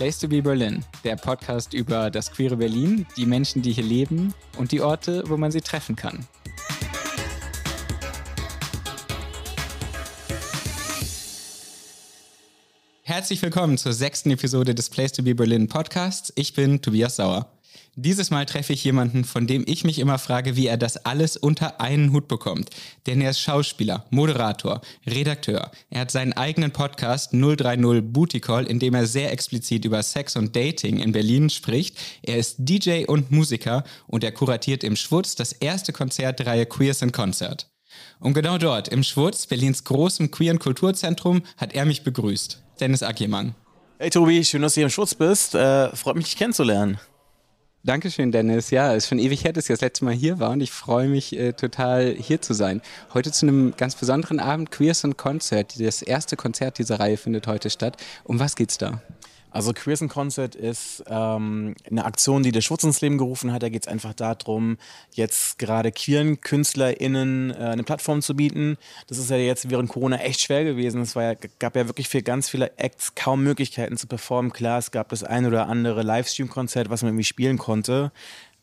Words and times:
Place 0.00 0.18
to 0.20 0.28
be 0.28 0.40
Berlin, 0.40 0.82
der 1.04 1.16
Podcast 1.16 1.74
über 1.74 2.10
das 2.10 2.32
queere 2.32 2.56
Berlin, 2.56 3.04
die 3.18 3.26
Menschen, 3.26 3.60
die 3.60 3.70
hier 3.70 3.84
leben 3.84 4.32
und 4.56 4.72
die 4.72 4.80
Orte, 4.80 5.22
wo 5.26 5.36
man 5.36 5.52
sie 5.52 5.60
treffen 5.60 5.94
kann. 5.94 6.26
Herzlich 13.02 13.42
willkommen 13.42 13.76
zur 13.76 13.92
sechsten 13.92 14.30
Episode 14.30 14.74
des 14.74 14.88
Place 14.88 15.12
to 15.12 15.22
be 15.22 15.34
Berlin 15.34 15.68
Podcasts. 15.68 16.32
Ich 16.34 16.54
bin 16.54 16.80
Tobias 16.80 17.16
Sauer. 17.16 17.52
Dieses 17.96 18.30
Mal 18.30 18.46
treffe 18.46 18.72
ich 18.72 18.84
jemanden, 18.84 19.24
von 19.24 19.48
dem 19.48 19.64
ich 19.66 19.82
mich 19.82 19.98
immer 19.98 20.18
frage, 20.18 20.54
wie 20.54 20.68
er 20.68 20.76
das 20.76 21.04
alles 21.04 21.36
unter 21.36 21.80
einen 21.80 22.12
Hut 22.12 22.28
bekommt. 22.28 22.70
Denn 23.06 23.20
er 23.20 23.30
ist 23.30 23.40
Schauspieler, 23.40 24.06
Moderator, 24.10 24.80
Redakteur. 25.06 25.72
Er 25.90 26.02
hat 26.02 26.10
seinen 26.12 26.32
eigenen 26.32 26.70
Podcast 26.70 27.32
030 27.32 28.02
Booty 28.12 28.40
Call, 28.40 28.66
in 28.66 28.78
dem 28.78 28.94
er 28.94 29.06
sehr 29.06 29.32
explizit 29.32 29.84
über 29.84 30.02
Sex 30.04 30.36
und 30.36 30.54
Dating 30.54 30.98
in 30.98 31.10
Berlin 31.10 31.50
spricht. 31.50 31.98
Er 32.22 32.38
ist 32.38 32.56
DJ 32.58 33.06
und 33.06 33.32
Musiker 33.32 33.82
und 34.06 34.22
er 34.22 34.32
kuratiert 34.32 34.84
im 34.84 34.94
Schwutz 34.94 35.34
das 35.34 35.52
erste 35.52 35.92
Konzert 35.92 36.38
der 36.38 36.46
Reihe 36.46 36.66
Queers 36.66 37.02
in 37.02 37.10
Concert. 37.10 37.68
Und 38.20 38.34
genau 38.34 38.56
dort, 38.56 38.86
im 38.86 39.02
Schwutz, 39.02 39.46
Berlins 39.46 39.82
großem 39.82 40.30
queeren 40.30 40.60
Kulturzentrum, 40.60 41.42
hat 41.56 41.72
er 41.72 41.84
mich 41.84 42.04
begrüßt. 42.04 42.62
Dennis 42.78 43.02
Ackermann. 43.02 43.56
Hey 43.98 44.10
Tobi, 44.10 44.44
schön, 44.44 44.62
dass 44.62 44.74
du 44.74 44.78
hier 44.78 44.86
im 44.86 44.90
Schwutz 44.90 45.14
bist. 45.14 45.56
Äh, 45.56 45.94
freut 45.94 46.16
mich, 46.16 46.26
dich 46.26 46.36
kennenzulernen. 46.36 47.00
Dankeschön, 47.82 48.30
Dennis. 48.30 48.70
Ja, 48.70 48.94
es 48.94 49.04
ist 49.04 49.08
schon 49.08 49.18
ewig 49.18 49.42
her, 49.42 49.54
dass 49.54 49.64
ich 49.64 49.68
das 49.68 49.80
letzte 49.80 50.04
Mal 50.04 50.12
hier 50.12 50.38
war 50.38 50.50
und 50.50 50.60
ich 50.60 50.70
freue 50.70 51.08
mich 51.08 51.34
äh, 51.34 51.54
total 51.54 52.14
hier 52.14 52.42
zu 52.42 52.52
sein. 52.52 52.82
Heute 53.14 53.32
zu 53.32 53.46
einem 53.46 53.74
ganz 53.74 53.94
besonderen 53.94 54.38
Abend, 54.38 54.70
Queers 54.70 55.02
und 55.04 55.16
Concert. 55.16 55.80
Das 55.80 56.02
erste 56.02 56.36
Konzert 56.36 56.76
dieser 56.76 57.00
Reihe 57.00 57.16
findet 57.16 57.46
heute 57.46 57.70
statt. 57.70 57.96
Um 58.24 58.38
was 58.38 58.54
geht's 58.54 58.76
da? 58.76 59.00
Also 59.50 59.72
Queers 59.72 60.00
in 60.00 60.08
Concert 60.08 60.54
ist 60.54 61.02
ähm, 61.08 61.74
eine 61.90 62.04
Aktion, 62.04 62.42
die 62.42 62.52
der 62.52 62.60
Schutz 62.60 62.84
ins 62.84 63.00
Leben 63.00 63.18
gerufen 63.18 63.52
hat. 63.52 63.62
Da 63.62 63.68
geht 63.68 63.82
es 63.82 63.88
einfach 63.88 64.14
darum, 64.14 64.78
jetzt 65.12 65.58
gerade 65.58 65.90
queeren 65.92 66.40
KünstlerInnen 66.40 67.50
äh, 67.50 67.54
eine 67.54 67.82
Plattform 67.82 68.22
zu 68.22 68.36
bieten. 68.36 68.76
Das 69.08 69.18
ist 69.18 69.30
ja 69.30 69.36
jetzt 69.36 69.70
während 69.70 69.90
Corona 69.90 70.18
echt 70.18 70.40
schwer 70.40 70.64
gewesen. 70.64 71.00
Es 71.02 71.14
ja, 71.14 71.34
gab 71.58 71.76
ja 71.76 71.86
wirklich 71.88 72.08
für 72.08 72.22
ganz 72.22 72.48
viele 72.48 72.78
Acts 72.78 73.14
kaum 73.14 73.42
Möglichkeiten 73.42 73.96
zu 73.96 74.06
performen. 74.06 74.52
Klar, 74.52 74.78
es 74.78 74.90
gab 74.90 75.08
das 75.08 75.24
ein 75.24 75.46
oder 75.46 75.68
andere 75.68 76.02
Livestream-Konzert, 76.02 76.90
was 76.90 77.02
man 77.02 77.10
irgendwie 77.10 77.24
spielen 77.24 77.58
konnte. 77.58 78.12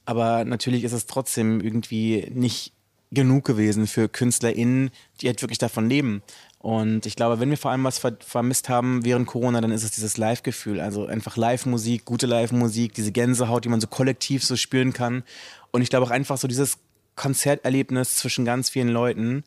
Aber 0.06 0.46
natürlich 0.46 0.86
ist 0.86 0.94
es 0.94 1.06
trotzdem 1.06 1.60
irgendwie 1.60 2.32
nicht 2.34 2.72
genug 3.12 3.46
gewesen 3.46 3.88
für 3.88 4.10
KünstlerInnen, 4.10 4.92
die 5.22 5.28
halt 5.28 5.42
wirklich 5.42 5.58
davon 5.58 5.90
leben. 5.90 6.24
Und 6.60 7.06
ich 7.06 7.16
glaube, 7.16 7.40
wenn 7.40 7.50
wir 7.50 7.58
vor 7.58 7.72
allem 7.72 7.84
was 7.84 8.00
ver 8.00 8.18
vermisst 8.20 8.68
haben 8.68 9.06
während 9.06 9.28
Corona, 9.28 9.62
dann 9.62 9.72
ist 9.72 9.84
es 9.84 9.92
dieses 9.92 10.18
Live-Gefühl. 10.18 10.80
Also 10.80 11.06
einfach 11.06 11.38
Live-Musik, 11.38 12.06
gute 12.06 12.26
Live-Musik, 12.26 12.94
diese 12.94 13.12
Gänsehaut, 13.12 13.64
die 13.64 13.70
man 13.70 13.82
so 13.82 13.88
kollektiv 13.88 14.44
so 14.44 14.56
spüren 14.56 14.92
kann. 14.92 15.24
Und 15.72 15.82
ich 15.82 15.90
glaube 15.90 16.06
auch 16.06 16.12
einfach 16.12 16.38
so 16.38 16.48
dieses 16.48 16.80
Konzerterlebnis 17.16 18.18
zwischen 18.18 18.46
ganz 18.46 18.70
vielen 18.70 18.90
Leuten. 18.90 19.44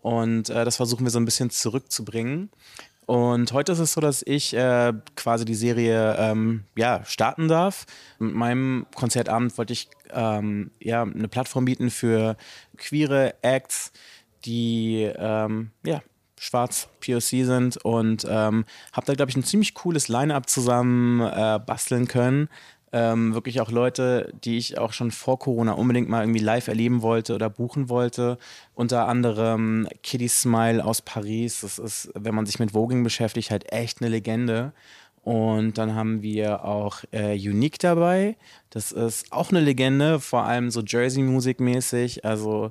Und 0.00 0.48
äh, 0.50 0.64
das 0.64 0.76
versuchen 0.76 1.04
wir 1.04 1.10
so 1.10 1.18
ein 1.18 1.24
bisschen 1.24 1.50
zurückzubringen. 1.50 2.50
Und 3.06 3.52
heute 3.52 3.72
ist 3.72 3.80
es 3.80 3.92
so, 3.92 4.00
dass 4.00 4.22
ich 4.22 4.54
äh, 4.54 4.94
quasi 5.16 5.44
die 5.44 5.54
Serie 5.54 6.16
ähm, 6.18 6.64
ja, 6.76 7.04
starten 7.04 7.48
darf. 7.48 7.84
Mit 8.18 8.34
meinem 8.34 8.86
Konzertabend 8.94 9.56
wollte 9.58 9.74
ich 9.74 9.88
ähm, 10.10 10.70
ja, 10.80 11.02
eine 11.02 11.28
Plattform 11.28 11.66
bieten 11.66 11.90
für 11.90 12.36
queere 12.78 13.34
Acts, 13.42 13.92
die 14.46 15.10
ähm, 15.16 15.70
ja, 15.84 16.00
schwarz 16.44 16.88
POC 17.00 17.44
sind 17.44 17.76
und 17.78 18.26
ähm, 18.28 18.64
habe 18.92 19.06
da, 19.06 19.14
glaube 19.14 19.30
ich, 19.30 19.36
ein 19.36 19.44
ziemlich 19.44 19.74
cooles 19.74 20.08
Line-up 20.08 20.48
zusammen 20.48 21.20
äh, 21.20 21.58
basteln 21.64 22.06
können. 22.06 22.48
Ähm, 22.92 23.34
wirklich 23.34 23.60
auch 23.60 23.72
Leute, 23.72 24.32
die 24.44 24.56
ich 24.56 24.78
auch 24.78 24.92
schon 24.92 25.10
vor 25.10 25.38
Corona 25.38 25.72
unbedingt 25.72 26.08
mal 26.08 26.22
irgendwie 26.22 26.40
live 26.40 26.68
erleben 26.68 27.02
wollte 27.02 27.34
oder 27.34 27.50
buchen 27.50 27.88
wollte. 27.88 28.38
Unter 28.74 29.08
anderem 29.08 29.88
Kitty 30.02 30.28
Smile 30.28 30.84
aus 30.84 31.02
Paris. 31.02 31.62
Das 31.62 31.78
ist, 31.78 32.12
wenn 32.14 32.34
man 32.34 32.46
sich 32.46 32.60
mit 32.60 32.72
Voging 32.72 33.02
beschäftigt, 33.02 33.50
halt 33.50 33.72
echt 33.72 34.00
eine 34.00 34.10
Legende. 34.10 34.72
Und 35.22 35.78
dann 35.78 35.94
haben 35.94 36.22
wir 36.22 36.64
auch 36.64 36.98
äh, 37.10 37.34
Unique 37.34 37.78
dabei. 37.78 38.36
Das 38.70 38.92
ist 38.92 39.32
auch 39.32 39.50
eine 39.50 39.60
Legende, 39.60 40.20
vor 40.20 40.44
allem 40.44 40.70
so 40.70 40.82
Jersey-Musik 40.82 41.60
mäßig. 41.60 42.24
Also 42.24 42.70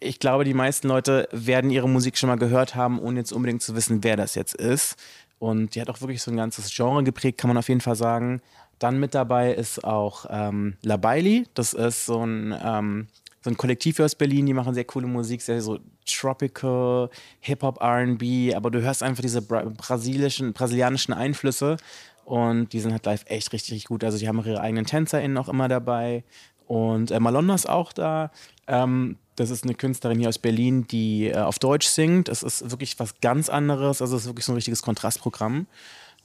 ich 0.00 0.18
glaube, 0.18 0.44
die 0.44 0.54
meisten 0.54 0.88
Leute 0.88 1.28
werden 1.32 1.70
ihre 1.70 1.88
Musik 1.88 2.16
schon 2.16 2.28
mal 2.28 2.36
gehört 2.36 2.74
haben, 2.74 2.98
ohne 2.98 3.20
jetzt 3.20 3.32
unbedingt 3.32 3.62
zu 3.62 3.74
wissen, 3.74 4.02
wer 4.04 4.16
das 4.16 4.34
jetzt 4.34 4.54
ist. 4.54 4.96
Und 5.38 5.74
die 5.74 5.80
hat 5.80 5.90
auch 5.90 6.00
wirklich 6.00 6.22
so 6.22 6.30
ein 6.30 6.36
ganzes 6.36 6.74
Genre 6.74 7.04
geprägt, 7.04 7.38
kann 7.38 7.48
man 7.48 7.58
auf 7.58 7.68
jeden 7.68 7.80
Fall 7.80 7.96
sagen. 7.96 8.40
Dann 8.78 8.98
mit 8.98 9.14
dabei 9.14 9.52
ist 9.52 9.84
auch 9.84 10.26
ähm, 10.30 10.76
La 10.82 10.96
Bailey. 10.96 11.46
Das 11.54 11.72
ist 11.72 12.06
so 12.06 12.24
ein, 12.24 12.54
ähm, 12.62 13.06
so 13.42 13.50
ein 13.50 13.56
Kollektiv 13.56 14.00
aus 14.00 14.14
Berlin, 14.14 14.46
die 14.46 14.54
machen 14.54 14.74
sehr 14.74 14.84
coole 14.84 15.06
Musik, 15.06 15.40
sehr 15.40 15.60
so 15.62 15.78
tropical, 16.04 17.10
Hip-Hop, 17.40 17.80
RB, 17.80 18.54
aber 18.54 18.70
du 18.70 18.82
hörst 18.82 19.02
einfach 19.02 19.22
diese 19.22 19.42
bra 19.42 19.64
brasilischen, 19.64 20.52
brasilianischen 20.52 21.14
Einflüsse 21.14 21.76
und 22.24 22.72
die 22.72 22.80
sind 22.80 22.90
halt 22.92 23.06
live 23.06 23.24
echt 23.26 23.52
richtig, 23.52 23.84
gut. 23.84 24.02
Also 24.02 24.18
die 24.18 24.26
haben 24.26 24.40
auch 24.40 24.46
ihre 24.46 24.60
eigenen 24.60 24.84
TänzerInnen 24.84 25.38
auch 25.38 25.48
immer 25.48 25.68
dabei. 25.68 26.24
Und 26.66 27.12
äh, 27.12 27.20
Malonna 27.20 27.54
ist 27.54 27.68
auch 27.68 27.92
da. 27.92 28.32
Ähm, 28.66 29.16
das 29.36 29.50
ist 29.50 29.64
eine 29.64 29.74
Künstlerin 29.74 30.18
hier 30.18 30.28
aus 30.28 30.38
Berlin, 30.38 30.86
die 30.86 31.28
äh, 31.28 31.36
auf 31.38 31.58
Deutsch 31.58 31.86
singt. 31.86 32.28
Es 32.28 32.42
ist 32.42 32.70
wirklich 32.70 32.98
was 32.98 33.20
ganz 33.20 33.48
anderes. 33.48 34.00
Also 34.00 34.16
es 34.16 34.22
ist 34.22 34.28
wirklich 34.28 34.46
so 34.46 34.52
ein 34.52 34.56
richtiges 34.56 34.82
Kontrastprogramm. 34.82 35.66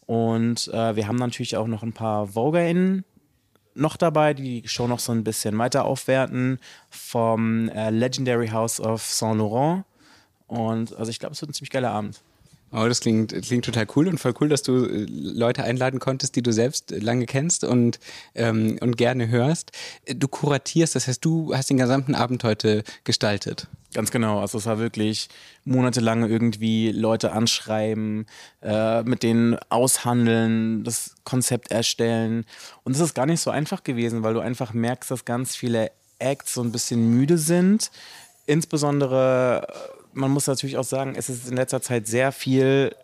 Und 0.06 0.68
äh, 0.70 0.96
wir 0.96 1.08
haben 1.08 1.18
natürlich 1.18 1.58
auch 1.58 1.68
noch 1.68 1.84
ein 1.84 1.94
paar 1.94 2.36
VogerInnen 2.36 3.06
noch 3.74 3.96
dabei, 3.96 4.34
die 4.34 4.62
die 4.62 4.68
Show 4.68 4.88
noch 4.88 5.00
so 5.00 5.12
ein 5.12 5.24
bisschen 5.24 5.58
weiter 5.58 5.86
aufwerten. 5.86 6.60
Vom 6.90 7.70
äh, 7.70 7.90
Legendary 7.90 8.50
House 8.50 8.80
of 8.80 9.02
Saint 9.04 9.38
Laurent. 9.38 9.86
Und 10.48 10.96
also 10.98 11.10
ich 11.10 11.20
glaube, 11.20 11.34
es 11.34 11.42
wird 11.42 11.52
ein 11.52 11.54
ziemlich 11.54 11.70
geiler 11.70 11.92
Abend. 11.92 12.22
Oh, 12.74 12.88
das 12.88 13.02
klingt, 13.02 13.34
klingt 13.42 13.66
total 13.66 13.86
cool 13.96 14.08
und 14.08 14.18
voll 14.18 14.34
cool, 14.40 14.48
dass 14.48 14.64
du 14.64 14.86
äh, 14.86 15.06
Leute 15.10 15.64
einladen 15.64 16.00
konntest, 16.00 16.38
die 16.38 16.42
du 16.42 16.54
selbst 16.54 16.92
lange 16.92 17.26
kennst 17.26 17.66
und, 17.66 18.00
ähm, 18.34 18.78
und 18.80 18.96
gerne 18.98 19.28
hörst. 19.28 19.72
Du 20.08 20.30
kuratierst, 20.30 20.96
das 20.96 21.08
heißt, 21.08 21.24
du 21.24 21.54
hast 21.54 21.70
den 21.70 21.78
gesamten 21.78 22.16
Abend 22.16 22.46
heute 22.46 22.84
gestaltet. 23.04 23.68
Ganz 23.94 24.10
genau. 24.10 24.40
Also 24.40 24.58
es 24.58 24.66
war 24.66 24.80
wirklich 24.80 25.28
monatelang 25.66 26.30
irgendwie 26.30 26.94
Leute 26.94 27.34
anschreiben, 27.34 28.26
äh, 28.62 29.04
mit 29.04 29.22
denen 29.24 29.58
aushandeln, 29.68 30.86
das 30.86 31.16
Konzept 31.26 31.72
erstellen. 31.72 32.46
Und 32.84 32.96
es 32.96 33.02
ist 33.02 33.14
gar 33.14 33.26
nicht 33.26 33.42
so 33.42 33.50
einfach 33.50 33.84
gewesen, 33.84 34.24
weil 34.24 34.34
du 34.34 34.40
einfach 34.40 34.74
merkst, 34.74 35.12
dass 35.12 35.26
ganz 35.26 35.58
viele 35.58 35.92
Acts 36.20 36.54
so 36.54 36.64
ein 36.64 36.72
bisschen 36.72 37.10
müde 37.10 37.38
sind. 37.38 37.92
Insbesondere 38.46 39.68
man 40.14 40.32
muss 40.32 40.48
natürlich 40.48 40.78
auch 40.78 40.84
sagen, 40.84 41.16
es 41.16 41.30
ist 41.30 41.50
in 41.50 41.56
letzter 41.56 41.82
Zeit 41.82 42.08
sehr 42.08 42.32
viel 42.32 42.96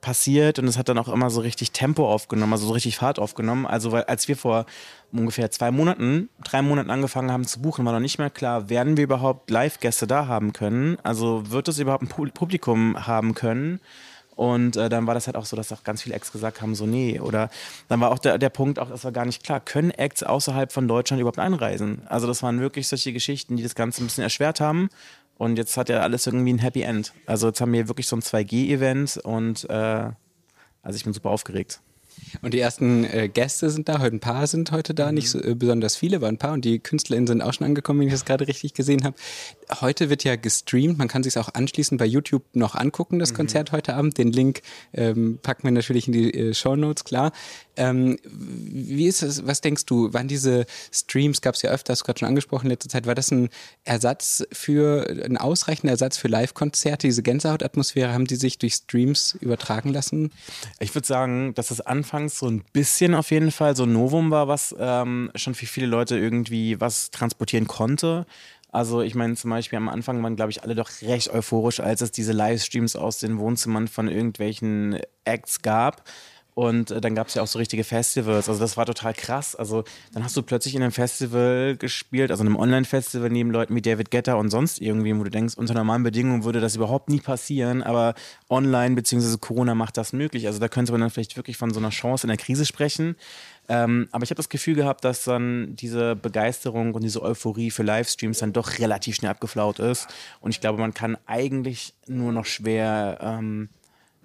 passiert 0.00 0.58
und 0.58 0.68
es 0.68 0.78
hat 0.78 0.88
dann 0.88 0.98
auch 0.98 1.08
immer 1.08 1.30
so 1.30 1.40
richtig 1.40 1.72
Tempo 1.72 2.08
aufgenommen, 2.08 2.52
also 2.52 2.66
so 2.66 2.72
richtig 2.74 2.96
Fahrt 2.96 3.18
aufgenommen. 3.18 3.66
Also 3.66 3.92
weil 3.92 4.04
als 4.04 4.28
wir 4.28 4.36
vor 4.36 4.66
ungefähr 5.12 5.50
zwei 5.50 5.70
Monaten, 5.70 6.28
drei 6.44 6.62
Monaten 6.62 6.90
angefangen 6.90 7.32
haben 7.32 7.44
zu 7.44 7.60
buchen, 7.60 7.84
war 7.84 7.92
noch 7.92 8.00
nicht 8.00 8.18
mehr 8.18 8.30
klar, 8.30 8.68
werden 8.68 8.96
wir 8.96 9.04
überhaupt 9.04 9.50
Live-Gäste 9.50 10.06
da 10.06 10.26
haben 10.28 10.52
können? 10.52 10.98
Also 11.02 11.50
wird 11.50 11.68
es 11.68 11.78
überhaupt 11.78 12.04
ein 12.04 12.30
Publikum 12.32 13.06
haben 13.06 13.34
können? 13.34 13.80
Und 14.36 14.76
äh, 14.76 14.90
dann 14.90 15.06
war 15.06 15.14
das 15.14 15.26
halt 15.26 15.36
auch 15.36 15.46
so, 15.46 15.56
dass 15.56 15.72
auch 15.72 15.82
ganz 15.82 16.02
viele 16.02 16.14
Acts 16.14 16.30
gesagt 16.30 16.60
haben, 16.60 16.74
so 16.74 16.86
nee. 16.86 17.18
Oder 17.18 17.48
dann 17.88 18.00
war 18.00 18.12
auch 18.12 18.18
der, 18.18 18.36
der 18.36 18.50
Punkt, 18.50 18.78
auch 18.78 18.90
das 18.90 19.02
war 19.02 19.12
gar 19.12 19.24
nicht 19.24 19.42
klar, 19.42 19.60
können 19.60 19.90
Acts 19.90 20.22
außerhalb 20.22 20.70
von 20.70 20.86
Deutschland 20.86 21.20
überhaupt 21.20 21.38
einreisen? 21.38 22.02
Also 22.06 22.26
das 22.26 22.42
waren 22.42 22.60
wirklich 22.60 22.86
solche 22.86 23.14
Geschichten, 23.14 23.56
die 23.56 23.62
das 23.62 23.74
Ganze 23.74 24.04
ein 24.04 24.06
bisschen 24.06 24.24
erschwert 24.24 24.60
haben. 24.60 24.90
Und 25.38 25.58
jetzt 25.58 25.76
hat 25.76 25.88
ja 25.88 26.00
alles 26.00 26.26
irgendwie 26.26 26.52
ein 26.52 26.58
Happy 26.58 26.82
End. 26.82 27.12
Also 27.26 27.48
jetzt 27.48 27.60
haben 27.60 27.72
wir 27.72 27.88
wirklich 27.88 28.06
so 28.06 28.16
ein 28.16 28.22
2G-Event 28.22 29.18
und 29.18 29.68
äh, 29.68 30.10
also 30.82 30.96
ich 30.96 31.04
bin 31.04 31.12
super 31.12 31.30
aufgeregt. 31.30 31.80
Und 32.42 32.54
die 32.54 32.60
ersten 32.60 33.04
äh, 33.04 33.28
Gäste 33.28 33.70
sind 33.70 33.88
da, 33.88 33.98
heute 33.98 34.16
ein 34.16 34.20
paar 34.20 34.46
sind 34.46 34.72
heute 34.72 34.94
da, 34.94 35.08
mhm. 35.08 35.14
nicht 35.14 35.30
so, 35.30 35.40
äh, 35.42 35.54
besonders 35.54 35.96
viele, 35.96 36.16
aber 36.16 36.28
ein 36.28 36.38
paar 36.38 36.52
und 36.52 36.64
die 36.64 36.78
KünstlerInnen 36.78 37.26
sind 37.26 37.42
auch 37.42 37.52
schon 37.52 37.66
angekommen, 37.66 38.00
wenn 38.00 38.06
ich 38.08 38.14
das 38.14 38.24
gerade 38.24 38.48
richtig 38.48 38.74
gesehen 38.74 39.04
habe. 39.04 39.16
Heute 39.80 40.10
wird 40.10 40.24
ja 40.24 40.36
gestreamt, 40.36 40.98
man 40.98 41.08
kann 41.08 41.22
sich 41.22 41.36
auch 41.38 41.52
anschließend 41.52 41.98
bei 41.98 42.06
YouTube 42.06 42.44
noch 42.54 42.74
angucken, 42.74 43.18
das 43.18 43.32
mhm. 43.32 43.36
Konzert 43.36 43.72
heute 43.72 43.94
Abend. 43.94 44.18
Den 44.18 44.32
Link 44.32 44.62
ähm, 44.92 45.38
packen 45.42 45.64
wir 45.64 45.72
natürlich 45.72 46.06
in 46.06 46.12
die 46.12 46.32
äh, 46.32 46.54
Show 46.54 46.76
Notes, 46.76 47.04
klar. 47.04 47.32
Ähm, 47.76 48.18
wie 48.24 49.06
ist 49.06 49.22
es, 49.22 49.46
was 49.46 49.60
denkst 49.60 49.86
du, 49.86 50.12
waren 50.12 50.28
diese 50.28 50.66
Streams, 50.92 51.40
gab 51.40 51.54
es 51.54 51.62
ja 51.62 51.70
öfter, 51.70 51.92
hast 51.92 52.00
du 52.00 52.04
gerade 52.04 52.20
schon 52.20 52.28
angesprochen 52.28 52.66
in 52.66 52.70
letzter 52.70 52.88
Zeit, 52.88 53.06
war 53.06 53.14
das 53.14 53.30
ein 53.30 53.48
Ersatz 53.84 54.46
für, 54.52 55.06
ein 55.24 55.36
ausreichender 55.36 55.92
Ersatz 55.92 56.16
für 56.16 56.28
Live-Konzerte? 56.28 57.06
Diese 57.06 57.22
Gänsehautatmosphäre, 57.22 58.12
haben 58.12 58.26
die 58.26 58.36
sich 58.36 58.58
durch 58.58 58.74
Streams 58.74 59.36
übertragen 59.40 59.92
lassen? 59.92 60.32
Ich 60.80 60.94
würde 60.94 61.06
sagen, 61.06 61.54
dass 61.54 61.70
es 61.70 61.80
anfangs 61.80 62.38
so 62.38 62.48
ein 62.48 62.64
bisschen 62.72 63.14
auf 63.14 63.30
jeden 63.30 63.50
Fall 63.50 63.76
so 63.76 63.84
ein 63.84 63.92
Novum 63.92 64.30
war, 64.30 64.48
was 64.48 64.74
ähm, 64.78 65.30
schon 65.34 65.54
für 65.54 65.66
viele 65.66 65.86
Leute 65.86 66.18
irgendwie 66.18 66.80
was 66.80 67.10
transportieren 67.10 67.66
konnte. 67.66 68.26
Also 68.76 69.00
ich 69.00 69.14
meine 69.14 69.34
zum 69.36 69.50
Beispiel 69.50 69.78
am 69.78 69.88
Anfang 69.88 70.22
waren, 70.22 70.36
glaube 70.36 70.50
ich, 70.50 70.62
alle 70.62 70.74
doch 70.74 70.90
recht 71.00 71.30
euphorisch, 71.30 71.80
als 71.80 72.02
es 72.02 72.10
diese 72.10 72.32
Livestreams 72.32 72.94
aus 72.94 73.18
den 73.18 73.38
Wohnzimmern 73.38 73.88
von 73.88 74.06
irgendwelchen 74.06 74.98
Acts 75.24 75.62
gab. 75.62 76.04
Und 76.56 76.90
äh, 76.90 77.02
dann 77.02 77.14
gab 77.14 77.26
es 77.26 77.34
ja 77.34 77.42
auch 77.42 77.46
so 77.46 77.58
richtige 77.58 77.84
Festivals. 77.84 78.48
Also 78.48 78.58
das 78.58 78.78
war 78.78 78.86
total 78.86 79.12
krass. 79.12 79.54
Also 79.54 79.84
dann 80.14 80.24
hast 80.24 80.38
du 80.38 80.42
plötzlich 80.42 80.74
in 80.74 80.82
einem 80.82 80.90
Festival 80.90 81.76
gespielt, 81.76 82.30
also 82.30 82.42
in 82.42 82.46
einem 82.46 82.56
Online-Festival 82.56 83.28
neben 83.28 83.50
Leuten 83.50 83.74
wie 83.74 83.82
David 83.82 84.10
Guetta 84.10 84.36
und 84.36 84.48
sonst 84.48 84.80
irgendwie, 84.80 85.14
wo 85.14 85.22
du 85.22 85.30
denkst, 85.30 85.58
unter 85.58 85.74
normalen 85.74 86.02
Bedingungen 86.02 86.44
würde 86.44 86.60
das 86.60 86.74
überhaupt 86.74 87.10
nie 87.10 87.20
passieren, 87.20 87.82
aber 87.82 88.14
online 88.48 88.94
bzw. 88.94 89.36
Corona 89.38 89.74
macht 89.74 89.98
das 89.98 90.14
möglich. 90.14 90.46
Also 90.46 90.58
da 90.58 90.68
könnte 90.68 90.92
man 90.92 91.02
dann 91.02 91.10
vielleicht 91.10 91.36
wirklich 91.36 91.58
von 91.58 91.74
so 91.74 91.78
einer 91.78 91.90
Chance 91.90 92.26
in 92.26 92.28
der 92.28 92.38
Krise 92.38 92.64
sprechen. 92.64 93.16
Ähm, 93.68 94.08
aber 94.10 94.24
ich 94.24 94.30
habe 94.30 94.38
das 94.38 94.48
Gefühl 94.48 94.76
gehabt, 94.76 95.04
dass 95.04 95.24
dann 95.24 95.76
diese 95.76 96.16
Begeisterung 96.16 96.94
und 96.94 97.02
diese 97.02 97.20
Euphorie 97.20 97.70
für 97.70 97.82
Livestreams 97.82 98.38
dann 98.38 98.54
doch 98.54 98.78
relativ 98.78 99.16
schnell 99.16 99.30
abgeflaut 99.30 99.78
ist. 99.78 100.08
Und 100.40 100.52
ich 100.52 100.62
glaube, 100.62 100.78
man 100.78 100.94
kann 100.94 101.18
eigentlich 101.26 101.92
nur 102.06 102.32
noch 102.32 102.46
schwer 102.46 103.18
ähm, 103.20 103.68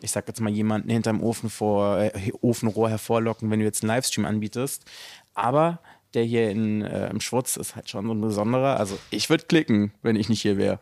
ich 0.03 0.11
sag 0.11 0.27
jetzt 0.27 0.41
mal, 0.41 0.49
jemanden 0.51 0.89
hinterm 0.89 1.21
Ofen 1.21 1.49
vor, 1.49 1.99
äh, 1.99 2.31
Ofenrohr 2.41 2.89
hervorlocken, 2.89 3.49
wenn 3.49 3.59
du 3.59 3.65
jetzt 3.65 3.83
einen 3.83 3.89
Livestream 3.89 4.25
anbietest. 4.25 4.85
Aber 5.33 5.79
der 6.13 6.23
hier 6.23 6.49
in, 6.49 6.81
äh, 6.81 7.09
im 7.09 7.21
Schwurz 7.21 7.57
ist 7.57 7.75
halt 7.75 7.89
schon 7.89 8.05
so 8.05 8.13
ein 8.13 8.21
besonderer. 8.21 8.77
Also 8.77 8.97
ich 9.09 9.29
würde 9.29 9.45
klicken, 9.45 9.93
wenn 10.01 10.15
ich 10.15 10.29
nicht 10.29 10.41
hier 10.41 10.57
wäre. 10.57 10.79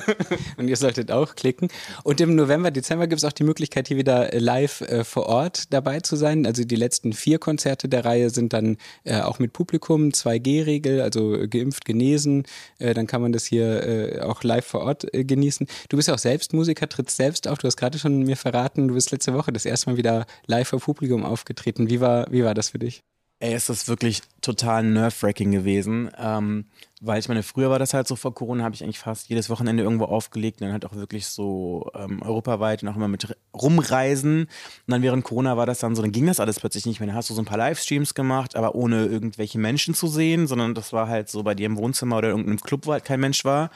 und 0.56 0.68
ihr 0.68 0.76
solltet 0.76 1.10
auch 1.10 1.34
klicken. 1.34 1.68
Und 2.04 2.20
im 2.20 2.34
November, 2.34 2.70
Dezember 2.70 3.06
gibt 3.06 3.20
es 3.20 3.24
auch 3.24 3.32
die 3.32 3.44
Möglichkeit, 3.44 3.88
hier 3.88 3.96
wieder 3.96 4.30
live 4.32 4.82
äh, 4.82 5.04
vor 5.04 5.26
Ort 5.26 5.72
dabei 5.72 6.00
zu 6.00 6.16
sein. 6.16 6.46
Also 6.46 6.64
die 6.64 6.76
letzten 6.76 7.12
vier 7.12 7.38
Konzerte 7.38 7.88
der 7.88 8.04
Reihe 8.04 8.30
sind 8.30 8.52
dann 8.52 8.76
äh, 9.04 9.20
auch 9.20 9.38
mit 9.38 9.52
Publikum, 9.52 10.10
2G-Regel, 10.10 11.00
also 11.00 11.38
geimpft, 11.48 11.84
genesen. 11.84 12.44
Äh, 12.78 12.94
dann 12.94 13.06
kann 13.06 13.22
man 13.22 13.32
das 13.32 13.46
hier 13.46 13.82
äh, 13.82 14.20
auch 14.20 14.42
live 14.42 14.66
vor 14.66 14.80
Ort 14.80 15.12
äh, 15.14 15.24
genießen. 15.24 15.66
Du 15.88 15.96
bist 15.96 16.08
ja 16.08 16.14
auch 16.14 16.18
selbst 16.18 16.52
Musiker, 16.52 16.88
trittst 16.88 17.16
selbst 17.16 17.48
auf. 17.48 17.58
Du 17.58 17.66
hast 17.66 17.76
gerade 17.76 17.98
schon 17.98 18.24
mir 18.24 18.36
verraten, 18.36 18.88
du 18.88 18.94
bist 18.94 19.10
letzte 19.10 19.34
Woche 19.34 19.52
das 19.52 19.64
erste 19.64 19.90
Mal 19.90 19.96
wieder 19.96 20.26
live 20.46 20.68
vor 20.68 20.80
Publikum 20.80 21.24
aufgetreten. 21.24 21.88
Wie 21.88 22.00
war, 22.00 22.26
wie 22.30 22.44
war 22.44 22.54
das 22.54 22.70
für 22.70 22.78
dich? 22.78 23.02
Ey, 23.38 23.54
ist 23.54 23.68
das 23.68 23.86
wirklich 23.86 24.22
total 24.40 24.82
nerve-wracking 24.82 25.50
gewesen. 25.50 26.10
Ähm, 26.16 26.64
weil 27.02 27.18
ich 27.18 27.28
meine, 27.28 27.42
früher 27.42 27.68
war 27.68 27.78
das 27.78 27.92
halt 27.92 28.08
so 28.08 28.16
vor 28.16 28.34
Corona, 28.34 28.64
habe 28.64 28.74
ich 28.74 28.82
eigentlich 28.82 28.98
fast 28.98 29.28
jedes 29.28 29.50
Wochenende 29.50 29.82
irgendwo 29.82 30.06
aufgelegt 30.06 30.60
und 30.60 30.66
dann 30.66 30.72
halt 30.72 30.86
auch 30.86 30.94
wirklich 30.94 31.26
so 31.26 31.90
ähm, 31.94 32.22
europaweit 32.22 32.82
und 32.82 32.88
auch 32.88 32.96
immer 32.96 33.08
mit 33.08 33.36
rumreisen. 33.52 34.44
Und 34.44 34.50
dann 34.86 35.02
während 35.02 35.24
Corona 35.24 35.58
war 35.58 35.66
das 35.66 35.80
dann 35.80 35.94
so, 35.94 36.00
dann 36.00 36.12
ging 36.12 36.26
das 36.26 36.40
alles 36.40 36.60
plötzlich 36.60 36.86
nicht 36.86 36.98
mehr. 36.98 37.08
Dann 37.08 37.16
hast 37.16 37.28
du 37.28 37.34
so 37.34 37.42
ein 37.42 37.46
paar 37.46 37.58
Livestreams 37.58 38.14
gemacht, 38.14 38.56
aber 38.56 38.74
ohne 38.74 39.04
irgendwelche 39.04 39.58
Menschen 39.58 39.92
zu 39.92 40.06
sehen, 40.06 40.46
sondern 40.46 40.74
das 40.74 40.94
war 40.94 41.06
halt 41.08 41.28
so 41.28 41.42
bei 41.42 41.54
dir 41.54 41.66
im 41.66 41.76
Wohnzimmer 41.76 42.16
oder 42.16 42.28
irgendeinem 42.28 42.60
Club, 42.60 42.86
wo 42.86 42.92
halt 42.92 43.04
kein 43.04 43.20
Mensch 43.20 43.44
war. 43.44 43.70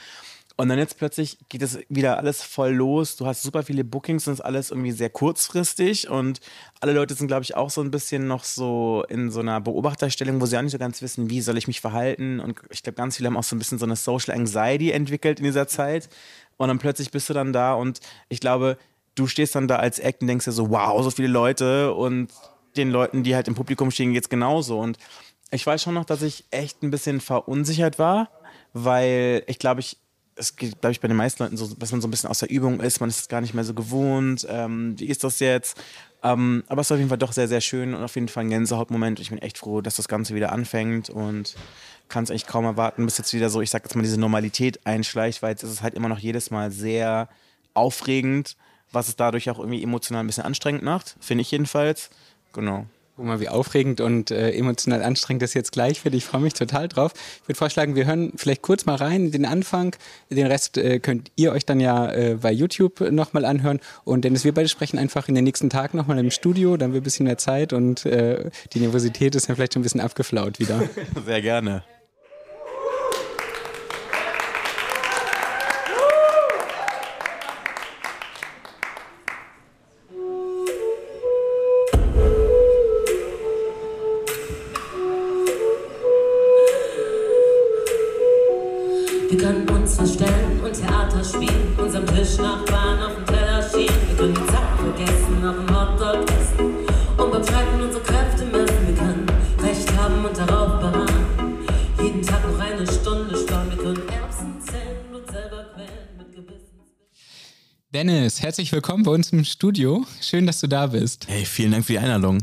Und 0.60 0.68
dann 0.68 0.78
jetzt 0.78 0.98
plötzlich 0.98 1.38
geht 1.48 1.62
es 1.62 1.78
wieder 1.88 2.18
alles 2.18 2.42
voll 2.42 2.72
los. 2.72 3.16
Du 3.16 3.24
hast 3.24 3.42
super 3.42 3.62
viele 3.62 3.82
Bookings 3.82 4.28
und 4.28 4.34
ist 4.34 4.40
alles 4.42 4.70
irgendwie 4.70 4.90
sehr 4.90 5.08
kurzfristig. 5.08 6.10
Und 6.10 6.40
alle 6.80 6.92
Leute 6.92 7.14
sind, 7.14 7.28
glaube 7.28 7.44
ich, 7.44 7.56
auch 7.56 7.70
so 7.70 7.80
ein 7.80 7.90
bisschen 7.90 8.26
noch 8.26 8.44
so 8.44 9.02
in 9.08 9.30
so 9.30 9.40
einer 9.40 9.62
Beobachterstellung, 9.62 10.38
wo 10.38 10.44
sie 10.44 10.58
auch 10.58 10.62
nicht 10.62 10.72
so 10.72 10.78
ganz 10.78 11.00
wissen, 11.00 11.30
wie 11.30 11.40
soll 11.40 11.56
ich 11.56 11.66
mich 11.66 11.80
verhalten. 11.80 12.40
Und 12.40 12.60
ich 12.68 12.82
glaube, 12.82 12.96
ganz 12.96 13.16
viele 13.16 13.28
haben 13.28 13.38
auch 13.38 13.42
so 13.42 13.56
ein 13.56 13.58
bisschen 13.58 13.78
so 13.78 13.86
eine 13.86 13.96
Social 13.96 14.34
Anxiety 14.34 14.90
entwickelt 14.90 15.40
in 15.40 15.46
dieser 15.46 15.66
Zeit. 15.66 16.10
Und 16.58 16.68
dann 16.68 16.78
plötzlich 16.78 17.10
bist 17.10 17.30
du 17.30 17.32
dann 17.32 17.54
da 17.54 17.72
und 17.72 18.00
ich 18.28 18.40
glaube, 18.40 18.76
du 19.14 19.26
stehst 19.26 19.54
dann 19.54 19.66
da 19.66 19.76
als 19.76 19.98
Act 19.98 20.20
und 20.20 20.28
denkst 20.28 20.44
dir 20.44 20.52
so, 20.52 20.68
wow, 20.68 21.02
so 21.02 21.10
viele 21.10 21.28
Leute 21.28 21.94
und 21.94 22.28
den 22.76 22.90
Leuten, 22.90 23.22
die 23.22 23.34
halt 23.34 23.48
im 23.48 23.54
Publikum 23.54 23.90
stehen, 23.90 24.12
geht 24.12 24.24
es 24.24 24.28
genauso. 24.28 24.78
Und 24.78 24.98
ich 25.52 25.66
weiß 25.66 25.82
schon 25.82 25.94
noch, 25.94 26.04
dass 26.04 26.20
ich 26.20 26.44
echt 26.50 26.82
ein 26.82 26.90
bisschen 26.90 27.22
verunsichert 27.22 27.98
war, 27.98 28.28
weil 28.74 29.42
ich 29.46 29.58
glaube, 29.58 29.80
ich 29.80 29.96
es 30.36 30.56
geht, 30.56 30.80
glaube 30.80 30.92
ich, 30.92 31.00
bei 31.00 31.08
den 31.08 31.16
meisten 31.16 31.42
Leuten 31.42 31.56
so, 31.56 31.74
dass 31.74 31.92
man 31.92 32.00
so 32.00 32.08
ein 32.08 32.10
bisschen 32.10 32.30
aus 32.30 32.38
der 32.38 32.50
Übung 32.50 32.80
ist, 32.80 33.00
man 33.00 33.10
ist 33.10 33.20
es 33.20 33.28
gar 33.28 33.40
nicht 33.40 33.54
mehr 33.54 33.64
so 33.64 33.74
gewohnt. 33.74 34.46
Ähm, 34.48 34.98
wie 34.98 35.06
ist 35.06 35.24
das 35.24 35.40
jetzt? 35.40 35.76
Ähm, 36.22 36.64
aber 36.68 36.80
es 36.80 36.88
ist 36.88 36.92
auf 36.92 36.98
jeden 36.98 37.08
Fall 37.08 37.18
doch 37.18 37.32
sehr, 37.32 37.48
sehr 37.48 37.60
schön 37.60 37.94
und 37.94 38.02
auf 38.02 38.14
jeden 38.14 38.28
Fall 38.28 38.44
ein 38.44 38.50
Gänsehautmoment. 38.50 39.20
Ich 39.20 39.30
bin 39.30 39.38
echt 39.38 39.58
froh, 39.58 39.80
dass 39.80 39.96
das 39.96 40.08
Ganze 40.08 40.34
wieder 40.34 40.52
anfängt 40.52 41.10
und 41.10 41.54
kann 42.08 42.24
es 42.24 42.30
eigentlich 42.30 42.46
kaum 42.46 42.64
erwarten, 42.64 43.04
bis 43.04 43.18
jetzt 43.18 43.32
wieder 43.32 43.50
so, 43.50 43.60
ich 43.60 43.70
sag 43.70 43.84
jetzt 43.84 43.94
mal, 43.94 44.02
diese 44.02 44.20
Normalität 44.20 44.84
einschleicht, 44.84 45.42
weil 45.42 45.50
jetzt 45.50 45.62
ist 45.62 45.70
es 45.70 45.82
halt 45.82 45.94
immer 45.94 46.08
noch 46.08 46.18
jedes 46.18 46.50
Mal 46.50 46.70
sehr 46.70 47.28
aufregend, 47.72 48.56
was 48.92 49.08
es 49.08 49.16
dadurch 49.16 49.48
auch 49.48 49.58
irgendwie 49.58 49.82
emotional 49.82 50.24
ein 50.24 50.26
bisschen 50.26 50.44
anstrengend 50.44 50.82
macht, 50.82 51.16
finde 51.20 51.42
ich 51.42 51.50
jedenfalls. 51.50 52.10
Genau. 52.52 52.86
Guck 53.20 53.26
mal, 53.26 53.38
wie 53.38 53.50
aufregend 53.50 54.00
und 54.00 54.30
äh, 54.30 54.52
emotional 54.52 55.02
anstrengend 55.02 55.42
das 55.42 55.52
jetzt 55.52 55.72
gleich 55.72 56.02
wird. 56.06 56.14
Ich 56.14 56.24
freue 56.24 56.40
mich 56.40 56.54
total 56.54 56.88
drauf. 56.88 57.12
Ich 57.42 57.48
würde 57.48 57.58
vorschlagen, 57.58 57.94
wir 57.94 58.06
hören 58.06 58.32
vielleicht 58.36 58.62
kurz 58.62 58.86
mal 58.86 58.94
rein, 58.94 59.30
den 59.30 59.44
Anfang. 59.44 59.94
Den 60.30 60.46
Rest 60.46 60.78
äh, 60.78 61.00
könnt 61.00 61.30
ihr 61.36 61.52
euch 61.52 61.66
dann 61.66 61.80
ja 61.80 62.10
äh, 62.10 62.38
bei 62.40 62.50
YouTube 62.50 62.98
nochmal 63.10 63.44
anhören. 63.44 63.80
Und 64.04 64.24
Dennis, 64.24 64.44
wir 64.44 64.54
beide 64.54 64.70
sprechen 64.70 64.98
einfach 64.98 65.28
in 65.28 65.34
den 65.34 65.44
nächsten 65.44 65.68
Tagen 65.68 65.98
nochmal 65.98 66.18
im 66.18 66.30
Studio. 66.30 66.78
Dann 66.78 66.86
haben 66.86 66.94
wir 66.94 67.02
ein 67.02 67.04
bisschen 67.04 67.26
mehr 67.26 67.36
Zeit 67.36 67.74
und 67.74 68.06
äh, 68.06 68.48
die 68.72 68.80
Nervosität 68.80 69.34
ist 69.34 69.48
ja 69.48 69.54
vielleicht 69.54 69.74
schon 69.74 69.80
ein 69.80 69.82
bisschen 69.82 70.00
abgeflaut 70.00 70.58
wieder. 70.58 70.80
Sehr 71.26 71.42
gerne. 71.42 71.84
Dennis, 108.00 108.40
herzlich 108.40 108.72
willkommen 108.72 109.02
bei 109.02 109.10
uns 109.10 109.30
im 109.30 109.44
Studio. 109.44 110.06
Schön, 110.22 110.46
dass 110.46 110.58
du 110.60 110.68
da 110.68 110.86
bist. 110.86 111.26
Hey, 111.28 111.44
vielen 111.44 111.72
Dank 111.72 111.84
für 111.84 111.92
die 111.92 111.98
Einladung. 111.98 112.40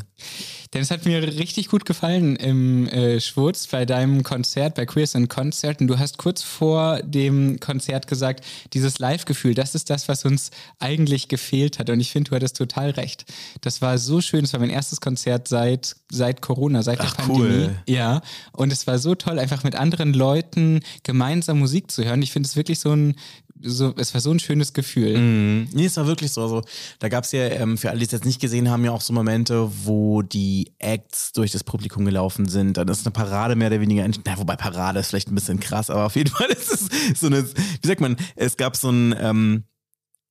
Dennis 0.72 0.92
hat 0.92 1.06
mir 1.06 1.24
richtig 1.24 1.70
gut 1.70 1.86
gefallen 1.86 2.36
im 2.36 2.88
äh, 2.88 3.20
Schwurz 3.20 3.66
bei 3.66 3.86
deinem 3.86 4.22
Konzert, 4.22 4.76
bei 4.76 4.86
Queers 4.86 5.16
and 5.16 5.30
Concert. 5.30 5.82
Und 5.82 5.88
du 5.88 5.98
hast 5.98 6.20
kurz 6.20 6.44
vor 6.44 7.02
dem 7.02 7.60
Konzert 7.60 8.06
gesagt, 8.06 8.46
dieses 8.74 9.00
Live-Gefühl, 9.00 9.56
das 9.56 9.74
ist 9.74 9.90
das, 9.90 10.08
was 10.08 10.26
uns 10.26 10.52
eigentlich 10.78 11.28
gefehlt 11.28 11.80
hat. 11.80 11.90
Und 11.90 12.02
ich 12.02 12.12
finde, 12.12 12.30
du 12.30 12.36
hattest 12.36 12.58
total 12.58 12.92
recht. 12.92 13.26
Das 13.62 13.82
war 13.82 13.98
so 13.98 14.22
schön. 14.22 14.44
Es 14.44 14.54
war 14.54 14.60
mein 14.60 14.70
erstes 14.70 15.02
Konzert 15.02 15.48
seit, 15.48 15.96
seit 16.12 16.42
Corona, 16.42 16.84
seit 16.84 17.00
Ach, 17.00 17.16
der 17.16 17.24
Pandemie. 17.24 17.50
Cool. 17.50 17.76
Ja. 17.88 18.22
Und 18.52 18.72
es 18.72 18.86
war 18.86 19.00
so 19.00 19.16
toll, 19.16 19.40
einfach 19.40 19.64
mit 19.64 19.76
anderen 19.76 20.14
Leuten 20.14 20.82
gemeinsam 21.02 21.58
Musik 21.58 21.90
zu 21.90 22.04
hören. 22.04 22.22
Ich 22.22 22.32
finde 22.32 22.46
es 22.46 22.56
wirklich 22.56 22.80
so 22.80 22.92
ein, 22.92 23.16
so, 23.62 23.94
es 23.98 24.14
war 24.14 24.22
so 24.22 24.32
ein 24.32 24.40
schönes 24.40 24.74
Gefühl. 24.74 25.18
Mm, 25.18 25.70
nee, 25.74 25.86
es 25.86 25.98
war 25.98 26.08
wirklich 26.08 26.32
so. 26.32 26.42
Also, 26.42 26.62
da 27.00 27.10
gab 27.10 27.24
es 27.24 27.32
ja, 27.32 27.48
ähm, 27.48 27.78
für 27.78 27.90
alle, 27.90 28.00
die 28.00 28.06
es 28.06 28.12
jetzt 28.12 28.26
nicht 28.26 28.42
gesehen 28.42 28.70
haben, 28.70 28.84
ja 28.86 28.92
auch 28.92 29.02
so 29.02 29.14
Momente, 29.14 29.72
wo 29.84 30.22
die 30.22 30.72
Acts 30.80 31.32
durch 31.34 31.52
das 31.52 31.64
Publikum 31.64 32.06
gelaufen 32.06 32.48
sind. 32.48 32.78
Dann 32.78 32.88
ist 32.88 33.06
eine 33.06 33.12
Parade 33.12 33.56
mehr 33.56 33.68
oder 33.68 33.82
weniger, 33.82 34.08
na, 34.26 34.38
wobei 34.38 34.56
Parade 34.56 35.00
ist 35.00 35.10
vielleicht 35.10 35.30
ein 35.30 35.36
bisschen 35.36 35.60
krass, 35.60 35.90
aber 35.90 36.06
auf 36.06 36.16
jeden 36.16 36.30
Fall 36.36 36.50
ist 36.50 36.72
es 36.72 37.20
so 37.20 37.28
eine, 37.28 37.46
wie 37.46 37.88
sagt 37.88 38.02
man, 38.02 38.18
es 38.36 38.58
gab 38.58 38.76
so 38.76 38.90
ein, 38.90 39.16
ähm, 39.20 39.64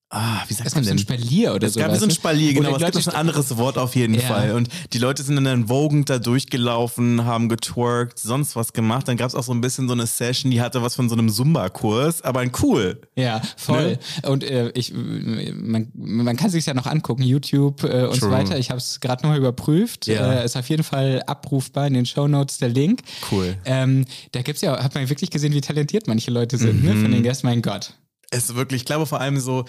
Ah, 0.09 0.45
wie 0.47 0.55
sagt 0.55 0.69
es 0.69 0.75
man 0.77 0.85
denn? 0.85 0.91
so 0.91 0.95
ein 0.95 0.99
Spalier 0.99 1.53
oder 1.53 1.69
so. 1.69 1.81
Es 1.81 1.87
gab 1.87 1.97
so 1.97 2.05
ein 2.05 2.13
Spalier, 2.13 2.55
genau. 2.55 2.77
Es 2.77 2.79
gibt 2.79 3.07
noch 3.07 3.13
ein 3.13 3.19
anderes 3.19 3.57
Wort 3.57 3.77
auf 3.77 3.97
jeden 3.97 4.15
ja. 4.15 4.21
Fall. 4.21 4.53
Und 4.53 4.69
die 4.93 4.99
Leute 4.99 5.25
sind 5.25 5.43
dann 5.43 5.69
wogend 5.69 6.09
da 6.09 6.21
durchgelaufen, 6.21 7.25
haben 7.25 7.49
getwerkt, 7.49 8.21
sonst 8.21 8.55
was 8.55 8.73
gemacht. 8.73 9.09
Dann 9.09 9.17
gab 9.17 9.29
es 9.29 9.35
auch 9.35 9.43
so 9.43 9.53
ein 9.53 9.61
bisschen 9.61 9.89
so 9.89 9.95
eine 9.95 10.07
Session, 10.07 10.53
die 10.53 10.61
hatte 10.61 10.81
was 10.81 10.95
von 10.95 11.09
so 11.09 11.17
einem 11.17 11.29
Zumba-Kurs, 11.29 12.23
aber 12.23 12.39
ein 12.39 12.53
cool. 12.63 13.01
Ja, 13.17 13.43
voll. 13.57 13.99
Ne? 14.23 14.31
Und 14.31 14.45
äh, 14.45 14.71
ich, 14.75 14.93
man, 14.95 15.91
man 15.95 16.37
kann 16.37 16.51
sich 16.51 16.67
ja 16.67 16.75
noch 16.75 16.87
angucken, 16.87 17.25
YouTube 17.25 17.83
äh, 17.83 18.05
und 18.05 18.19
True. 18.19 18.19
so 18.19 18.31
weiter. 18.31 18.59
Ich 18.59 18.71
habe 18.71 18.79
es 18.79 19.01
gerade 19.01 19.25
nochmal 19.25 19.39
überprüft. 19.39 20.07
Ja. 20.07 20.35
Äh, 20.35 20.45
ist 20.45 20.57
auf 20.57 20.69
jeden 20.69 20.85
Fall 20.85 21.25
abrufbar 21.27 21.89
in 21.89 21.95
den 21.95 22.07
Show 22.07 22.29
Notes 22.29 22.59
der 22.59 22.69
Link. 22.69 23.03
Cool. 23.33 23.57
Ähm, 23.65 24.05
da 24.31 24.43
gibt's 24.43 24.61
ja, 24.61 24.81
hat 24.81 24.95
man 24.95 25.09
wirklich 25.09 25.31
gesehen, 25.31 25.53
wie 25.53 25.61
talentiert 25.61 26.07
manche 26.07 26.31
Leute 26.31 26.59
sind, 26.59 26.85
mhm. 26.85 26.89
ne? 26.89 26.97
Von 27.03 27.11
den 27.11 27.25
Gästen, 27.25 27.49
mein 27.49 27.61
Gott. 27.61 27.95
Es 28.31 28.51
ist 28.51 28.55
wirklich, 28.55 28.83
ich 28.83 28.87
glaube 28.87 29.07
vor 29.07 29.21
allem 29.21 29.39
so, 29.39 29.65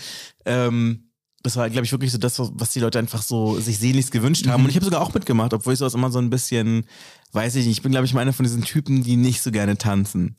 ähm, 0.46 1.12
das 1.44 1.56
war, 1.56 1.70
glaube 1.70 1.86
ich, 1.86 1.92
wirklich 1.92 2.12
so 2.12 2.18
das, 2.18 2.40
was 2.40 2.72
die 2.72 2.80
Leute 2.80 3.00
einfach 3.00 3.22
so 3.22 3.60
sich 3.60 3.78
sehnlichst 3.78 4.12
gewünscht 4.12 4.48
haben. 4.48 4.62
Mhm. 4.62 4.66
Und 4.66 4.70
ich 4.72 4.76
habe 4.76 4.86
sogar 4.86 5.02
auch 5.02 5.14
mitgemacht, 5.14 5.54
obwohl 5.54 5.74
ich 5.74 5.80
sowas 5.80 5.94
immer 5.94 6.12
so 6.12 6.20
ein 6.20 6.30
bisschen, 6.30 6.86
weiß 7.32 7.56
ich 7.56 7.66
nicht, 7.66 7.78
ich 7.78 7.82
bin, 7.84 7.92
glaube 7.92 8.06
ich, 8.06 8.14
mal 8.14 8.22
einer 8.22 8.34
von 8.34 8.44
diesen 8.44 8.64
Typen, 8.64 9.04
die 9.04 9.16
nicht 9.16 9.42
so 9.42 9.52
gerne 9.52 9.78
tanzen. 9.78 10.38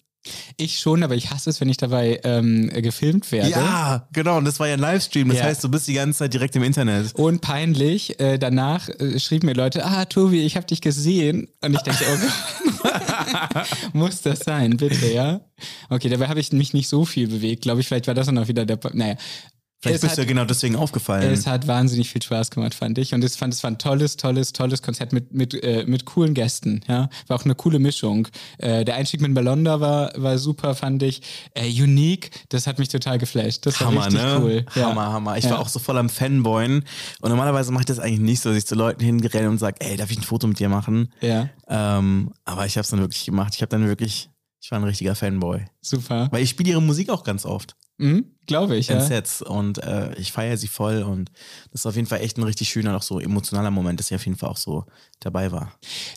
Ich 0.56 0.78
schon, 0.78 1.02
aber 1.02 1.14
ich 1.14 1.30
hasse 1.30 1.50
es, 1.50 1.60
wenn 1.60 1.68
ich 1.68 1.76
dabei 1.76 2.20
ähm, 2.24 2.68
gefilmt 2.68 3.30
werde. 3.32 3.50
Ja, 3.50 4.08
genau. 4.12 4.38
Und 4.38 4.44
das 4.44 4.60
war 4.60 4.68
ja 4.68 4.74
ein 4.74 4.80
Livestream. 4.80 5.28
Das 5.28 5.38
ja. 5.38 5.44
heißt, 5.44 5.62
du 5.64 5.68
bist 5.68 5.88
die 5.88 5.94
ganze 5.94 6.20
Zeit 6.20 6.34
direkt 6.34 6.56
im 6.56 6.62
Internet. 6.62 7.14
Und 7.14 7.40
peinlich, 7.40 8.18
äh, 8.20 8.38
danach 8.38 8.88
äh, 8.88 9.18
schrieben 9.18 9.46
mir 9.46 9.54
Leute, 9.54 9.84
ah, 9.84 10.04
Tobi, 10.04 10.44
ich 10.44 10.56
habe 10.56 10.66
dich 10.66 10.80
gesehen. 10.80 11.48
Und 11.62 11.74
ich 11.74 11.80
denke, 11.80 12.04
oh 12.12 12.82
Gott, 12.82 13.66
muss 13.92 14.22
das 14.22 14.40
sein, 14.40 14.76
bitte, 14.76 15.12
ja? 15.12 15.40
Okay, 15.88 16.08
dabei 16.08 16.28
habe 16.28 16.40
ich 16.40 16.52
mich 16.52 16.72
nicht 16.72 16.88
so 16.88 17.04
viel 17.04 17.28
bewegt, 17.28 17.62
glaube 17.62 17.80
ich. 17.80 17.88
Vielleicht 17.88 18.06
war 18.06 18.14
das 18.14 18.26
dann 18.26 18.38
auch 18.38 18.48
wieder 18.48 18.64
der... 18.66 18.78
Naja, 18.92 19.16
Vielleicht 19.80 19.96
Es 19.96 20.00
bist 20.00 20.10
hat- 20.12 20.18
du 20.18 20.22
ja 20.22 20.26
genau 20.28 20.44
deswegen 20.44 20.74
aufgefallen. 20.74 21.30
Es 21.32 21.46
hat 21.46 21.68
wahnsinnig 21.68 22.10
viel 22.10 22.20
Spaß 22.20 22.50
gemacht, 22.50 22.74
fand 22.74 22.98
ich. 22.98 23.14
Und 23.14 23.22
ich 23.24 23.32
fand, 23.34 23.54
es 23.54 23.62
war 23.62 23.70
ein 23.70 23.78
tolles, 23.78 24.16
tolles, 24.16 24.52
tolles 24.52 24.82
Konzert 24.82 25.12
mit, 25.12 25.32
mit, 25.32 25.54
äh, 25.62 25.84
mit 25.86 26.04
coolen 26.04 26.34
Gästen. 26.34 26.80
Ja, 26.88 27.08
war 27.28 27.38
auch 27.38 27.44
eine 27.44 27.54
coole 27.54 27.78
Mischung. 27.78 28.26
Äh, 28.58 28.84
der 28.84 28.96
Einstieg 28.96 29.20
mit 29.20 29.30
Melonda 29.32 29.78
war, 29.78 30.10
war 30.16 30.36
super, 30.38 30.74
fand 30.74 31.04
ich. 31.04 31.22
Äh, 31.54 31.68
unique, 31.80 32.30
das 32.48 32.66
hat 32.66 32.80
mich 32.80 32.88
total 32.88 33.18
geflasht. 33.18 33.66
Das 33.66 33.80
war 33.80 33.86
Hammer, 33.86 34.06
richtig 34.06 34.20
ne? 34.20 34.38
cool. 34.42 34.66
Ja. 34.74 34.88
Hammer, 34.90 35.12
Hammer. 35.12 35.38
Ich 35.38 35.44
Ja. 35.44 35.50
war 35.50 35.60
auch 35.60 35.68
so 35.68 35.78
voll 35.78 35.96
am 35.96 36.08
Fanboyen. 36.08 36.84
Und 37.20 37.30
normalerweise 37.30 37.70
mache 37.70 37.82
ich 37.82 37.86
das 37.86 38.00
eigentlich 38.00 38.18
nicht 38.18 38.40
so, 38.40 38.48
dass 38.48 38.58
ich 38.58 38.66
zu 38.66 38.74
Leuten 38.74 39.04
hinrenne 39.04 39.48
und 39.48 39.58
sage, 39.58 39.76
ey, 39.80 39.96
darf 39.96 40.10
ich 40.10 40.18
ein 40.18 40.24
Foto 40.24 40.48
mit 40.48 40.58
dir 40.58 40.68
machen? 40.68 41.12
Ja, 41.20 41.50
Ähm, 41.68 42.32
aber 42.44 42.66
ich 42.66 42.76
habe 42.76 42.82
es 42.82 42.88
dann 42.90 42.98
wirklich 43.00 43.24
gemacht. 43.26 43.52
Ich 43.54 43.62
habe 43.62 43.70
dann 43.70 43.86
wirklich, 43.86 44.28
ich 44.60 44.72
war 44.72 44.80
ein 44.80 44.84
richtiger 44.84 45.14
Fanboy. 45.14 45.66
super. 45.80 46.26
Weil 46.32 46.42
ich 46.42 46.50
spiele 46.50 46.70
ihre 46.70 46.82
Musik 46.82 47.10
auch 47.10 47.22
ganz 47.22 47.44
oft 47.46 47.76
Mhm, 47.98 48.26
Glaube 48.46 48.76
ich, 48.76 48.88
in 48.88 48.96
ja. 48.96 49.04
Sets 49.04 49.42
und 49.42 49.78
äh, 49.82 50.14
ich 50.14 50.32
feiere 50.32 50.56
sie 50.56 50.68
voll 50.68 51.02
und 51.02 51.30
das 51.70 51.82
ist 51.82 51.86
auf 51.86 51.96
jeden 51.96 52.06
Fall 52.06 52.20
echt 52.20 52.38
ein 52.38 52.44
richtig 52.44 52.68
schöner, 52.70 52.96
auch 52.96 53.02
so 53.02 53.20
emotionaler 53.20 53.70
Moment, 53.70 53.98
dass 54.00 54.06
sie 54.06 54.14
auf 54.14 54.24
jeden 54.24 54.38
Fall 54.38 54.48
auch 54.48 54.56
so 54.56 54.84
dabei 55.20 55.52
war. 55.52 55.72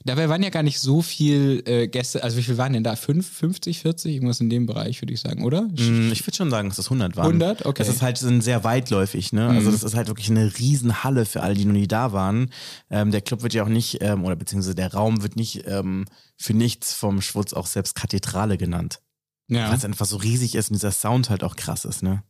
Dabei 0.05 0.29
waren 0.29 0.41
ja 0.43 0.49
gar 0.49 0.63
nicht 0.63 0.79
so 0.79 1.01
viel 1.01 1.63
äh, 1.65 1.87
Gäste, 1.87 2.23
also 2.23 2.37
wie 2.37 2.43
viel 2.43 2.57
waren 2.57 2.71
denn 2.73 2.83
da? 2.83 2.95
Fünf, 2.95 3.29
50, 3.29 3.79
40? 3.79 4.13
Irgendwas 4.13 4.39
in 4.39 4.49
dem 4.49 4.65
Bereich, 4.67 5.01
würde 5.01 5.13
ich 5.13 5.19
sagen, 5.19 5.43
oder? 5.43 5.63
Mm, 5.63 6.11
Ich 6.13 6.25
würde 6.25 6.37
schon 6.37 6.51
sagen, 6.51 6.69
dass 6.69 6.77
es 6.77 6.85
100 6.85 7.17
waren. 7.17 7.25
100? 7.25 7.65
Okay. 7.65 7.83
Das 7.83 7.89
ist 7.93 8.01
halt 8.01 8.17
sind 8.19 8.41
sehr 8.41 8.63
weitläufig, 8.63 9.33
ne? 9.33 9.47
Also 9.49 9.71
das 9.71 9.83
ist 9.83 9.95
halt 9.95 10.07
wirklich 10.07 10.29
eine 10.29 10.57
Riesenhalle 10.57 11.25
für 11.25 11.41
alle, 11.41 11.55
die 11.55 11.65
noch 11.65 11.73
nie 11.73 11.87
da 11.87 12.13
waren. 12.13 12.51
Ähm, 12.89 13.11
der 13.11 13.21
Club 13.21 13.41
wird 13.41 13.53
ja 13.53 13.63
auch 13.63 13.67
nicht, 13.69 13.97
ähm, 14.01 14.23
oder 14.23 14.35
beziehungsweise 14.35 14.75
der 14.75 14.93
Raum 14.93 15.23
wird 15.23 15.35
nicht 15.35 15.63
ähm, 15.67 16.05
für 16.37 16.53
nichts 16.53 16.93
vom 16.93 17.21
Schwutz 17.21 17.53
auch 17.53 17.65
selbst 17.65 17.95
Kathedrale 17.95 18.57
genannt. 18.57 19.01
Ja. 19.51 19.69
Weil 19.69 19.77
es 19.77 19.85
einfach 19.85 20.05
so 20.05 20.17
riesig 20.17 20.55
ist 20.55 20.71
und 20.71 20.75
dieser 20.75 20.91
Sound 20.91 21.29
halt 21.29 21.43
auch 21.43 21.55
krass 21.55 21.85
ist, 21.85 22.03
ne? 22.03 22.23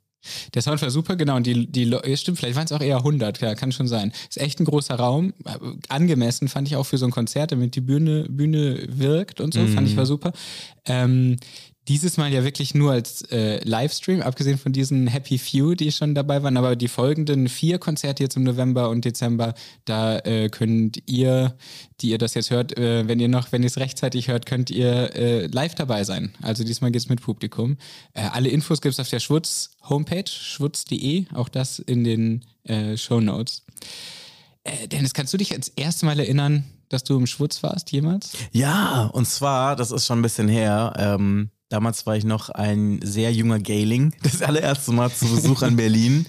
Der 0.54 0.62
Sound 0.62 0.82
war 0.82 0.92
super, 0.92 1.16
genau. 1.16 1.36
Und 1.36 1.48
die, 1.48 1.72
die 1.72 1.86
stimmt, 2.16 2.38
vielleicht 2.38 2.56
waren 2.56 2.66
es 2.66 2.72
auch 2.72 2.82
eher 2.82 2.98
100, 2.98 3.42
ja, 3.42 3.56
kann 3.56 3.72
schon 3.72 3.88
sein. 3.88 4.12
Ist 4.30 4.40
echt 4.40 4.60
ein 4.60 4.66
großer 4.66 4.96
Raum. 4.96 5.34
Angemessen 5.90 6.48
fand 6.48 6.68
ich 6.68 6.76
auch 6.76 6.86
für 6.86 6.98
so 6.98 7.06
ein 7.06 7.12
Konzert, 7.12 7.52
damit 7.52 7.76
die 7.76 7.82
Bühne, 7.82 8.28
Bühne 8.30 8.86
wirkt 8.88 9.42
und 9.42 9.54
so, 9.54 9.66
fand 9.68 9.88
ich 9.88 9.98
war 9.98 10.06
super. 10.06 10.32
Ähm, 10.86 11.38
dieses 11.88 12.18
Mal 12.18 12.32
ja 12.32 12.44
wirklich 12.44 12.76
nur 12.76 12.92
als 12.92 13.24
äh, 13.32 13.60
Livestream, 13.64 14.22
abgesehen 14.22 14.58
von 14.58 14.72
diesen 14.72 15.08
Happy 15.08 15.38
Few, 15.38 15.74
die 15.74 15.92
schon 15.92 16.14
dabei 16.14 16.44
waren, 16.44 16.58
aber 16.58 16.76
die 16.76 16.88
folgenden 16.88 17.50
vier 17.50 17.80
Konzerte 17.80 18.22
jetzt 18.24 18.38
im 18.38 18.44
November 18.44 18.90
und 18.90 19.04
Dezember, 19.04 19.56
da 19.86 20.20
äh, 20.20 20.50
könnt 20.50 21.02
ihr, 21.08 21.56
die 22.00 22.10
ihr 22.12 22.20
das 22.20 22.36
jetzt 22.36 22.52
hört, 22.52 22.78
äh, 22.78 23.08
wenn 23.08 23.20
ihr 23.20 23.28
noch, 23.28 23.52
wenn 23.52 23.64
ihr 23.64 23.68
es 23.68 23.78
rechtzeitig 23.78 24.28
hört, 24.28 24.46
könnt 24.46 24.70
ihr 24.70 25.16
äh, 25.16 25.48
live 25.48 25.74
dabei 25.74 26.04
sein. 26.04 26.34
Also 26.42 26.64
diesmal 26.64 26.92
geht's 26.92 27.10
mit 27.10 27.22
Publikum. 27.22 27.78
Äh, 28.14 28.22
alle 28.32 28.50
Infos 28.50 28.82
gibt's 28.82 29.00
auf 29.00 29.10
der 29.10 29.20
Schwutz 29.20 29.72
Homepage, 29.90 30.30
schwutz.de, 30.30 31.26
auch 31.34 31.50
das 31.50 31.80
in 31.80 32.04
den 32.04 32.46
äh, 32.64 32.96
Show 32.96 33.20
Notes. 33.20 33.64
Dennis, 34.92 35.16
kannst 35.16 35.34
du 35.34 35.38
dich 35.38 35.54
als 35.54 35.70
erste 35.70 36.06
Mal 36.06 36.20
erinnern, 36.20 36.66
dass 36.90 37.04
du 37.04 37.18
im 37.18 37.26
Schwutz 37.26 37.64
warst 37.64 37.92
jemals? 37.92 38.34
Ja, 38.52 39.06
und 39.06 39.26
zwar, 39.26 39.76
das 39.76 39.90
ist 39.90 40.06
schon 40.06 40.20
ein 40.20 40.22
bisschen 40.22 40.48
her, 40.48 40.94
ähm, 40.98 41.50
damals 41.72 42.06
war 42.06 42.16
ich 42.16 42.26
noch 42.26 42.50
ein 42.50 43.00
sehr 43.02 43.32
junger 43.32 43.60
Gayling, 43.60 44.14
das 44.24 44.42
allererste 44.42 44.92
Mal 44.92 45.12
zu 45.12 45.28
Besuch 45.28 45.64
in 45.64 45.76
Berlin. 45.76 46.26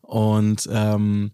Und 0.00 0.68
ähm, 0.70 1.32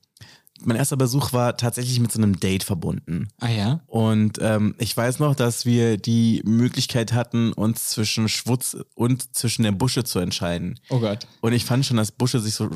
mein 0.64 0.76
erster 0.76 0.96
Besuch 0.96 1.32
war 1.32 1.56
tatsächlich 1.56 2.00
mit 2.00 2.12
so 2.12 2.20
einem 2.20 2.38
Date 2.38 2.64
verbunden. 2.64 3.28
Ah 3.40 3.50
ja. 3.50 3.80
Und 3.86 4.38
ähm, 4.40 4.74
ich 4.78 4.96
weiß 4.96 5.18
noch, 5.18 5.34
dass 5.34 5.66
wir 5.66 5.96
die 5.96 6.42
Möglichkeit 6.44 7.12
hatten, 7.12 7.52
uns 7.52 7.88
zwischen 7.88 8.28
Schwutz 8.28 8.76
und 8.94 9.34
zwischen 9.34 9.62
der 9.62 9.72
Busche 9.72 10.04
zu 10.04 10.18
entscheiden. 10.18 10.78
Oh 10.88 11.00
Gott. 11.00 11.26
Und 11.40 11.52
ich 11.52 11.64
fand 11.64 11.84
schon, 11.84 11.96
dass 11.96 12.12
Busche 12.12 12.40
sich 12.40 12.54
so, 12.54 12.70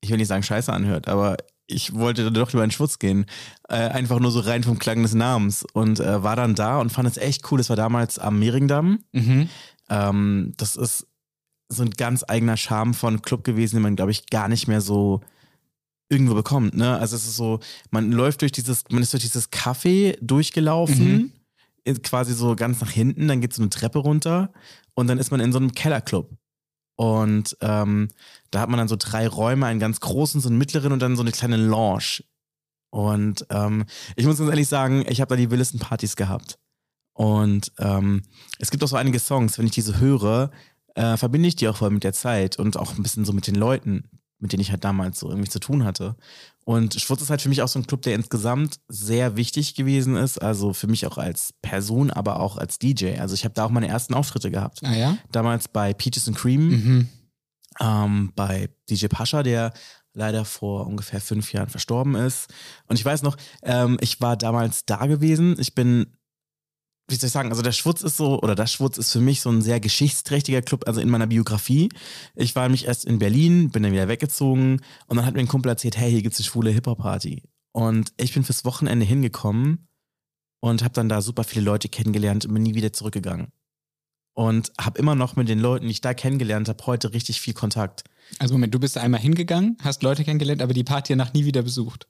ich 0.00 0.10
will 0.10 0.18
nicht 0.18 0.28
sagen 0.28 0.42
scheiße 0.42 0.72
anhört, 0.72 1.08
aber 1.08 1.36
ich 1.66 1.94
wollte 1.94 2.24
dann 2.24 2.34
doch 2.34 2.52
lieber 2.52 2.64
in 2.64 2.70
Schwutz 2.70 2.98
gehen. 2.98 3.26
Äh, 3.68 3.76
einfach 3.76 4.18
nur 4.20 4.30
so 4.30 4.40
rein 4.40 4.64
vom 4.64 4.78
Klang 4.78 5.02
des 5.02 5.14
Namens. 5.14 5.64
Und 5.72 6.00
äh, 6.00 6.22
war 6.22 6.36
dann 6.36 6.54
da 6.54 6.78
und 6.78 6.90
fand 6.90 7.08
es 7.08 7.16
echt 7.16 7.50
cool. 7.50 7.58
Das 7.58 7.70
war 7.70 7.76
damals 7.76 8.18
am 8.18 8.38
Mehringdamm. 8.38 9.00
Mhm. 9.12 9.48
Ähm, 9.88 10.52
das 10.56 10.76
ist 10.76 11.06
so 11.68 11.82
ein 11.82 11.90
ganz 11.90 12.24
eigener 12.26 12.56
Charme 12.56 12.94
von 12.94 13.22
Club 13.22 13.44
gewesen, 13.44 13.76
den 13.76 13.82
man, 13.82 13.96
glaube 13.96 14.10
ich, 14.10 14.26
gar 14.26 14.48
nicht 14.48 14.68
mehr 14.68 14.80
so 14.80 15.20
irgendwo 16.10 16.34
bekommt. 16.34 16.74
Ne? 16.74 16.98
Also 16.98 17.16
es 17.16 17.26
ist 17.26 17.36
so, 17.36 17.60
man 17.90 18.12
läuft 18.12 18.42
durch 18.42 18.52
dieses, 18.52 18.84
man 18.90 19.02
ist 19.02 19.12
durch 19.12 19.22
dieses 19.22 19.50
Café 19.50 20.16
durchgelaufen, 20.20 21.12
Mhm. 21.12 21.32
ist 21.84 22.02
quasi 22.02 22.34
so 22.34 22.54
ganz 22.54 22.80
nach 22.80 22.90
hinten, 22.90 23.28
dann 23.28 23.40
geht 23.40 23.52
so 23.54 23.62
eine 23.62 23.70
Treppe 23.70 23.98
runter 23.98 24.52
und 24.94 25.06
dann 25.06 25.18
ist 25.18 25.30
man 25.30 25.40
in 25.40 25.52
so 25.52 25.58
einem 25.58 25.72
Kellerclub. 25.72 26.30
Und 26.96 27.56
ähm, 27.60 28.08
da 28.50 28.60
hat 28.60 28.68
man 28.68 28.78
dann 28.78 28.86
so 28.88 28.96
drei 28.96 29.26
Räume, 29.26 29.66
einen 29.66 29.80
ganz 29.80 29.98
großen, 30.00 30.40
so 30.40 30.48
einen 30.48 30.58
mittleren 30.58 30.92
und 30.92 31.00
dann 31.00 31.16
so 31.16 31.22
eine 31.22 31.32
kleine 31.32 31.56
Lounge. 31.56 32.22
Und 32.90 33.44
ähm, 33.50 33.86
ich 34.14 34.26
muss 34.26 34.38
ganz 34.38 34.48
ehrlich 34.50 34.68
sagen, 34.68 35.04
ich 35.08 35.20
habe 35.20 35.30
da 35.30 35.36
die 35.36 35.50
wildesten 35.50 35.80
Partys 35.80 36.14
gehabt. 36.14 36.58
Und 37.14 37.72
ähm, 37.78 38.22
es 38.58 38.70
gibt 38.70 38.82
auch 38.84 38.88
so 38.88 38.96
einige 38.96 39.18
Songs, 39.18 39.56
wenn 39.58 39.66
ich 39.66 39.72
diese 39.72 39.98
höre, 39.98 40.50
äh, 40.94 41.16
verbinde 41.16 41.48
ich 41.48 41.56
die 41.56 41.68
auch 41.68 41.76
voll 41.76 41.90
mit 41.90 42.04
der 42.04 42.12
Zeit 42.12 42.58
und 42.58 42.76
auch 42.76 42.96
ein 42.96 43.02
bisschen 43.02 43.24
so 43.24 43.32
mit 43.32 43.46
den 43.46 43.54
Leuten, 43.54 44.10
mit 44.40 44.52
denen 44.52 44.60
ich 44.60 44.70
halt 44.72 44.84
damals 44.84 45.20
so 45.20 45.28
irgendwie 45.30 45.48
zu 45.48 45.60
tun 45.60 45.84
hatte. 45.84 46.16
Und 46.64 46.94
Schwutz 47.00 47.22
ist 47.22 47.30
halt 47.30 47.40
für 47.42 47.48
mich 47.48 47.62
auch 47.62 47.68
so 47.68 47.78
ein 47.78 47.86
Club, 47.86 48.02
der 48.02 48.14
insgesamt 48.14 48.80
sehr 48.88 49.36
wichtig 49.36 49.74
gewesen 49.74 50.16
ist. 50.16 50.38
Also 50.42 50.72
für 50.72 50.86
mich 50.86 51.06
auch 51.06 51.18
als 51.18 51.52
Person, 51.62 52.10
aber 52.10 52.40
auch 52.40 52.56
als 52.56 52.78
DJ. 52.78 53.18
Also 53.18 53.34
ich 53.34 53.44
habe 53.44 53.54
da 53.54 53.64
auch 53.64 53.70
meine 53.70 53.88
ersten 53.88 54.14
Auftritte 54.14 54.50
gehabt. 54.50 54.80
Ah 54.82 54.94
ja? 54.94 55.18
Damals 55.30 55.68
bei 55.68 55.92
Peaches 55.94 56.26
and 56.26 56.36
Cream, 56.36 56.68
Mhm. 56.68 57.08
ähm, 57.80 58.32
bei 58.34 58.70
DJ 58.90 59.06
Pascha, 59.06 59.42
der 59.42 59.72
leider 60.14 60.44
vor 60.44 60.86
ungefähr 60.86 61.20
fünf 61.20 61.52
Jahren 61.52 61.68
verstorben 61.68 62.14
ist. 62.14 62.48
Und 62.86 62.98
ich 62.98 63.04
weiß 63.04 63.22
noch, 63.22 63.36
ähm, 63.62 63.98
ich 64.00 64.20
war 64.20 64.36
damals 64.36 64.84
da 64.86 65.06
gewesen. 65.06 65.56
Ich 65.58 65.74
bin, 65.74 66.06
wie 67.08 67.16
soll 67.16 67.26
ich 67.26 67.32
sagen, 67.32 67.50
also 67.50 67.62
der 67.62 67.72
Schwutz 67.72 68.02
ist 68.02 68.16
so, 68.16 68.40
oder 68.40 68.54
das 68.54 68.72
Schwutz 68.72 68.96
ist 68.96 69.12
für 69.12 69.20
mich 69.20 69.40
so 69.42 69.50
ein 69.50 69.60
sehr 69.60 69.78
geschichtsträchtiger 69.78 70.62
Club, 70.62 70.84
also 70.86 71.00
in 71.00 71.10
meiner 71.10 71.26
Biografie. 71.26 71.90
Ich 72.34 72.56
war 72.56 72.62
nämlich 72.62 72.86
erst 72.86 73.04
in 73.04 73.18
Berlin, 73.18 73.70
bin 73.70 73.82
dann 73.82 73.92
wieder 73.92 74.08
weggezogen 74.08 74.80
und 75.06 75.16
dann 75.16 75.26
hat 75.26 75.34
mir 75.34 75.40
ein 75.40 75.48
Kumpel 75.48 75.68
erzählt, 75.68 75.98
hey, 75.98 76.10
hier 76.10 76.22
gibt's 76.22 76.38
eine 76.38 76.46
schwule 76.46 76.70
Hip-Hop-Party. 76.70 77.42
Und 77.72 78.12
ich 78.16 78.32
bin 78.32 78.44
fürs 78.44 78.64
Wochenende 78.64 79.04
hingekommen 79.04 79.88
und 80.60 80.82
habe 80.82 80.94
dann 80.94 81.10
da 81.10 81.20
super 81.20 81.44
viele 81.44 81.64
Leute 81.64 81.88
kennengelernt 81.88 82.46
und 82.46 82.54
bin 82.54 82.62
nie 82.62 82.74
wieder 82.74 82.92
zurückgegangen. 82.92 83.48
Und 84.32 84.72
habe 84.80 84.98
immer 84.98 85.14
noch 85.14 85.36
mit 85.36 85.48
den 85.48 85.60
Leuten, 85.60 85.84
die 85.84 85.92
ich 85.92 86.00
da 86.00 86.14
kennengelernt 86.14 86.68
habe, 86.68 86.86
heute 86.86 87.12
richtig 87.12 87.40
viel 87.40 87.54
Kontakt. 87.54 88.04
Also 88.38 88.54
Moment, 88.54 88.74
du 88.74 88.80
bist 88.80 88.96
da 88.96 89.00
einmal 89.00 89.20
hingegangen, 89.20 89.76
hast 89.82 90.02
Leute 90.02 90.24
kennengelernt, 90.24 90.62
aber 90.62 90.72
die 90.72 90.84
Party 90.84 91.12
danach 91.12 91.34
nie 91.34 91.44
wieder 91.44 91.62
besucht. 91.62 92.08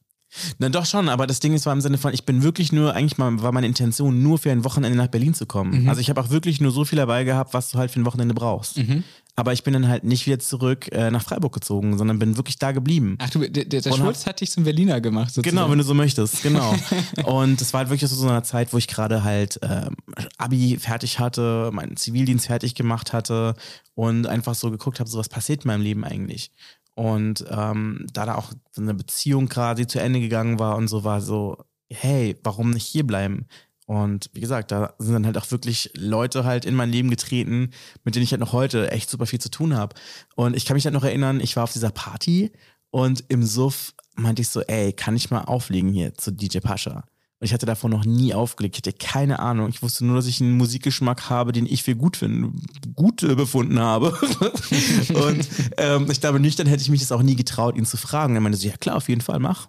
Na 0.59 0.69
doch 0.69 0.87
schon, 0.87 1.09
aber 1.09 1.27
das 1.27 1.41
Ding 1.41 1.55
ist 1.55 1.67
war 1.67 1.73
im 1.73 1.81
Sinne 1.81 1.99
von, 1.99 2.13
ich 2.13 2.25
bin 2.25 2.43
wirklich 2.43 2.73
nur, 2.73 2.95
eigentlich 2.95 3.19
mal, 3.19 3.43
war 3.43 3.53
meine 3.53 3.67
Intention, 3.67 4.23
nur 4.23 4.39
für 4.39 4.51
ein 4.51 4.65
Wochenende 4.65 4.97
nach 4.97 5.09
Berlin 5.09 5.35
zu 5.35 5.47
kommen. 5.47 5.83
Mhm. 5.83 5.89
Also 5.89 6.01
ich 6.01 6.11
habe 6.11 6.21
auch 6.21 6.31
wirklich 6.31 6.61
nur 6.61 6.73
so 6.73 6.85
viel 6.85 6.97
dabei 6.97 7.25
gehabt, 7.25 7.55
was 7.55 7.71
du 7.71 7.79
halt 7.79 7.91
für 7.91 8.01
ein 8.01 8.05
Wochenende 8.05 8.35
brauchst. 8.35 8.79
Mhm. 8.79 9.05
Aber 9.37 9.53
ich 9.53 9.65
bin 9.65 9.73
dann 9.73 9.89
halt 9.89 10.05
nicht 10.05 10.27
wieder 10.27 10.39
zurück 10.39 10.93
äh, 10.93 11.11
nach 11.11 11.23
Freiburg 11.23 11.53
gezogen, 11.53 11.99
sondern 11.99 12.21
bin 12.21 12.37
wirklich 12.37 12.57
da 12.59 12.71
geblieben. 12.71 13.17
Ach 13.19 13.31
du, 13.31 13.41
der, 13.51 13.65
der, 13.65 13.83
Schulz 13.83 14.27
hat 14.27 14.41
dich 14.41 14.53
zum 14.53 14.63
Berliner 14.63 15.01
gemacht, 15.01 15.35
sozusagen. 15.35 15.57
Genau, 15.57 15.71
wenn 15.71 15.79
du 15.79 15.85
so 15.85 15.95
möchtest, 15.95 16.43
genau. 16.43 16.73
und 17.25 17.61
es 17.61 17.73
war 17.73 17.79
halt 17.79 17.89
wirklich 17.89 18.05
aus 18.05 18.17
so 18.17 18.29
einer 18.29 18.45
Zeit, 18.45 18.73
wo 18.73 18.79
ich 18.79 18.87
gerade 18.87 19.25
halt 19.25 19.59
ähm, 19.63 19.97
Abi 20.39 20.79
fertig 20.79 21.19
hatte, 21.19 21.71
meinen 21.73 21.97
Zivildienst 21.97 22.47
fertig 22.47 22.77
gemacht 22.77 23.13
hatte 23.13 23.57
und 23.95 24.29
einfach 24.29 24.55
so 24.55 24.71
geguckt 24.71 25.01
habe, 25.01 25.11
so 25.11 25.19
was 25.19 25.29
passiert 25.29 25.65
in 25.65 25.69
meinem 25.69 25.83
Leben 25.83 26.05
eigentlich. 26.05 26.53
Und 26.95 27.45
ähm, 27.51 28.07
da 28.13 28.25
da 28.27 28.37
auch 28.37 28.53
so 28.71 28.81
eine 28.81 28.95
Beziehung 28.95 29.49
quasi 29.49 29.87
zu 29.87 30.01
Ende 30.01 30.21
gegangen 30.21 30.59
war 30.59 30.77
und 30.77 30.89
so 30.89 31.05
war 31.05 31.21
so, 31.21 31.59
hey, 31.91 32.39
warum 32.45 32.71
nicht 32.71 32.87
hier 32.87 33.07
bleiben? 33.07 33.47
Und 33.87 34.31
wie 34.33 34.41
gesagt, 34.41 34.73
da 34.73 34.95
sind 34.99 35.13
dann 35.13 35.27
halt 35.27 35.37
auch 35.37 35.51
wirklich 35.51 35.91
Leute 35.95 36.45
halt 36.45 36.65
in 36.65 36.75
mein 36.75 36.91
Leben 36.91 37.11
getreten, 37.11 37.71
mit 38.03 38.15
denen 38.15 38.23
ich 38.23 38.31
halt 38.31 38.41
noch 38.41 38.53
heute 38.53 38.91
echt 38.91 39.11
super 39.11 39.27
viel 39.27 39.41
zu 39.41 39.51
tun 39.51 39.77
habe. 39.77 39.95
Und 40.37 40.57
ich 40.57 40.65
kann 40.65 40.75
mich 40.75 40.85
halt 40.85 40.95
noch 40.95 41.05
erinnern, 41.05 41.41
ich 41.41 41.57
war 41.57 41.65
auf 41.65 41.73
dieser 41.73 41.91
Party 41.91 42.53
und 42.91 43.25
im 43.29 43.43
Suff 43.43 43.93
meinte 44.15 44.43
ich 44.43 44.49
so, 44.49 44.63
ey, 44.63 44.93
kann 44.93 45.17
ich 45.17 45.31
mal 45.31 45.43
auflegen 45.43 45.93
hier 45.93 46.15
zu 46.15 46.31
DJ 46.31 46.59
Pascha? 46.59 47.05
Und 47.45 47.49
ich 47.49 47.53
hatte 47.53 47.67
davon 47.67 47.91
noch 47.91 48.07
nie 48.07 48.33
aufgelegt. 48.33 48.75
Ich 48.75 48.79
hatte 48.79 48.97
keine 48.97 49.39
Ahnung. 49.39 49.69
Ich 49.69 49.83
wusste 49.83 50.07
nur, 50.07 50.17
dass 50.17 50.27
ich 50.27 50.41
einen 50.41 50.57
Musikgeschmack 50.57 51.29
habe, 51.29 51.53
den 51.53 51.67
ich 51.67 51.83
für 51.83 51.95
gut 51.95 52.17
finde, 52.17 52.53
gut 52.95 53.23
äh, 53.23 53.35
befunden 53.35 53.79
habe. 53.79 54.13
und 55.29 55.47
ähm, 55.77 56.11
ich 56.11 56.23
glaube, 56.23 56.41
nüchtern 56.41 56.67
hätte 56.67 56.81
ich 56.81 56.89
mich 56.89 57.01
das 57.01 57.13
auch 57.13 57.23
nie 57.23 57.37
getraut, 57.37 57.77
ihn 57.77 57.85
zu 57.85 57.99
fragen. 57.99 58.35
Er 58.35 58.41
meinte 58.41 58.57
so, 58.57 58.67
ja 58.67 58.79
klar, 58.79 58.97
auf 58.97 59.11
jeden 59.11 59.21
Fall, 59.21 59.41
mach. 59.41 59.69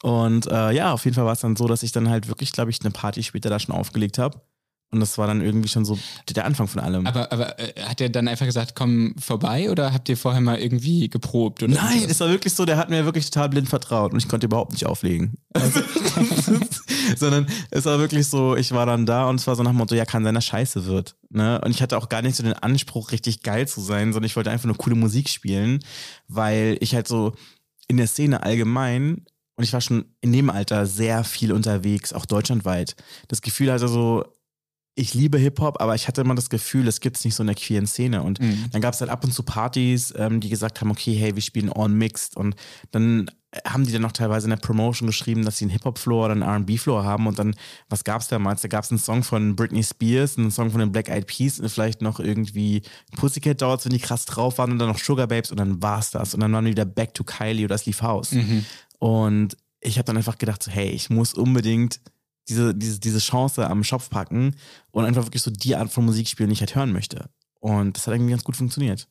Und 0.00 0.46
äh, 0.46 0.72
ja, 0.72 0.94
auf 0.94 1.04
jeden 1.04 1.14
Fall 1.14 1.26
war 1.26 1.34
es 1.34 1.40
dann 1.40 1.56
so, 1.56 1.66
dass 1.66 1.82
ich 1.82 1.92
dann 1.92 2.08
halt 2.08 2.28
wirklich, 2.28 2.52
glaube 2.52 2.70
ich, 2.70 2.80
eine 2.80 2.90
Party 2.90 3.22
später 3.22 3.50
da 3.50 3.58
schon 3.58 3.74
aufgelegt 3.74 4.16
habe. 4.16 4.40
Und 4.90 5.00
das 5.00 5.18
war 5.18 5.26
dann 5.26 5.40
irgendwie 5.40 5.68
schon 5.68 5.84
so 5.84 5.98
der 6.30 6.44
Anfang 6.44 6.68
von 6.68 6.80
allem. 6.80 7.04
Aber, 7.04 7.32
aber 7.32 7.58
äh, 7.58 7.82
hat 7.82 8.00
er 8.00 8.10
dann 8.10 8.28
einfach 8.28 8.46
gesagt, 8.46 8.76
komm 8.76 9.16
vorbei 9.18 9.68
oder 9.70 9.92
habt 9.92 10.08
ihr 10.08 10.16
vorher 10.16 10.40
mal 10.40 10.60
irgendwie 10.60 11.08
geprobt? 11.08 11.64
Oder 11.64 11.74
Nein, 11.74 12.04
es 12.08 12.20
war 12.20 12.28
wirklich 12.28 12.54
so, 12.54 12.64
der 12.64 12.76
hat 12.76 12.90
mir 12.90 13.04
wirklich 13.04 13.28
total 13.28 13.48
blind 13.48 13.68
vertraut 13.68 14.12
und 14.12 14.18
ich 14.18 14.28
konnte 14.28 14.46
überhaupt 14.46 14.70
nicht 14.70 14.86
auflegen. 14.86 15.34
Also, 15.52 15.80
sondern 17.16 17.46
es 17.72 17.84
war 17.86 17.98
wirklich 17.98 18.28
so, 18.28 18.54
ich 18.54 18.70
war 18.70 18.86
dann 18.86 19.04
da 19.04 19.28
und 19.28 19.40
es 19.40 19.46
war 19.48 19.56
so 19.56 19.64
nach 19.64 19.72
dem 19.72 19.78
Motto, 19.78 19.96
ja, 19.96 20.04
kann 20.04 20.22
sein, 20.22 20.34
dass 20.34 20.44
scheiße 20.44 20.86
wird. 20.86 21.16
Ne? 21.28 21.60
Und 21.64 21.72
ich 21.72 21.82
hatte 21.82 21.98
auch 21.98 22.08
gar 22.08 22.22
nicht 22.22 22.36
so 22.36 22.44
den 22.44 22.52
Anspruch, 22.52 23.10
richtig 23.10 23.42
geil 23.42 23.66
zu 23.66 23.80
sein, 23.80 24.12
sondern 24.12 24.26
ich 24.26 24.36
wollte 24.36 24.52
einfach 24.52 24.66
nur 24.66 24.76
coole 24.76 24.94
Musik 24.94 25.28
spielen, 25.28 25.80
weil 26.28 26.76
ich 26.80 26.94
halt 26.94 27.08
so 27.08 27.32
in 27.88 27.96
der 27.96 28.06
Szene 28.06 28.44
allgemein 28.44 29.24
und 29.56 29.64
ich 29.64 29.72
war 29.72 29.80
schon 29.80 30.04
in 30.20 30.32
dem 30.32 30.50
Alter 30.50 30.86
sehr 30.86 31.22
viel 31.22 31.52
unterwegs, 31.52 32.12
auch 32.12 32.26
deutschlandweit. 32.26 32.96
Das 33.28 33.40
Gefühl 33.40 33.72
hatte 33.72 33.88
so, 33.88 34.24
ich 34.96 35.12
liebe 35.14 35.38
Hip-Hop, 35.38 35.80
aber 35.80 35.94
ich 35.96 36.06
hatte 36.06 36.20
immer 36.20 36.36
das 36.36 36.50
Gefühl, 36.50 36.86
es 36.86 37.00
gibt 37.00 37.16
es 37.16 37.24
nicht 37.24 37.34
so 37.34 37.42
in 37.42 37.48
der 37.48 37.56
queeren 37.56 37.86
Szene. 37.86 38.22
Und 38.22 38.40
Mhm. 38.40 38.66
dann 38.70 38.80
gab 38.80 38.94
es 38.94 39.00
halt 39.00 39.10
ab 39.10 39.24
und 39.24 39.32
zu 39.32 39.42
Partys, 39.42 40.14
ähm, 40.16 40.38
die 40.40 40.48
gesagt 40.48 40.80
haben, 40.80 40.90
okay, 40.90 41.14
hey, 41.14 41.34
wir 41.34 41.42
spielen 41.42 41.72
all 41.72 41.88
mixed. 41.88 42.36
Und 42.36 42.54
dann 42.92 43.28
haben 43.66 43.84
die 43.84 43.92
dann 43.92 44.02
noch 44.02 44.12
teilweise 44.12 44.46
in 44.46 44.50
der 44.50 44.56
Promotion 44.56 45.06
geschrieben, 45.08 45.44
dass 45.44 45.58
sie 45.58 45.64
einen 45.64 45.72
Hip-Hop-Floor 45.72 46.24
oder 46.26 46.32
einen 46.32 46.42
R&B-Floor 46.42 47.02
haben. 47.04 47.26
Und 47.26 47.38
dann, 47.40 47.54
was 47.88 48.04
gab 48.04 48.20
es 48.22 48.28
damals? 48.28 48.62
Da 48.62 48.68
gab 48.68 48.84
es 48.84 48.90
einen 48.90 48.98
Song 49.00 49.24
von 49.24 49.56
Britney 49.56 49.82
Spears, 49.82 50.38
einen 50.38 50.50
Song 50.52 50.70
von 50.70 50.78
den 50.80 50.92
Black 50.92 51.08
Eyed 51.08 51.26
Peas, 51.26 51.58
und 51.58 51.68
vielleicht 51.68 52.00
noch 52.00 52.20
irgendwie 52.20 52.82
Pussycat 53.16 53.62
Dolls, 53.62 53.84
wenn 53.84 53.92
die 53.92 53.98
krass 54.00 54.26
drauf 54.26 54.58
waren 54.58 54.70
und 54.72 54.78
dann 54.78 54.88
noch 54.88 54.98
Sugar 54.98 55.26
Babes 55.26 55.50
und 55.50 55.58
dann 55.58 55.82
war's 55.82 56.12
das. 56.12 56.34
Und 56.34 56.40
dann 56.40 56.52
waren 56.52 56.64
wir 56.66 56.70
wieder 56.72 56.84
back 56.84 57.14
to 57.14 57.24
Kylie 57.24 57.64
oder 57.64 57.78
Sleeve 57.78 58.00
House. 58.02 58.30
Mhm. 58.32 58.64
Und 58.98 59.56
ich 59.80 59.98
habe 59.98 60.04
dann 60.06 60.16
einfach 60.16 60.38
gedacht, 60.38 60.62
so, 60.62 60.70
hey, 60.70 60.88
ich 60.90 61.10
muss 61.10 61.34
unbedingt 61.34 62.00
diese, 62.48 62.74
diese, 62.74 63.00
diese 63.00 63.18
Chance 63.18 63.66
am 63.68 63.84
Schopf 63.84 64.10
packen 64.10 64.56
und 64.90 65.04
einfach 65.04 65.24
wirklich 65.24 65.42
so 65.42 65.50
die 65.50 65.76
Art 65.76 65.90
von 65.90 66.04
Musik 66.04 66.28
spielen, 66.28 66.50
die 66.50 66.54
ich 66.54 66.60
halt 66.60 66.74
hören 66.74 66.92
möchte. 66.92 67.30
Und 67.60 67.96
das 67.96 68.06
hat 68.06 68.14
irgendwie 68.14 68.32
ganz 68.32 68.44
gut 68.44 68.56
funktioniert. 68.56 69.08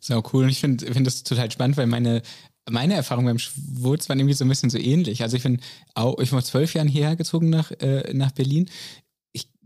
Sau 0.00 0.22
cool. 0.32 0.44
Und 0.44 0.50
ich 0.50 0.60
finde 0.60 0.92
find 0.92 1.06
das 1.06 1.22
total 1.22 1.50
spannend, 1.50 1.76
weil 1.76 1.86
meine, 1.86 2.22
meine 2.68 2.94
Erfahrung 2.94 3.26
beim 3.26 3.38
Schwurz 3.38 4.08
waren 4.08 4.18
irgendwie 4.18 4.34
so 4.34 4.44
ein 4.44 4.48
bisschen 4.48 4.70
so 4.70 4.78
ähnlich. 4.78 5.22
Also 5.22 5.36
ich 5.36 5.42
bin 5.42 5.60
auch, 5.94 6.18
ich 6.18 6.32
war 6.32 6.40
vor 6.40 6.44
zwölf 6.44 6.74
Jahren 6.74 6.88
hierher 6.88 7.16
gezogen 7.16 7.50
nach, 7.50 7.70
äh, 7.72 8.12
nach 8.14 8.32
Berlin. 8.32 8.70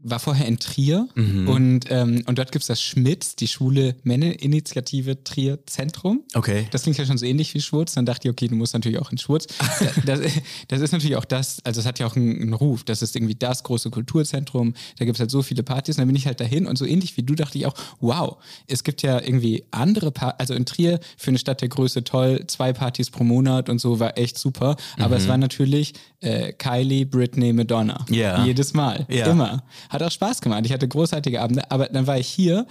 War 0.03 0.19
vorher 0.19 0.47
in 0.47 0.59
Trier 0.59 1.09
Mhm. 1.15 1.49
und, 1.49 1.85
ähm, 1.91 2.23
und 2.27 2.39
dort 2.39 2.53
gibt 2.53 2.63
es 2.63 2.67
das 2.69 2.81
Schmitz, 2.83 3.37
die 3.37 3.49
Schwule 3.49 3.97
Männerinitiative 4.03 5.23
Trier 5.25 5.59
Zentrum. 5.67 6.23
Okay. 6.35 6.67
Das 6.71 6.83
klingt 6.83 6.99
ja 6.99 7.05
schon 7.05 7.19
so 7.19 7.27
ähnlich 7.27 7.53
wie 7.55 7.61
Schwurz. 7.61 7.95
Dann 7.95 8.07
dachte 8.07 8.29
ich, 8.29 8.33
okay, 8.33 8.49
du 8.49 8.55
musst 8.55 8.75
natürlich 8.75 8.99
auch 8.99 9.11
in 9.13 9.19
Schwurz. 9.19 9.47
Das, 10.05 10.21
das 10.69 10.81
ist 10.81 10.93
natürlich 10.93 11.17
auch 11.17 11.25
das, 11.25 11.59
also 11.65 11.81
es 11.81 11.87
hat 11.87 11.99
ja 11.99 12.07
auch 12.07 12.17
einen, 12.17 12.41
einen 12.41 12.55
Ruf. 12.55 12.85
Das 12.85 13.03
ist 13.03 13.15
irgendwie 13.17 13.35
das 13.35 13.63
große 13.63 13.91
Kulturzentrum. 13.91 14.75
Da 14.99 15.05
gibt 15.05 15.17
es 15.17 15.21
halt 15.21 15.31
so 15.31 15.43
viele 15.43 15.63
Partys. 15.63 15.97
Und 15.97 16.01
dann 16.03 16.09
bin 16.09 16.17
ich 16.17 16.27
halt 16.27 16.41
dahin 16.41 16.67
und 16.67 16.77
so 16.79 16.85
ähnlich 16.87 17.17
wie 17.17 17.23
du 17.23 17.35
dachte 17.35 17.59
ich 17.59 17.67
auch, 17.67 17.75
wow, 18.01 18.37
es 18.67 18.83
gibt 18.85 19.03
ja 19.03 19.21
irgendwie 19.21 19.65
andere 19.71 20.11
Partys. 20.11 20.39
Also 20.41 20.55
in 20.55 20.65
Trier 20.67 21.01
für 21.17 21.29
eine 21.29 21.39
Stadt 21.39 21.61
der 21.61 21.69
Größe 21.69 22.05
toll, 22.05 22.45
zwei 22.47 22.73
Partys 22.73 23.11
pro 23.11 23.25
Monat 23.25 23.69
und 23.69 23.79
so 23.81 24.01
war 24.01 24.17
echt 24.19 24.39
super. 24.39 24.77
Aber 24.99 25.17
es 25.17 25.29
war 25.29 25.37
natürlich 25.39 25.93
äh, 26.21 26.53
Kylie, 26.53 27.05
Britney, 27.07 27.53
Madonna. 27.53 28.05
Ja. 28.11 28.45
Jedes 28.45 28.75
Mal. 28.75 29.07
Ja. 29.11 29.27
Immer. 29.27 29.63
Hat 29.91 30.03
auch 30.03 30.11
Spaß 30.11 30.41
gemacht. 30.41 30.63
Ich 30.65 30.73
hatte 30.73 30.89
großartige 30.89 31.41
Abende. 31.43 31.71
Aber 31.71 31.87
dann 31.89 32.07
war 32.07 32.19
ich 32.19 32.27
hier 32.29 32.67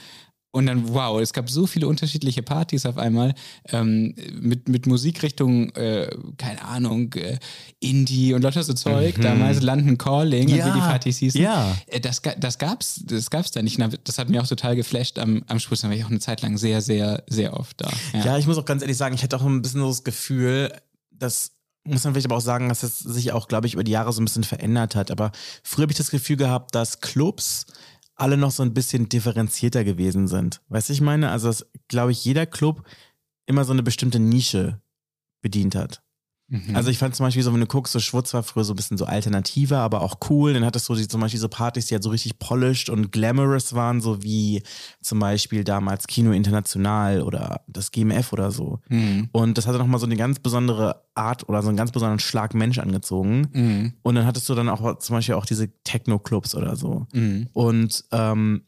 und 0.51 0.65
dann, 0.65 0.91
wow, 0.95 1.21
es 1.21 1.31
gab 1.31 1.47
so 1.47 1.67
viele 1.67 1.87
unterschiedliche 1.87 2.41
Partys 2.41 2.87
auf 2.87 2.97
einmal 2.97 3.35
ähm, 3.71 4.15
mit, 4.41 4.67
mit 4.67 4.87
Musikrichtung, 4.87 5.69
äh, 5.75 6.09
keine 6.37 6.63
Ahnung, 6.63 7.13
äh, 7.13 7.37
Indie 7.79 8.33
und 8.33 8.41
lauter 8.41 8.63
so 8.63 8.73
Zeug. 8.73 9.21
Damals 9.21 9.61
London 9.61 9.95
Calling 9.99 10.47
und 10.47 10.53
Mhm. 10.53 10.57
Ja, 10.57 10.65
wie 10.69 10.73
die 10.79 10.79
Partys 10.79 11.17
hießen. 11.19 11.39
ja. 11.39 11.77
Äh, 11.85 11.99
Das, 11.99 12.23
das 12.39 12.57
gab's, 12.57 12.99
das 13.05 13.29
gab's 13.29 13.51
da 13.51 13.61
nicht. 13.61 13.77
Das 14.05 14.17
hat 14.17 14.29
mir 14.29 14.41
auch 14.41 14.47
total 14.47 14.75
geflasht 14.75 15.19
am, 15.19 15.43
am 15.45 15.59
Schluss. 15.59 15.81
Da 15.81 15.87
war 15.89 15.95
ich 15.95 16.03
auch 16.03 16.09
eine 16.09 16.19
Zeit 16.19 16.41
lang 16.41 16.57
sehr, 16.57 16.81
sehr, 16.81 17.23
sehr 17.27 17.53
oft 17.53 17.79
da. 17.79 17.91
Ja. 18.13 18.37
ich 18.39 18.47
muss 18.47 18.57
auch 18.57 18.65
ganz 18.65 18.81
ehrlich 18.81 18.97
sagen, 18.97 19.13
ich 19.13 19.21
hatte 19.21 19.35
auch 19.37 19.45
ein 19.45 19.61
bisschen 19.61 19.81
so 19.81 19.89
das 19.89 20.03
Gefühl, 20.03 20.73
dass 21.11 21.51
muss 21.83 22.03
man 22.03 22.13
vielleicht 22.13 22.27
aber 22.27 22.37
auch 22.37 22.41
sagen, 22.41 22.69
dass 22.69 22.83
es 22.83 22.99
sich 22.99 23.31
auch, 23.31 23.47
glaube 23.47 23.67
ich, 23.67 23.73
über 23.73 23.83
die 23.83 23.91
Jahre 23.91 24.13
so 24.13 24.21
ein 24.21 24.25
bisschen 24.25 24.43
verändert 24.43 24.95
hat. 24.95 25.11
Aber 25.11 25.31
früher 25.63 25.83
habe 25.83 25.91
ich 25.91 25.97
das 25.97 26.11
Gefühl 26.11 26.37
gehabt, 26.37 26.75
dass 26.75 27.01
Clubs 27.01 27.65
alle 28.15 28.37
noch 28.37 28.51
so 28.51 28.63
ein 28.63 28.73
bisschen 28.73 29.07
differenzierter 29.09 29.83
gewesen 29.83 30.27
sind. 30.27 30.61
Weißt 30.67 30.89
du, 30.89 30.93
ich 30.93 31.01
meine? 31.01 31.31
Also, 31.31 31.47
dass, 31.47 31.65
glaube 31.87 32.11
ich, 32.11 32.23
jeder 32.25 32.45
Club 32.45 32.83
immer 33.45 33.63
so 33.63 33.71
eine 33.71 33.83
bestimmte 33.83 34.19
Nische 34.19 34.81
bedient 35.41 35.75
hat. 35.75 36.03
Mhm. 36.49 36.75
Also 36.75 36.89
ich 36.89 36.97
fand 36.97 37.15
zum 37.15 37.25
Beispiel 37.25 37.43
so, 37.43 37.53
wenn 37.53 37.59
du 37.59 37.67
guckst, 37.67 37.93
so 37.93 37.99
Schwurz 37.99 38.33
war 38.33 38.43
früher 38.43 38.63
so 38.63 38.73
ein 38.73 38.75
bisschen 38.75 38.97
so 38.97 39.05
alternativer, 39.05 39.79
aber 39.79 40.01
auch 40.01 40.17
cool. 40.29 40.53
Dann 40.53 40.65
hattest 40.65 40.89
du 40.89 40.95
die, 40.95 41.07
zum 41.07 41.21
Beispiel 41.21 41.39
so 41.39 41.47
Partys, 41.47 41.87
die 41.87 41.93
halt 41.93 42.03
so 42.03 42.09
richtig 42.09 42.39
polished 42.39 42.89
und 42.89 43.11
glamorous 43.11 43.73
waren, 43.73 44.01
so 44.01 44.23
wie 44.23 44.63
zum 45.01 45.19
Beispiel 45.19 45.63
damals 45.63 46.07
Kino 46.07 46.31
International 46.31 47.21
oder 47.21 47.61
das 47.67 47.91
GMF 47.91 48.33
oder 48.33 48.51
so. 48.51 48.79
Mhm. 48.89 49.29
Und 49.31 49.57
das 49.57 49.67
hatte 49.67 49.77
nochmal 49.77 49.99
so 49.99 50.05
eine 50.05 50.17
ganz 50.17 50.39
besondere 50.39 51.03
Art 51.15 51.47
oder 51.47 51.61
so 51.61 51.69
einen 51.69 51.77
ganz 51.77 51.91
besonderen 51.91 52.19
Schlag 52.19 52.53
Mensch 52.53 52.79
angezogen. 52.79 53.47
Mhm. 53.53 53.93
Und 54.01 54.15
dann 54.15 54.25
hattest 54.25 54.49
du 54.49 54.55
dann 54.55 54.69
auch 54.69 54.97
zum 54.99 55.15
Beispiel 55.15 55.35
auch 55.35 55.45
diese 55.45 55.69
Techno-Clubs 55.83 56.55
oder 56.55 56.75
so. 56.75 57.07
Mhm. 57.13 57.47
Und 57.53 58.05
ähm, 58.11 58.63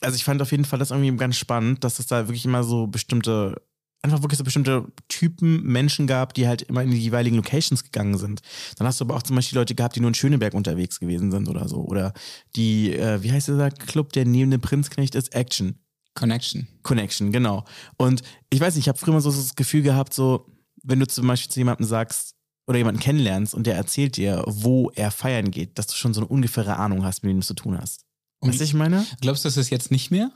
also 0.00 0.16
ich 0.16 0.24
fand 0.24 0.42
auf 0.42 0.50
jeden 0.50 0.64
Fall 0.64 0.78
das 0.78 0.90
irgendwie 0.90 1.14
ganz 1.16 1.36
spannend, 1.36 1.84
dass 1.84 1.98
es 1.98 2.06
da 2.06 2.28
wirklich 2.28 2.44
immer 2.44 2.64
so 2.64 2.86
bestimmte, 2.86 3.62
einfach 4.02 4.22
wirklich 4.22 4.38
so 4.38 4.44
bestimmte 4.44 4.84
Typen 5.08 5.62
Menschen 5.62 6.06
gab, 6.06 6.34
die 6.34 6.48
halt 6.48 6.62
immer 6.62 6.82
in 6.82 6.90
die 6.90 6.98
jeweiligen 6.98 7.36
Locations 7.36 7.84
gegangen 7.84 8.18
sind. 8.18 8.42
Dann 8.76 8.86
hast 8.86 9.00
du 9.00 9.04
aber 9.04 9.16
auch 9.16 9.22
zum 9.22 9.36
Beispiel 9.36 9.58
Leute 9.58 9.74
gehabt, 9.74 9.96
die 9.96 10.00
nur 10.00 10.08
in 10.08 10.14
Schöneberg 10.14 10.54
unterwegs 10.54 10.98
gewesen 10.98 11.30
sind 11.30 11.48
oder 11.48 11.68
so. 11.68 11.76
Oder 11.76 12.12
die, 12.56 12.92
äh, 12.92 13.22
wie 13.22 13.30
heißt 13.30 13.48
dieser 13.48 13.70
Club, 13.70 14.12
der 14.12 14.24
neben 14.24 14.50
dem 14.50 14.60
Prinzknecht 14.60 15.14
ist? 15.14 15.34
Action. 15.34 15.78
Connection. 16.14 16.68
Connection, 16.82 17.32
genau. 17.32 17.64
Und 17.96 18.22
ich 18.50 18.60
weiß 18.60 18.74
nicht, 18.74 18.84
ich 18.84 18.88
habe 18.88 18.98
früher 18.98 19.14
mal 19.14 19.20
so 19.20 19.30
das 19.30 19.54
Gefühl 19.54 19.82
gehabt, 19.82 20.12
so, 20.12 20.46
wenn 20.82 21.00
du 21.00 21.06
zum 21.06 21.26
Beispiel 21.26 21.50
zu 21.50 21.60
jemandem 21.60 21.86
sagst 21.86 22.34
oder 22.66 22.78
jemanden 22.78 23.00
kennenlernst 23.00 23.54
und 23.54 23.66
der 23.66 23.76
erzählt 23.76 24.16
dir, 24.16 24.44
wo 24.46 24.90
er 24.94 25.10
feiern 25.10 25.50
geht, 25.50 25.78
dass 25.78 25.86
du 25.86 25.94
schon 25.94 26.12
so 26.12 26.20
eine 26.20 26.28
ungefähre 26.28 26.76
Ahnung 26.76 27.04
hast, 27.04 27.22
mit 27.22 27.30
wem 27.30 27.36
du 27.36 27.40
es 27.40 27.46
zu 27.46 27.54
tun 27.54 27.78
hast. 27.78 28.04
Und 28.40 28.50
Weißt 28.50 28.58
du, 28.58 28.62
was 28.62 28.68
ich 28.68 28.74
meine? 28.74 29.06
Glaubst 29.20 29.44
du, 29.44 29.48
das 29.48 29.56
ist 29.56 29.70
jetzt 29.70 29.90
nicht 29.90 30.10
mehr? 30.10 30.30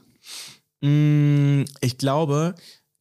Mm, 0.80 1.64
ich 1.80 1.98
glaube, 1.98 2.54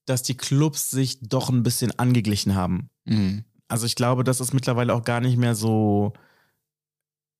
dass 0.05 0.23
die 0.23 0.37
Clubs 0.37 0.89
sich 0.89 1.19
doch 1.21 1.49
ein 1.49 1.63
bisschen 1.63 1.97
angeglichen 1.97 2.55
haben. 2.55 2.89
Mhm. 3.05 3.43
Also 3.67 3.85
ich 3.85 3.95
glaube, 3.95 4.23
dass 4.23 4.39
es 4.39 4.53
mittlerweile 4.53 4.93
auch 4.93 5.03
gar 5.03 5.21
nicht 5.21 5.37
mehr 5.37 5.55
so, 5.55 6.13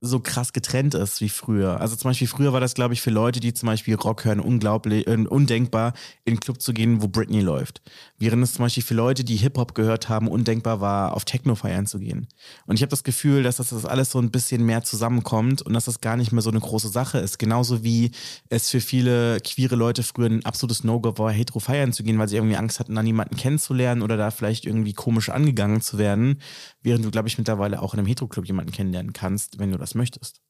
so 0.00 0.20
krass 0.20 0.52
getrennt 0.52 0.94
ist 0.94 1.20
wie 1.20 1.28
früher. 1.28 1.80
Also 1.80 1.96
zum 1.96 2.10
Beispiel 2.10 2.28
früher 2.28 2.52
war 2.52 2.60
das, 2.60 2.74
glaube 2.74 2.92
ich, 2.92 3.00
für 3.00 3.10
Leute, 3.10 3.40
die 3.40 3.54
zum 3.54 3.66
Beispiel 3.66 3.94
Rock 3.94 4.24
hören, 4.24 4.40
unglaublich, 4.40 5.06
äh, 5.06 5.16
undenkbar, 5.16 5.94
in 6.24 6.32
einen 6.32 6.40
Club 6.40 6.60
zu 6.60 6.74
gehen, 6.74 7.02
wo 7.02 7.08
Britney 7.08 7.40
läuft. 7.40 7.80
Während 8.18 8.42
es 8.42 8.54
zum 8.54 8.64
Beispiel 8.64 8.82
für 8.82 8.94
Leute, 8.94 9.24
die 9.24 9.36
Hip-Hop 9.36 9.74
gehört 9.74 10.08
haben, 10.08 10.28
undenkbar 10.28 10.80
war, 10.80 11.14
auf 11.14 11.24
Techno 11.24 11.54
feiern 11.54 11.86
zu 11.86 11.98
gehen. 11.98 12.28
Und 12.66 12.76
ich 12.76 12.82
habe 12.82 12.90
das 12.90 13.04
Gefühl, 13.04 13.42
dass 13.42 13.56
das, 13.56 13.70
das 13.70 13.86
alles 13.86 14.10
so 14.10 14.18
ein 14.18 14.30
bisschen 14.30 14.64
mehr 14.64 14.84
zusammenkommt 14.84 15.62
und 15.62 15.72
dass 15.72 15.86
das 15.86 16.00
gar 16.00 16.16
nicht 16.16 16.30
mehr 16.30 16.42
so 16.42 16.50
eine 16.50 16.60
große 16.60 16.88
Sache 16.88 17.18
ist. 17.18 17.38
Genauso 17.38 17.82
wie 17.82 18.10
es 18.50 18.70
für 18.70 18.80
viele 18.80 19.40
queere 19.40 19.76
Leute 19.76 20.02
früher 20.02 20.28
ein 20.28 20.44
absolutes 20.44 20.84
No-Go 20.84 21.16
war, 21.18 21.32
hetero 21.32 21.58
feiern 21.58 21.92
zu 21.92 22.02
gehen, 22.02 22.18
weil 22.18 22.28
sie 22.28 22.36
irgendwie 22.36 22.56
Angst 22.56 22.80
hatten, 22.80 22.94
da 22.94 23.02
niemanden 23.02 23.36
kennenzulernen 23.36 24.02
oder 24.02 24.16
da 24.16 24.30
vielleicht 24.30 24.66
irgendwie 24.66 24.92
komisch 24.92 25.30
angegangen 25.30 25.80
zu 25.80 25.96
werden. 25.96 26.40
Während 26.82 27.04
du, 27.04 27.10
glaube 27.10 27.28
ich, 27.28 27.38
mittlerweile 27.38 27.82
auch 27.82 27.94
in 27.94 28.00
einem 28.00 28.06
Hetero-Club 28.06 28.46
jemanden 28.46 28.72
kennenlernen 28.72 29.12
kannst, 29.12 29.58
wenn 29.58 29.72
du 29.72 29.78
das 29.78 29.95
möchtest. 29.96 30.40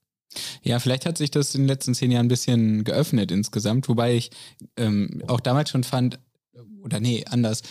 Ja, 0.62 0.78
vielleicht 0.80 1.06
hat 1.06 1.18
sich 1.18 1.30
das 1.30 1.54
in 1.54 1.62
den 1.62 1.68
letzten 1.68 1.94
zehn 1.94 2.10
Jahren 2.10 2.26
ein 2.26 2.28
bisschen 2.28 2.84
geöffnet 2.84 3.30
insgesamt, 3.30 3.88
wobei 3.88 4.16
ich 4.16 4.30
ähm, 4.76 5.22
auch 5.28 5.40
damals 5.40 5.70
schon 5.70 5.84
fand, 5.84 6.18
oder 6.82 7.00
nee, 7.00 7.24
anders. 7.28 7.62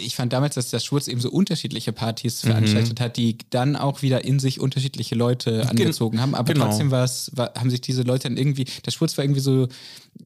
Ich 0.00 0.14
fand 0.14 0.32
damals, 0.32 0.54
dass 0.54 0.70
das 0.70 0.84
Schwurz 0.84 1.08
eben 1.08 1.20
so 1.20 1.28
unterschiedliche 1.28 1.92
Partys 1.92 2.42
veranstaltet 2.42 3.00
hat, 3.00 3.16
die 3.16 3.36
dann 3.50 3.74
auch 3.74 4.00
wieder 4.00 4.24
in 4.24 4.38
sich 4.38 4.60
unterschiedliche 4.60 5.16
Leute 5.16 5.68
angezogen 5.68 6.20
haben. 6.20 6.36
Aber 6.36 6.52
genau. 6.52 6.66
trotzdem 6.66 6.92
war 6.92 7.08
haben 7.56 7.68
sich 7.68 7.80
diese 7.80 8.02
Leute 8.02 8.28
dann 8.28 8.36
irgendwie, 8.36 8.64
der 8.86 8.92
Schwurz 8.92 9.18
war 9.18 9.24
irgendwie 9.24 9.40
so, 9.40 9.66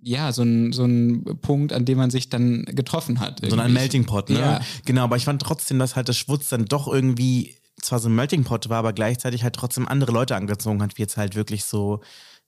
ja, 0.02 0.30
so 0.32 0.42
ein, 0.42 0.72
so 0.72 0.84
ein 0.84 1.24
Punkt, 1.40 1.72
an 1.72 1.86
dem 1.86 1.96
man 1.96 2.10
sich 2.10 2.28
dann 2.28 2.66
getroffen 2.66 3.18
hat. 3.18 3.40
So 3.40 3.46
ein 3.46 3.52
irgendwie. 3.52 3.72
Melting 3.72 4.04
Pot, 4.04 4.28
ne? 4.28 4.40
Ja. 4.40 4.60
Genau, 4.84 5.04
aber 5.04 5.16
ich 5.16 5.24
fand 5.24 5.40
trotzdem, 5.40 5.78
dass 5.78 5.96
halt 5.96 6.10
das 6.10 6.18
Schwutz 6.18 6.50
dann 6.50 6.66
doch 6.66 6.86
irgendwie 6.86 7.54
zwar 7.82 7.98
so 7.98 8.08
ein 8.08 8.14
Melting 8.14 8.44
Pot 8.44 8.68
war, 8.68 8.78
aber 8.78 8.92
gleichzeitig 8.92 9.42
halt 9.42 9.54
trotzdem 9.54 9.86
andere 9.86 10.12
Leute 10.12 10.34
angezogen 10.36 10.82
hat, 10.82 10.96
wie 10.96 11.02
jetzt 11.02 11.16
halt 11.16 11.34
wirklich 11.34 11.64
so, 11.64 12.00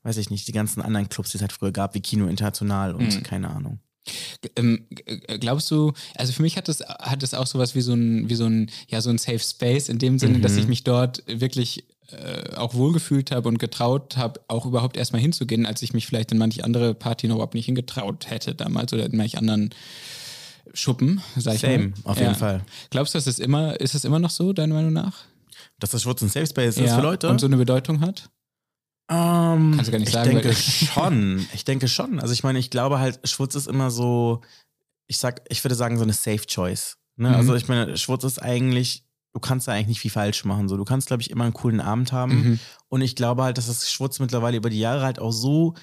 weiß 0.05 0.17
ich 0.17 0.31
nicht, 0.31 0.49
die 0.49 0.53
ganzen 0.53 0.81
anderen 0.81 1.09
Clubs, 1.09 1.31
die 1.31 1.37
es 1.39 1.43
halt 1.43 1.53
früher 1.53 1.73
gab, 1.73 1.95
wie 1.95 2.01
Kino 2.01 2.27
International 2.27 2.95
und 2.95 3.17
Mhm. 3.17 3.23
keine 3.23 3.51
Ahnung. 3.51 3.81
Ähm, 4.57 4.87
g- 4.91 5.39
glaubst 5.39 5.71
du, 5.71 5.93
also 6.15 6.33
für 6.33 6.43
mich 6.43 6.57
hat 6.59 6.69
es 6.69 6.81
hat 6.81 7.23
es 7.23 7.33
auch 7.35 7.47
sowas 7.47 7.75
wie 7.75 7.81
so 7.81 7.95
ein, 7.95 8.29
wie 8.29 8.35
so 8.35 8.45
ein, 8.45 8.71
ja, 8.89 9.01
so 9.01 9.09
ein 9.11 9.17
Safe 9.19 9.39
Space 9.39 9.89
in 9.89 9.99
dem 9.99 10.19
Sinne, 10.19 10.39
Mhm. 10.39 10.43
dass 10.43 10.57
ich 10.57 10.69
mich 10.69 10.85
dort 10.85 11.23
wirklich 11.27 11.85
äh, 12.11 12.55
auch 12.57 12.75
wohlgefühlt 12.75 13.31
habe 13.31 13.49
und 13.49 13.59
getraut 13.59 14.19
habe, 14.19 14.39
auch 14.49 14.67
überhaupt 14.67 14.99
erstmal 14.99 15.23
hinzugehen, 15.23 15.65
als 15.65 15.81
ich 15.81 15.95
mich 15.95 16.07
vielleicht 16.07 16.33
in 16.33 16.39
manche 16.39 16.63
andere 16.63 16.95
Party 16.95 17.27
noch 17.29 17.37
überhaupt 17.37 17.55
nicht 17.55 17.65
hingetraut 17.65 18.29
hätte 18.31 18.55
damals 18.55 18.93
oder 18.93 19.07
in 19.07 19.17
manch 19.17 19.39
anderen 19.39 19.71
Schuppen, 20.73 21.21
sag 21.37 21.55
ich 21.55 21.61
Same, 21.61 21.89
mal. 21.89 21.95
auf 22.05 22.19
jeden 22.19 22.35
Fall. 22.35 22.63
Glaubst 22.91 23.15
du, 23.15 23.19
ist 23.19 23.41
immer, 23.41 23.79
ist 23.81 23.95
es 23.95 24.05
immer 24.05 24.19
noch 24.19 24.31
so, 24.31 24.53
deiner 24.53 24.75
Meinung 24.75 24.93
nach? 24.93 25.17
Dass 25.79 25.91
das 25.91 26.03
Schwutz 26.03 26.23
ein 26.23 26.29
Safe 26.29 26.47
Space 26.47 26.77
ist 26.79 26.93
für 26.95 27.01
Leute? 27.01 27.29
Und 27.29 27.41
so 27.41 27.47
eine 27.47 27.57
Bedeutung 27.57 28.01
hat? 28.01 28.31
Ähm, 29.11 29.73
Kannst 29.77 29.89
du 29.89 29.93
gar 29.93 29.99
nicht 29.99 30.09
ich 30.09 30.15
sagen, 30.15 30.31
denke 30.31 30.49
weil- 30.49 30.55
schon. 30.55 31.47
Ich 31.53 31.65
denke 31.65 31.89
schon. 31.89 32.21
Also 32.21 32.33
ich 32.33 32.43
meine, 32.43 32.59
ich 32.59 32.71
glaube 32.71 32.99
halt, 32.99 33.21
Schwutz 33.29 33.55
ist 33.55 33.67
immer 33.69 33.91
so, 33.91 34.41
ich 35.07 35.19
sag, 35.19 35.43
ich 35.51 35.63
würde 35.63 35.75
sagen, 35.75 35.99
so 35.99 36.05
eine 36.05 36.15
Safe 36.15 36.47
Choice. 36.47 36.97
Ne? 37.17 37.29
Mhm. 37.29 37.35
Also 37.35 37.55
ich 37.55 37.69
meine, 37.69 37.97
Schwutz 37.99 38.25
ist 38.25 38.41
eigentlich, 38.41 39.05
du 39.35 39.41
kannst 39.41 39.69
da 39.69 39.73
eigentlich 39.73 39.89
nicht 39.89 40.01
viel 40.01 40.11
falsch 40.11 40.45
machen. 40.47 40.69
So, 40.69 40.77
du 40.79 40.85
kannst, 40.85 41.09
glaube 41.09 41.21
ich, 41.23 41.31
immer 41.31 41.45
einen 41.45 41.53
coolen 41.53 41.81
Abend 41.81 42.13
haben. 42.13 42.35
Mhm. 42.35 42.61
Und 42.89 43.03
ich 43.03 43.15
glaube 43.15 43.43
halt, 43.43 43.59
dass 43.59 43.67
das 43.67 43.91
Schwutz 43.93 44.21
mittlerweile 44.21 44.57
über 44.57 44.71
die 44.71 44.81
Jahre 44.81 45.03
halt 45.05 45.19
auch 45.19 45.33
so 45.33 45.75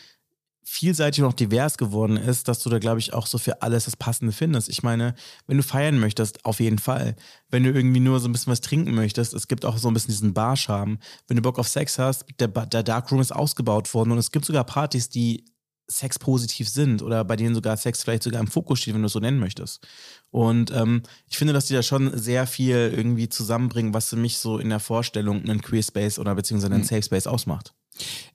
vielseitig 0.71 1.21
und 1.21 1.27
auch 1.27 1.33
divers 1.33 1.77
geworden 1.77 2.15
ist, 2.15 2.47
dass 2.47 2.59
du 2.59 2.69
da, 2.69 2.79
glaube 2.79 2.99
ich, 2.99 3.13
auch 3.13 3.27
so 3.27 3.37
für 3.37 3.61
alles 3.61 3.85
das 3.85 3.97
Passende 3.97 4.31
findest. 4.31 4.69
Ich 4.69 4.83
meine, 4.83 5.15
wenn 5.45 5.57
du 5.57 5.63
feiern 5.63 5.99
möchtest, 5.99 6.45
auf 6.45 6.61
jeden 6.61 6.79
Fall. 6.79 7.17
Wenn 7.49 7.63
du 7.63 7.71
irgendwie 7.71 7.99
nur 7.99 8.21
so 8.21 8.29
ein 8.29 8.31
bisschen 8.31 8.51
was 8.51 8.61
trinken 8.61 8.95
möchtest, 8.95 9.33
es 9.33 9.49
gibt 9.49 9.65
auch 9.65 9.77
so 9.77 9.89
ein 9.89 9.93
bisschen 9.93 10.11
diesen 10.11 10.33
Barscham. 10.33 10.99
Wenn 11.27 11.35
du 11.35 11.43
Bock 11.43 11.59
auf 11.59 11.67
Sex 11.67 11.99
hast, 11.99 12.23
der, 12.39 12.47
der 12.47 12.83
Darkroom 12.83 13.19
ist 13.19 13.33
ausgebaut 13.33 13.93
worden 13.93 14.13
und 14.13 14.17
es 14.17 14.31
gibt 14.31 14.45
sogar 14.45 14.63
Partys, 14.63 15.09
die 15.09 15.43
sexpositiv 15.87 16.69
sind 16.69 17.01
oder 17.01 17.25
bei 17.25 17.35
denen 17.35 17.53
sogar 17.53 17.75
Sex 17.75 18.03
vielleicht 18.03 18.23
sogar 18.23 18.39
im 18.39 18.47
Fokus 18.47 18.79
steht, 18.79 18.93
wenn 18.93 19.01
du 19.01 19.07
es 19.07 19.13
so 19.13 19.19
nennen 19.19 19.39
möchtest. 19.39 19.85
Und 20.29 20.71
ähm, 20.71 21.03
ich 21.29 21.37
finde, 21.37 21.51
dass 21.51 21.65
die 21.65 21.73
da 21.73 21.83
schon 21.83 22.17
sehr 22.17 22.47
viel 22.47 22.93
irgendwie 22.95 23.27
zusammenbringen, 23.27 23.93
was 23.93 24.07
für 24.07 24.15
mich 24.15 24.37
so 24.37 24.57
in 24.57 24.69
der 24.69 24.79
Vorstellung 24.79 25.41
einen 25.41 25.61
Queer 25.61 25.83
Space 25.83 26.17
oder 26.17 26.33
beziehungsweise 26.33 26.73
einen 26.73 26.83
Mhm. 26.83 26.87
Safe 26.87 27.03
Space 27.03 27.27
ausmacht. 27.27 27.73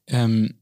Ähm, 0.06 0.58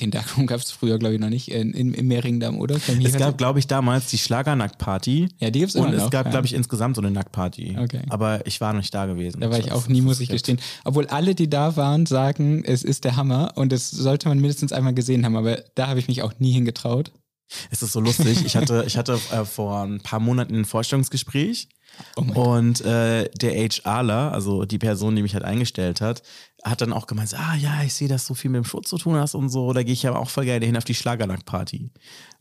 den 0.00 0.10
Darkroom 0.10 0.46
gab 0.46 0.60
es 0.60 0.70
früher, 0.70 0.98
glaube 0.98 1.14
ich, 1.14 1.20
noch 1.20 1.28
nicht 1.28 1.50
in, 1.50 1.72
in, 1.72 1.94
im 1.94 2.08
Mehringdamm, 2.08 2.58
oder? 2.58 2.76
Es 2.76 3.16
gab, 3.16 3.38
glaube 3.38 3.58
ich, 3.58 3.66
damals 3.66 4.06
die 4.08 4.18
Schlagernacktparty 4.18 5.28
ja, 5.38 5.50
die 5.50 5.60
gibt 5.60 5.70
es 5.70 5.74
immer 5.74 5.86
und 5.86 5.96
noch. 5.96 6.04
es 6.04 6.10
gab, 6.10 6.26
ja. 6.26 6.30
glaube 6.30 6.46
ich, 6.46 6.54
insgesamt 6.54 6.96
so 6.96 7.02
eine 7.02 7.10
Nacktparty. 7.10 7.76
Okay. 7.78 8.02
Aber 8.08 8.46
ich 8.46 8.60
war 8.60 8.72
noch 8.72 8.80
nicht 8.80 8.94
da 8.94 9.06
gewesen. 9.06 9.40
Da 9.40 9.50
war 9.50 9.58
ich 9.58 9.72
auch 9.72 9.88
nie, 9.88 10.00
muss 10.00 10.20
ich 10.20 10.28
gestehen. 10.28 10.58
Obwohl 10.84 11.06
alle, 11.06 11.34
die 11.34 11.50
da 11.50 11.76
waren, 11.76 12.06
sagen, 12.06 12.64
es 12.64 12.82
ist 12.82 13.04
der 13.04 13.16
Hammer 13.16 13.52
und 13.56 13.72
das 13.72 13.90
sollte 13.90 14.28
man 14.28 14.38
mindestens 14.38 14.72
einmal 14.72 14.94
gesehen 14.94 15.24
haben. 15.24 15.36
Aber 15.36 15.62
da 15.74 15.88
habe 15.88 15.98
ich 15.98 16.08
mich 16.08 16.22
auch 16.22 16.32
nie 16.38 16.52
hingetraut. 16.52 17.12
Es 17.70 17.82
ist 17.82 17.92
so 17.92 18.00
lustig. 18.00 18.44
Ich 18.44 18.56
hatte, 18.56 18.84
ich 18.86 18.96
hatte 18.96 19.18
äh, 19.32 19.44
vor 19.44 19.82
ein 19.82 20.00
paar 20.00 20.20
Monaten 20.20 20.54
ein 20.54 20.64
Vorstellungsgespräch 20.64 21.68
Oh 22.16 22.22
und 22.52 22.80
äh, 22.82 23.28
der 23.30 23.52
HRler, 23.52 24.32
also 24.32 24.64
die 24.64 24.78
Person, 24.78 25.14
die 25.14 25.22
mich 25.22 25.34
halt 25.34 25.44
eingestellt 25.44 26.00
hat, 26.00 26.22
hat 26.64 26.80
dann 26.80 26.92
auch 26.92 27.06
gemeint, 27.06 27.34
ah 27.34 27.54
ja, 27.56 27.82
ich 27.84 27.94
sehe, 27.94 28.08
dass 28.08 28.26
du 28.26 28.34
viel 28.34 28.50
mit 28.50 28.64
dem 28.64 28.64
Schutz 28.64 28.88
zu 28.88 28.98
tun 28.98 29.16
hast 29.16 29.34
und 29.34 29.48
so. 29.50 29.72
Da 29.72 29.82
gehe 29.82 29.92
ich 29.92 30.02
ja 30.02 30.14
auch 30.14 30.30
voll 30.30 30.44
gerne 30.44 30.64
hin 30.64 30.76
auf 30.76 30.84
die 30.84 30.94
Schlagernackt-Party. 30.94 31.90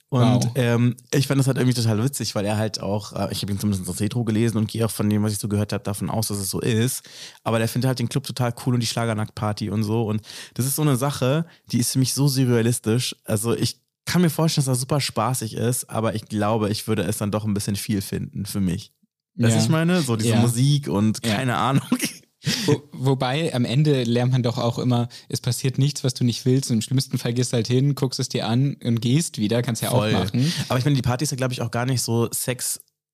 Und 0.10 0.44
Wow. 0.44 0.52
ähm, 0.56 0.98
ich 1.14 1.28
fand 1.28 1.40
das 1.40 1.48
halt 1.48 1.58
irgendwie 1.58 1.82
total 1.82 2.04
witzig, 2.04 2.36
weil 2.36 2.46
er 2.46 2.58
halt 2.58 2.82
auch, 2.82 3.14
äh, 3.14 3.30
ich 3.32 3.42
habe 3.44 3.54
ihn 3.54 3.60
zumindest 3.60 3.88
das 3.88 4.02
Retro 4.02 4.26
gelesen 4.26 4.58
und 4.58 4.68
gehe 4.68 4.86
auch 4.86 4.92
von 4.92 5.10
dem, 5.10 5.24
was 5.24 5.32
ich 5.32 5.40
so 5.40 5.48
gehört 5.48 5.72
habe, 5.72 5.86
davon 5.86 6.10
aus, 6.10 6.28
dass 6.28 6.38
es 6.38 6.50
so 6.50 6.60
ist. 6.60 7.04
Aber 7.46 7.60
der 7.60 7.70
findet 7.70 7.88
halt 7.88 8.00
den 8.00 8.10
Club 8.10 8.26
total 8.26 8.54
cool 8.66 8.74
und 8.74 8.82
die 8.82 8.88
Schlagernackt-Party 8.88 9.70
und 9.70 9.84
so. 9.84 10.04
Und 10.04 10.22
das 10.54 10.66
ist 10.66 10.76
so 10.76 10.82
eine 10.82 10.98
Sache, 10.98 11.46
die 11.72 11.80
ist 11.80 11.94
für 11.94 12.00
mich 12.00 12.14
so 12.14 12.28
surrealistisch. 12.28 13.16
Also 13.24 13.56
ich 13.56 13.80
kann 14.06 14.22
mir 14.22 14.30
vorstellen, 14.30 14.66
dass 14.66 14.74
das 14.74 14.82
super 14.82 15.00
spaßig 15.02 15.54
ist, 15.56 15.90
aber 15.90 16.16
ich 16.16 16.26
glaube, 16.26 16.70
ich 16.70 16.88
würde 16.88 17.04
es 17.04 17.18
dann 17.18 17.32
doch 17.32 17.46
ein 17.46 17.54
bisschen 17.54 17.76
viel 17.76 18.02
finden 18.02 18.46
für 18.46 18.60
mich. 18.62 18.94
Du, 19.36 19.48
Ja. 19.48 19.58
ich 19.58 19.70
meine? 19.70 20.02
So 20.02 20.16
diese 20.16 20.30
Ja. 20.32 20.42
Musik 20.42 20.88
und 20.88 21.26
Ja. 21.26 21.36
keine 21.36 21.56
Ahnung. 21.58 21.84
Wo, 22.66 22.82
wobei 22.92 23.54
am 23.54 23.66
Ende 23.66 24.04
lernt 24.04 24.32
man 24.32 24.42
doch 24.42 24.58
auch 24.58 24.80
immer, 24.80 25.10
es 25.30 25.40
passiert 25.42 25.78
nichts, 25.78 26.04
was 26.04 26.16
du 26.16 26.24
nicht 26.24 26.44
willst. 26.46 26.72
Und 26.72 26.78
Im 26.78 26.82
schlimmsten 26.82 27.20
Fall 27.20 27.34
gehst 27.36 27.54
du 27.54 27.56
halt 27.58 27.68
hin, 27.68 27.94
guckst 27.94 28.20
es 28.20 28.30
dir 28.30 28.48
an 28.48 28.78
und 28.84 29.00
gehst 29.00 29.38
wieder. 29.38 29.62
Kannst 29.62 29.84
ja 29.84 29.92
Voll. 29.92 30.16
auch 30.16 30.24
machen. 30.24 30.52
Aber 30.68 30.80
ich 30.80 30.84
meine, 30.86 30.96
die 30.96 31.04
Party 31.04 31.24
ist 31.24 31.30
ja, 31.32 31.38
glaube 31.38 31.54
ich, 31.54 31.62
auch 31.62 31.70
gar 31.70 31.86
nicht 31.86 32.02
so 32.02 32.30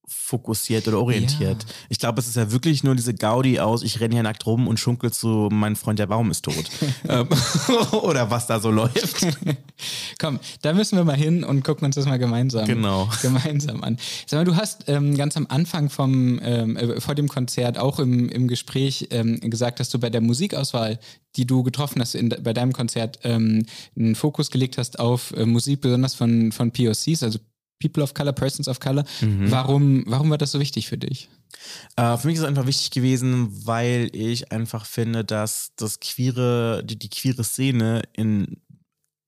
sexfokussiert 0.08 0.88
oder 0.88 0.98
orientiert. 0.98 1.62
Ja. 1.62 1.74
Ich 1.88 1.98
glaube, 1.98 2.20
es 2.20 2.28
ist 2.28 2.36
ja 2.36 2.50
wirklich 2.50 2.84
nur 2.84 2.94
diese 2.94 3.14
Gaudi 3.14 3.60
aus, 3.60 3.82
ich 3.82 4.00
renne 4.00 4.14
hier 4.14 4.22
nackt 4.22 4.44
rum 4.46 4.66
und 4.66 4.78
schunkel 4.78 5.12
zu, 5.12 5.48
mein 5.50 5.76
Freund, 5.76 5.98
der 5.98 6.06
Baum 6.06 6.30
ist 6.30 6.42
tot. 6.42 6.54
Ähm, 7.08 7.28
oder 8.02 8.30
was 8.30 8.46
da 8.46 8.60
so 8.60 8.70
läuft. 8.70 9.26
Komm, 10.20 10.40
da 10.62 10.72
müssen 10.72 10.96
wir 10.96 11.04
mal 11.04 11.16
hin 11.16 11.44
und 11.44 11.62
gucken 11.62 11.86
uns 11.86 11.94
das 11.94 12.06
mal 12.06 12.18
gemeinsam, 12.18 12.66
Genau. 12.66 13.08
gemeinsam 13.22 13.82
an. 13.82 13.98
Sag 14.26 14.40
mal, 14.40 14.44
du 14.44 14.56
hast 14.56 14.84
ähm, 14.88 15.16
ganz 15.16 15.36
am 15.36 15.46
Anfang 15.48 15.90
vom, 15.90 16.40
ähm, 16.42 16.76
äh, 16.76 17.00
vor 17.00 17.14
dem 17.14 17.28
Konzert 17.28 17.78
auch 17.78 17.98
im, 17.98 18.28
im 18.28 18.48
Gespräch 18.48 19.08
ähm, 19.10 19.38
gesagt, 19.40 19.80
dass 19.80 19.90
du 19.90 19.98
bei 19.98 20.10
der 20.10 20.20
Musikauswahl, 20.20 20.98
die 21.36 21.46
du 21.46 21.62
getroffen 21.62 22.00
hast 22.02 22.14
in, 22.14 22.28
bei 22.28 22.52
deinem 22.52 22.72
Konzert, 22.72 23.20
ähm, 23.22 23.64
einen 23.96 24.14
Fokus 24.14 24.50
gelegt 24.50 24.76
hast 24.76 24.98
auf 24.98 25.32
äh, 25.32 25.46
Musik, 25.46 25.80
besonders 25.80 26.14
von, 26.14 26.52
von 26.52 26.72
POCs, 26.72 27.22
also 27.22 27.38
People 27.78 28.02
of 28.02 28.14
Color, 28.14 28.32
Persons 28.32 28.68
of 28.68 28.80
Color. 28.80 29.04
Warum, 29.20 30.04
warum 30.06 30.30
war 30.30 30.38
das 30.38 30.52
so 30.52 30.60
wichtig 30.60 30.88
für 30.88 30.98
dich? 30.98 31.28
Äh, 31.96 32.16
für 32.16 32.26
mich 32.26 32.36
ist 32.36 32.42
es 32.42 32.48
einfach 32.48 32.66
wichtig 32.66 32.90
gewesen, 32.90 33.66
weil 33.66 34.10
ich 34.12 34.52
einfach 34.52 34.84
finde, 34.86 35.24
dass 35.24 35.72
das 35.76 36.00
queere, 36.00 36.82
die, 36.84 36.98
die 36.98 37.08
queere 37.08 37.44
Szene 37.44 38.02
in 38.12 38.60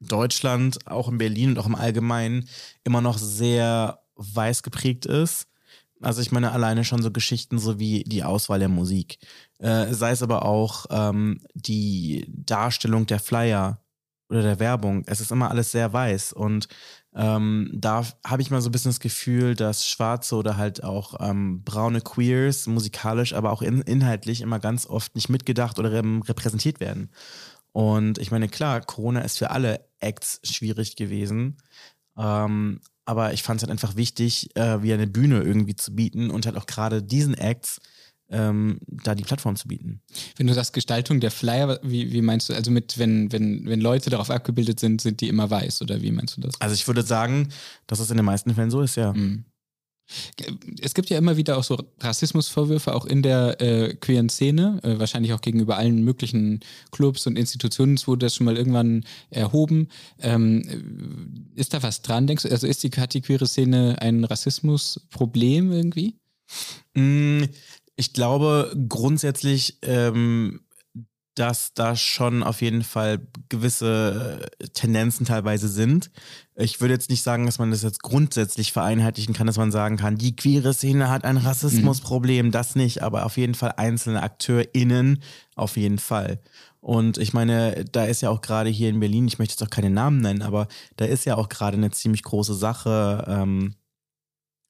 Deutschland, 0.00 0.86
auch 0.86 1.08
in 1.08 1.18
Berlin 1.18 1.50
und 1.50 1.58
auch 1.58 1.66
im 1.66 1.74
Allgemeinen, 1.74 2.48
immer 2.84 3.00
noch 3.00 3.18
sehr 3.18 4.00
weiß 4.16 4.62
geprägt 4.62 5.06
ist. 5.06 5.46
Also 6.02 6.22
ich 6.22 6.32
meine 6.32 6.52
alleine 6.52 6.84
schon 6.84 7.02
so 7.02 7.10
Geschichten 7.10 7.58
so 7.58 7.78
wie 7.78 8.04
die 8.04 8.24
Auswahl 8.24 8.58
der 8.58 8.68
Musik. 8.68 9.18
Äh, 9.58 9.92
sei 9.92 10.12
es 10.12 10.22
aber 10.22 10.46
auch 10.46 10.86
ähm, 10.90 11.42
die 11.54 12.24
Darstellung 12.28 13.06
der 13.06 13.18
Flyer 13.18 13.82
oder 14.30 14.42
der 14.42 14.58
Werbung. 14.58 15.04
Es 15.06 15.20
ist 15.20 15.30
immer 15.30 15.50
alles 15.50 15.72
sehr 15.72 15.92
weiß 15.92 16.32
und 16.32 16.68
ähm, 17.14 17.70
da 17.74 18.06
habe 18.24 18.42
ich 18.42 18.50
mal 18.50 18.60
so 18.60 18.68
ein 18.68 18.72
bisschen 18.72 18.90
das 18.90 19.00
Gefühl, 19.00 19.56
dass 19.56 19.88
schwarze 19.88 20.36
oder 20.36 20.56
halt 20.56 20.84
auch 20.84 21.14
ähm, 21.20 21.62
braune 21.64 22.00
Queers 22.00 22.66
musikalisch, 22.66 23.32
aber 23.32 23.50
auch 23.50 23.62
in, 23.62 23.80
inhaltlich 23.82 24.40
immer 24.40 24.60
ganz 24.60 24.86
oft 24.86 25.14
nicht 25.16 25.28
mitgedacht 25.28 25.78
oder 25.78 25.92
repräsentiert 25.92 26.78
werden. 26.78 27.10
Und 27.72 28.18
ich 28.18 28.30
meine, 28.30 28.48
klar, 28.48 28.80
Corona 28.80 29.20
ist 29.20 29.38
für 29.38 29.50
alle 29.50 29.84
Acts 29.98 30.40
schwierig 30.44 30.96
gewesen. 30.96 31.56
Ähm, 32.16 32.80
aber 33.04 33.32
ich 33.32 33.42
fand 33.42 33.58
es 33.58 33.62
halt 33.64 33.72
einfach 33.72 33.96
wichtig, 33.96 34.54
äh, 34.56 34.82
wieder 34.82 34.94
eine 34.94 35.08
Bühne 35.08 35.42
irgendwie 35.42 35.74
zu 35.74 35.94
bieten 35.94 36.30
und 36.30 36.46
halt 36.46 36.56
auch 36.56 36.66
gerade 36.66 37.02
diesen 37.02 37.34
Acts 37.34 37.80
ähm, 38.30 38.78
da 38.86 39.14
die 39.14 39.24
Plattform 39.24 39.56
zu 39.56 39.68
bieten. 39.68 40.00
Wenn 40.36 40.46
du 40.46 40.54
sagst 40.54 40.72
Gestaltung 40.72 41.20
der 41.20 41.30
Flyer, 41.30 41.78
wie, 41.82 42.12
wie 42.12 42.22
meinst 42.22 42.48
du, 42.48 42.54
also 42.54 42.70
mit, 42.70 42.98
wenn, 42.98 43.32
wenn, 43.32 43.66
wenn 43.66 43.80
Leute 43.80 44.10
darauf 44.10 44.30
abgebildet 44.30 44.80
sind, 44.80 45.00
sind 45.00 45.20
die 45.20 45.28
immer 45.28 45.50
weiß 45.50 45.82
oder 45.82 46.00
wie 46.02 46.12
meinst 46.12 46.36
du 46.36 46.40
das? 46.40 46.60
Also 46.60 46.74
ich 46.74 46.86
würde 46.86 47.02
sagen, 47.02 47.48
dass 47.86 48.00
es 48.00 48.10
in 48.10 48.16
den 48.16 48.26
meisten 48.26 48.54
Fällen 48.54 48.70
so 48.70 48.80
ist, 48.80 48.96
ja. 48.96 49.12
Mhm. 49.12 49.44
Es 50.80 50.94
gibt 50.94 51.08
ja 51.10 51.18
immer 51.18 51.36
wieder 51.36 51.56
auch 51.56 51.62
so 51.62 51.78
Rassismusvorwürfe, 52.00 52.94
auch 52.94 53.06
in 53.06 53.22
der 53.22 53.60
äh, 53.60 53.94
queeren 53.94 54.28
Szene, 54.28 54.80
äh, 54.82 54.98
wahrscheinlich 54.98 55.32
auch 55.32 55.40
gegenüber 55.40 55.76
allen 55.76 56.02
möglichen 56.02 56.60
Clubs 56.90 57.26
und 57.26 57.38
Institutionen. 57.38 57.94
Es 57.94 58.08
wurde 58.08 58.26
das 58.26 58.34
schon 58.34 58.46
mal 58.46 58.56
irgendwann 58.56 59.04
erhoben. 59.30 59.88
Ähm, 60.18 61.44
äh, 61.56 61.60
ist 61.60 61.74
da 61.74 61.82
was 61.82 62.02
dran, 62.02 62.26
denkst 62.26 62.42
du? 62.42 62.50
Also 62.50 62.66
ist 62.66 62.82
die, 62.82 62.90
hat 62.90 63.14
die 63.14 63.20
queere 63.20 63.46
Szene 63.46 63.98
ein 64.00 64.24
Rassismusproblem 64.24 65.70
irgendwie? 65.70 66.16
Mm, 66.94 67.44
Ich 68.00 68.14
glaube 68.14 68.74
grundsätzlich, 68.88 69.76
ähm, 69.82 70.60
dass 71.34 71.74
da 71.74 71.96
schon 71.96 72.42
auf 72.42 72.62
jeden 72.62 72.82
Fall 72.82 73.20
gewisse 73.50 74.48
äh, 74.58 74.68
Tendenzen 74.68 75.26
teilweise 75.26 75.68
sind. 75.68 76.10
Ich 76.54 76.80
würde 76.80 76.94
jetzt 76.94 77.10
nicht 77.10 77.22
sagen, 77.22 77.44
dass 77.44 77.58
man 77.58 77.70
das 77.70 77.82
jetzt 77.82 78.02
grundsätzlich 78.02 78.72
vereinheitlichen 78.72 79.34
kann, 79.34 79.46
dass 79.46 79.58
man 79.58 79.70
sagen 79.70 79.98
kann, 79.98 80.16
die 80.16 80.34
queere 80.34 80.72
Szene 80.72 81.10
hat 81.10 81.26
ein 81.26 81.36
Rassismusproblem, 81.36 82.50
das 82.50 82.74
nicht, 82.74 83.02
aber 83.02 83.26
auf 83.26 83.36
jeden 83.36 83.54
Fall 83.54 83.74
einzelne 83.76 84.22
AkteurInnen 84.22 85.22
auf 85.54 85.76
jeden 85.76 85.98
Fall. 85.98 86.40
Und 86.80 87.18
ich 87.18 87.34
meine, 87.34 87.84
da 87.92 88.06
ist 88.06 88.22
ja 88.22 88.30
auch 88.30 88.40
gerade 88.40 88.70
hier 88.70 88.88
in 88.88 89.00
Berlin, 89.00 89.28
ich 89.28 89.38
möchte 89.38 89.52
jetzt 89.52 89.62
auch 89.62 89.68
keine 89.68 89.90
Namen 89.90 90.22
nennen, 90.22 90.40
aber 90.40 90.68
da 90.96 91.04
ist 91.04 91.26
ja 91.26 91.36
auch 91.36 91.50
gerade 91.50 91.76
eine 91.76 91.90
ziemlich 91.90 92.22
große 92.22 92.54
Sache, 92.54 93.26
ähm, 93.28 93.74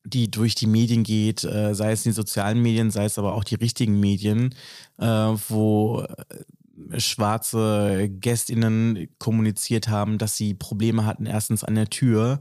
die 0.04 0.30
durch 0.30 0.54
die 0.54 0.66
Medien 0.66 1.02
geht, 1.02 1.44
äh, 1.44 1.74
sei 1.74 1.92
es 1.92 2.02
die 2.02 2.12
sozialen 2.12 2.60
Medien, 2.60 2.90
sei 2.90 3.04
es 3.04 3.18
aber 3.18 3.34
auch 3.34 3.44
die 3.44 3.56
richtigen 3.56 4.00
Medien, 4.00 4.54
äh, 4.98 5.06
wo 5.06 6.02
äh, 6.02 7.00
schwarze 7.00 8.08
GästInnen 8.08 9.08
kommuniziert 9.18 9.88
haben, 9.88 10.18
dass 10.18 10.36
sie 10.36 10.54
Probleme 10.54 11.04
hatten, 11.04 11.26
erstens 11.26 11.64
an 11.64 11.74
der 11.74 11.90
Tür, 11.90 12.40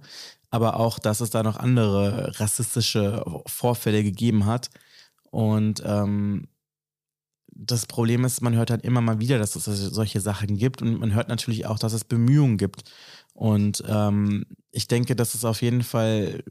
aber 0.50 0.80
auch, 0.80 1.00
dass 1.00 1.22
es 1.22 1.30
da 1.30 1.44
noch 1.44 1.58
andere 1.58 2.40
rassistische 2.40 3.24
Vorfälle 3.46 4.04
gegeben 4.04 4.46
hat. 4.46 4.70
Und 5.32 5.84
ähm, 5.86 6.48
das 7.48 7.86
Problem 7.86 8.24
ist, 8.24 8.42
man 8.42 8.56
hört 8.56 8.72
halt 8.72 8.84
immer 8.84 9.02
mal 9.02 9.20
wieder, 9.20 9.38
dass 9.38 9.56
es 9.56 9.66
solche 9.66 10.22
Sachen 10.22 10.58
gibt 10.58 10.82
und 10.82 11.00
man 11.00 11.14
hört 11.14 11.28
natürlich 11.28 11.66
auch, 11.66 11.78
dass 11.78 11.94
es 11.94 12.06
Bemühungen 12.06 12.58
gibt. 12.58 12.84
Und 13.34 13.84
ähm, 13.88 14.46
ich 14.72 14.88
denke, 14.88 15.16
dass 15.16 15.36
es 15.36 15.46
auf 15.46 15.62
jeden 15.62 15.84
Fall 15.84 16.44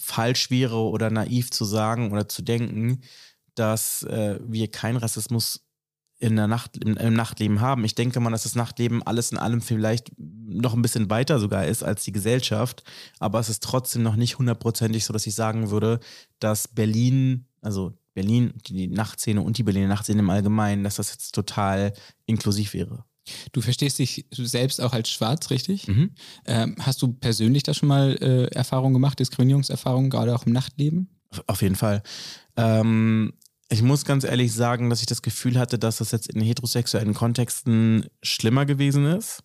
falsch 0.00 0.50
wäre 0.50 0.78
oder 0.78 1.10
naiv 1.10 1.50
zu 1.50 1.64
sagen 1.64 2.12
oder 2.12 2.28
zu 2.28 2.42
denken, 2.42 3.02
dass 3.54 4.02
äh, 4.04 4.38
wir 4.46 4.68
keinen 4.70 4.96
Rassismus 4.96 5.64
in 6.20 6.36
der 6.36 6.48
Nacht, 6.48 6.76
im, 6.78 6.96
im 6.96 7.14
Nachtleben 7.14 7.60
haben. 7.60 7.84
Ich 7.84 7.94
denke 7.94 8.18
mal, 8.20 8.30
dass 8.30 8.42
das 8.42 8.56
Nachtleben 8.56 9.02
alles 9.04 9.30
in 9.30 9.38
allem 9.38 9.60
vielleicht 9.60 10.10
noch 10.16 10.74
ein 10.74 10.82
bisschen 10.82 11.10
weiter 11.10 11.38
sogar 11.38 11.66
ist 11.66 11.82
als 11.82 12.04
die 12.04 12.12
Gesellschaft, 12.12 12.82
aber 13.20 13.38
es 13.38 13.48
ist 13.48 13.62
trotzdem 13.62 14.02
noch 14.02 14.16
nicht 14.16 14.38
hundertprozentig 14.38 15.04
so, 15.04 15.12
dass 15.12 15.26
ich 15.26 15.34
sagen 15.34 15.70
würde, 15.70 16.00
dass 16.40 16.66
Berlin, 16.66 17.46
also 17.60 17.92
Berlin, 18.14 18.54
die 18.66 18.88
Nachtszene 18.88 19.40
und 19.40 19.58
die 19.58 19.62
Berliner 19.62 19.86
Nachtszene 19.88 20.20
im 20.20 20.30
Allgemeinen, 20.30 20.82
dass 20.82 20.96
das 20.96 21.12
jetzt 21.12 21.34
total 21.34 21.92
inklusiv 22.26 22.74
wäre. 22.74 23.04
Du 23.52 23.60
verstehst 23.60 23.98
dich 23.98 24.26
selbst 24.30 24.80
auch 24.80 24.92
als 24.92 25.10
schwarz, 25.10 25.50
richtig? 25.50 25.88
Mhm. 25.88 26.10
Ähm, 26.46 26.76
hast 26.80 27.02
du 27.02 27.08
persönlich 27.12 27.62
da 27.62 27.74
schon 27.74 27.88
mal 27.88 28.16
äh, 28.20 28.54
Erfahrungen 28.54 28.94
gemacht, 28.94 29.18
Diskriminierungserfahrungen, 29.18 30.10
gerade 30.10 30.34
auch 30.34 30.46
im 30.46 30.52
Nachtleben? 30.52 31.08
Auf 31.46 31.62
jeden 31.62 31.76
Fall. 31.76 32.02
Ähm, 32.56 33.32
ich 33.68 33.82
muss 33.82 34.04
ganz 34.04 34.24
ehrlich 34.24 34.52
sagen, 34.52 34.88
dass 34.88 35.00
ich 35.00 35.06
das 35.06 35.22
Gefühl 35.22 35.58
hatte, 35.58 35.78
dass 35.78 35.98
das 35.98 36.10
jetzt 36.10 36.28
in 36.28 36.40
heterosexuellen 36.40 37.14
Kontexten 37.14 38.06
schlimmer 38.22 38.64
gewesen 38.64 39.04
ist. 39.06 39.42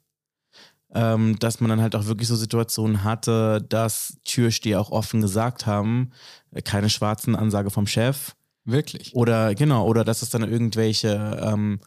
Ähm, 0.95 1.39
dass 1.39 1.59
man 1.59 1.69
dann 1.69 1.81
halt 1.81 1.95
auch 1.95 2.05
wirklich 2.05 2.27
so 2.27 2.35
Situationen 2.35 3.03
hatte, 3.03 3.65
dass 3.67 4.15
Türsteher 4.25 4.79
auch 4.79 4.91
offen 4.91 5.21
gesagt 5.21 5.65
haben, 5.65 6.11
äh, 6.51 6.61
keine 6.61 6.89
schwarzen 6.89 7.35
Ansage 7.35 7.71
vom 7.71 7.87
Chef. 7.87 8.35
Wirklich? 8.63 9.13
Oder 9.15 9.55
genau, 9.55 9.87
oder 9.87 10.03
dass 10.03 10.21
es 10.21 10.29
dann 10.29 10.49
irgendwelche 10.49 11.41
ähm, 11.43 11.79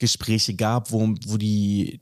Gespräche 0.00 0.54
gab, 0.54 0.90
wo, 0.90 1.14
wo 1.26 1.36
die 1.36 2.00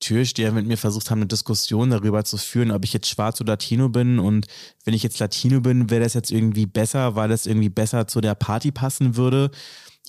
Türsteher 0.00 0.52
mit 0.52 0.66
mir 0.66 0.76
versucht 0.76 1.10
haben, 1.10 1.20
eine 1.20 1.26
Diskussion 1.26 1.90
darüber 1.90 2.24
zu 2.24 2.36
führen, 2.36 2.70
ob 2.70 2.84
ich 2.84 2.92
jetzt 2.92 3.08
schwarz 3.08 3.40
oder 3.40 3.54
Latino 3.54 3.88
bin. 3.88 4.18
Und 4.18 4.46
wenn 4.84 4.94
ich 4.94 5.02
jetzt 5.02 5.18
Latino 5.18 5.60
bin, 5.60 5.90
wäre 5.90 6.04
das 6.04 6.14
jetzt 6.14 6.30
irgendwie 6.30 6.66
besser, 6.66 7.16
weil 7.16 7.28
das 7.28 7.46
irgendwie 7.46 7.68
besser 7.68 8.06
zu 8.06 8.20
der 8.20 8.34
Party 8.34 8.70
passen 8.70 9.16
würde. 9.16 9.50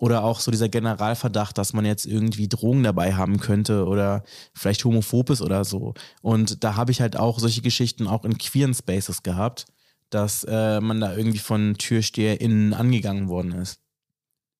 Oder 0.02 0.24
auch 0.24 0.40
so 0.40 0.52
dieser 0.52 0.70
Generalverdacht, 0.70 1.58
dass 1.58 1.74
man 1.74 1.86
jetzt 1.86 2.06
irgendwie 2.06 2.48
Drogen 2.48 2.84
dabei 2.84 3.16
haben 3.16 3.40
könnte 3.40 3.86
oder 3.86 4.24
vielleicht 4.54 4.86
homophob 4.86 5.30
ist 5.30 5.42
oder 5.42 5.66
so. 5.66 5.94
Und 6.22 6.64
da 6.64 6.76
habe 6.76 6.92
ich 6.92 7.02
halt 7.02 7.18
auch 7.18 7.40
solche 7.40 7.62
Geschichten 7.62 8.08
auch 8.08 8.24
in 8.24 8.38
queeren 8.38 8.74
Spaces 8.74 9.24
gehabt, 9.24 9.66
dass 10.10 10.46
äh, 10.46 10.80
man 10.80 11.02
da 11.02 11.18
irgendwie 11.18 11.40
von 11.40 11.76
TürsteherInnen 11.78 12.74
angegangen 12.74 13.28
worden 13.28 13.52
ist 13.54 13.82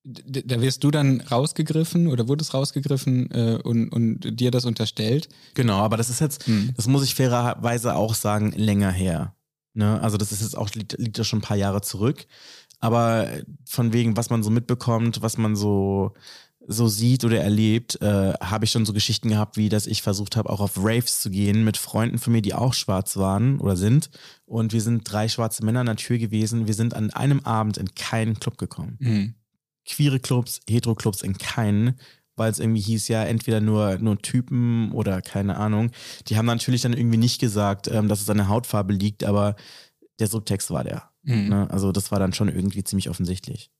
da 0.04 0.60
wirst 0.60 0.82
du 0.82 0.90
dann 0.90 1.20
rausgegriffen 1.20 2.06
oder 2.06 2.26
wurde 2.26 2.42
es 2.42 2.54
rausgegriffen 2.54 3.30
äh, 3.32 3.58
und, 3.62 3.90
und 3.90 4.40
dir 4.40 4.50
das 4.50 4.64
unterstellt? 4.64 5.28
Genau, 5.54 5.78
aber 5.78 5.96
das 5.96 6.08
ist 6.08 6.20
jetzt, 6.20 6.46
hm. 6.46 6.70
das 6.74 6.86
muss 6.86 7.04
ich 7.04 7.14
fairerweise 7.14 7.94
auch 7.94 8.14
sagen, 8.14 8.52
länger 8.52 8.90
her. 8.90 9.34
Ne? 9.74 10.00
Also 10.00 10.16
das 10.16 10.32
ist 10.32 10.42
jetzt 10.42 10.56
auch, 10.56 10.70
liegt, 10.70 10.98
liegt 10.98 11.18
ja 11.18 11.24
schon 11.24 11.40
ein 11.40 11.42
paar 11.42 11.56
Jahre 11.56 11.82
zurück. 11.82 12.26
Aber 12.78 13.28
von 13.66 13.92
wegen, 13.92 14.16
was 14.16 14.30
man 14.30 14.42
so 14.42 14.48
mitbekommt, 14.48 15.20
was 15.20 15.36
man 15.36 15.54
so, 15.54 16.14
so 16.66 16.88
sieht 16.88 17.24
oder 17.24 17.40
erlebt, 17.40 18.00
äh, 18.00 18.32
habe 18.40 18.64
ich 18.64 18.70
schon 18.70 18.86
so 18.86 18.94
Geschichten 18.94 19.28
gehabt, 19.28 19.58
wie 19.58 19.68
dass 19.68 19.86
ich 19.86 20.00
versucht 20.00 20.34
habe, 20.36 20.48
auch 20.48 20.60
auf 20.60 20.78
Raves 20.78 21.20
zu 21.20 21.28
gehen 21.28 21.62
mit 21.62 21.76
Freunden 21.76 22.16
von 22.16 22.32
mir, 22.32 22.40
die 22.40 22.54
auch 22.54 22.72
schwarz 22.72 23.18
waren 23.18 23.60
oder 23.60 23.76
sind. 23.76 24.10
Und 24.46 24.72
wir 24.72 24.80
sind 24.80 25.02
drei 25.04 25.28
schwarze 25.28 25.62
Männer 25.62 25.80
an 25.80 25.86
der 25.86 25.96
Tür 25.96 26.16
gewesen. 26.16 26.66
Wir 26.66 26.74
sind 26.74 26.94
an 26.94 27.10
einem 27.10 27.40
Abend 27.40 27.76
in 27.76 27.94
keinen 27.94 28.40
Club 28.40 28.56
gekommen. 28.56 28.96
Mhm 28.98 29.34
queere 29.90 30.20
Clubs, 30.20 30.60
Hetero-Clubs 30.68 31.22
in 31.22 31.36
keinen, 31.38 31.98
weil 32.36 32.50
es 32.50 32.58
irgendwie 32.58 32.80
hieß, 32.80 33.08
ja, 33.08 33.24
entweder 33.24 33.60
nur, 33.60 33.98
nur 33.98 34.20
Typen 34.22 34.92
oder 34.92 35.20
keine 35.20 35.56
Ahnung. 35.56 35.90
Die 36.28 36.36
haben 36.36 36.46
natürlich 36.46 36.82
dann 36.82 36.94
irgendwie 36.94 37.18
nicht 37.18 37.40
gesagt, 37.40 37.88
ähm, 37.88 38.08
dass 38.08 38.20
es 38.20 38.30
an 38.30 38.38
der 38.38 38.48
Hautfarbe 38.48 38.92
liegt, 38.92 39.24
aber 39.24 39.56
der 40.18 40.26
Subtext 40.26 40.70
war 40.70 40.84
der. 40.84 41.10
Mhm. 41.22 41.48
Ne? 41.48 41.70
Also 41.70 41.92
das 41.92 42.10
war 42.10 42.18
dann 42.18 42.32
schon 42.32 42.48
irgendwie 42.48 42.84
ziemlich 42.84 43.10
offensichtlich. 43.10 43.70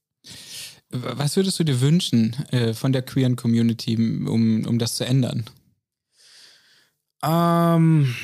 Was 0.90 1.36
würdest 1.36 1.58
du 1.58 1.64
dir 1.64 1.80
wünschen 1.80 2.34
äh, 2.50 2.74
von 2.74 2.92
der 2.92 3.02
queeren 3.02 3.36
Community, 3.36 3.94
um, 3.96 4.66
um 4.66 4.78
das 4.78 4.96
zu 4.96 5.04
ändern? 5.04 5.44
Ähm, 7.22 8.14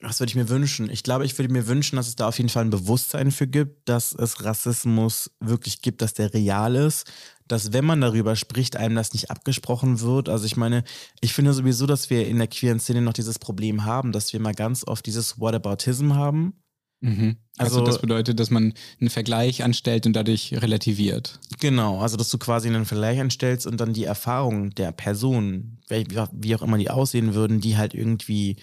was 0.00 0.20
würde 0.20 0.30
ich 0.30 0.36
mir 0.36 0.48
wünschen? 0.48 0.90
Ich 0.90 1.02
glaube, 1.02 1.24
ich 1.24 1.36
würde 1.38 1.52
mir 1.52 1.66
wünschen, 1.66 1.96
dass 1.96 2.06
es 2.06 2.16
da 2.16 2.28
auf 2.28 2.36
jeden 2.38 2.50
Fall 2.50 2.64
ein 2.64 2.70
Bewusstsein 2.70 3.32
für 3.32 3.48
gibt, 3.48 3.88
dass 3.88 4.12
es 4.12 4.44
Rassismus 4.44 5.32
wirklich 5.40 5.82
gibt, 5.82 6.02
dass 6.02 6.14
der 6.14 6.32
real 6.32 6.76
ist, 6.76 7.10
dass 7.48 7.72
wenn 7.72 7.84
man 7.84 8.00
darüber 8.00 8.36
spricht, 8.36 8.76
einem 8.76 8.94
das 8.94 9.12
nicht 9.12 9.30
abgesprochen 9.30 10.00
wird. 10.00 10.28
Also 10.28 10.46
ich 10.46 10.56
meine, 10.56 10.84
ich 11.20 11.32
finde 11.32 11.52
sowieso, 11.52 11.86
dass 11.86 12.10
wir 12.10 12.28
in 12.28 12.38
der 12.38 12.46
queeren 12.46 12.78
Szene 12.78 13.02
noch 13.02 13.12
dieses 13.12 13.38
Problem 13.38 13.84
haben, 13.84 14.12
dass 14.12 14.32
wir 14.32 14.40
mal 14.40 14.54
ganz 14.54 14.86
oft 14.86 15.04
dieses 15.06 15.40
Whataboutism 15.40 16.14
haben. 16.14 16.54
Mhm. 17.00 17.36
Also, 17.56 17.76
also, 17.80 17.86
das 17.86 18.00
bedeutet, 18.00 18.38
dass 18.38 18.50
man 18.50 18.74
einen 19.00 19.10
Vergleich 19.10 19.64
anstellt 19.64 20.06
und 20.06 20.14
dadurch 20.14 20.52
relativiert. 20.52 21.40
Genau, 21.60 22.00
also 22.00 22.16
dass 22.16 22.28
du 22.28 22.38
quasi 22.38 22.68
einen 22.68 22.86
Vergleich 22.86 23.20
anstellst 23.20 23.66
und 23.66 23.80
dann 23.80 23.92
die 23.92 24.04
Erfahrung 24.04 24.70
der 24.70 24.92
Person, 24.92 25.78
wie 25.88 26.54
auch 26.54 26.62
immer 26.62 26.78
die 26.78 26.90
aussehen 26.90 27.34
würden, 27.34 27.60
die 27.60 27.76
halt 27.76 27.94
irgendwie 27.94 28.56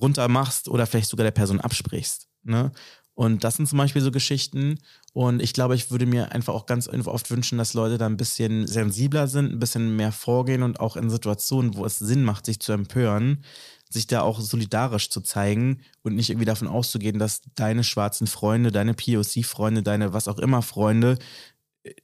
runter 0.00 0.28
machst 0.28 0.68
oder 0.68 0.86
vielleicht 0.86 1.10
sogar 1.10 1.24
der 1.24 1.30
Person 1.30 1.60
absprichst. 1.60 2.28
Ne? 2.42 2.72
Und 3.14 3.44
das 3.44 3.56
sind 3.56 3.66
zum 3.66 3.78
Beispiel 3.78 4.02
so 4.02 4.10
Geschichten. 4.10 4.78
Und 5.14 5.40
ich 5.40 5.54
glaube, 5.54 5.74
ich 5.74 5.90
würde 5.90 6.04
mir 6.04 6.32
einfach 6.32 6.52
auch 6.52 6.66
ganz 6.66 6.88
oft 6.88 7.30
wünschen, 7.30 7.56
dass 7.56 7.72
Leute 7.72 7.96
da 7.96 8.06
ein 8.06 8.18
bisschen 8.18 8.66
sensibler 8.66 9.26
sind, 9.26 9.52
ein 9.52 9.58
bisschen 9.58 9.96
mehr 9.96 10.12
vorgehen 10.12 10.62
und 10.62 10.80
auch 10.80 10.96
in 10.96 11.08
Situationen, 11.08 11.76
wo 11.76 11.86
es 11.86 11.98
Sinn 11.98 12.24
macht, 12.24 12.44
sich 12.44 12.60
zu 12.60 12.72
empören, 12.72 13.42
sich 13.88 14.06
da 14.06 14.20
auch 14.20 14.40
solidarisch 14.40 15.08
zu 15.08 15.22
zeigen 15.22 15.80
und 16.02 16.14
nicht 16.14 16.28
irgendwie 16.28 16.44
davon 16.44 16.68
auszugehen, 16.68 17.18
dass 17.18 17.40
deine 17.54 17.84
schwarzen 17.84 18.26
Freunde, 18.26 18.70
deine 18.70 18.92
POC-Freunde, 18.92 19.82
deine 19.82 20.12
was 20.12 20.28
auch 20.28 20.38
immer 20.38 20.60
Freunde, 20.60 21.16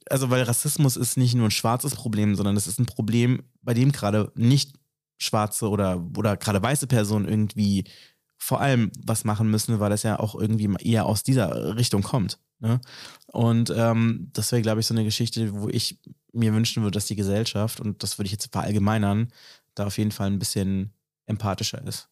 also 0.09 0.29
weil 0.29 0.43
Rassismus 0.43 0.97
ist 0.97 1.17
nicht 1.17 1.35
nur 1.35 1.47
ein 1.47 1.51
schwarzes 1.51 1.95
Problem, 1.95 2.35
sondern 2.35 2.57
es 2.57 2.67
ist 2.67 2.79
ein 2.79 2.85
Problem, 2.85 3.43
bei 3.61 3.73
dem 3.73 3.91
gerade 3.91 4.31
nicht 4.35 4.73
schwarze 5.23 5.69
oder, 5.69 6.05
oder 6.17 6.37
gerade 6.37 6.61
weiße 6.61 6.87
Personen 6.87 7.27
irgendwie 7.27 7.85
vor 8.37 8.59
allem 8.59 8.91
was 9.05 9.23
machen 9.23 9.49
müssen, 9.49 9.79
weil 9.79 9.89
das 9.89 10.03
ja 10.03 10.19
auch 10.19 10.35
irgendwie 10.35 10.69
eher 10.81 11.05
aus 11.05 11.23
dieser 11.23 11.77
Richtung 11.77 12.03
kommt. 12.03 12.39
Ne? 12.59 12.81
Und 13.27 13.73
ähm, 13.75 14.29
das 14.33 14.51
wäre, 14.51 14.61
glaube 14.61 14.81
ich, 14.81 14.85
so 14.85 14.93
eine 14.93 15.03
Geschichte, 15.03 15.53
wo 15.53 15.69
ich 15.69 15.99
mir 16.33 16.53
wünschen 16.53 16.83
würde, 16.83 16.95
dass 16.95 17.05
die 17.05 17.15
Gesellschaft, 17.15 17.79
und 17.79 18.03
das 18.03 18.17
würde 18.17 18.25
ich 18.25 18.31
jetzt 18.33 18.51
verallgemeinern, 18.51 19.31
da 19.75 19.85
auf 19.85 19.97
jeden 19.97 20.11
Fall 20.11 20.27
ein 20.27 20.39
bisschen 20.39 20.93
empathischer 21.25 21.81
ist. 21.87 22.09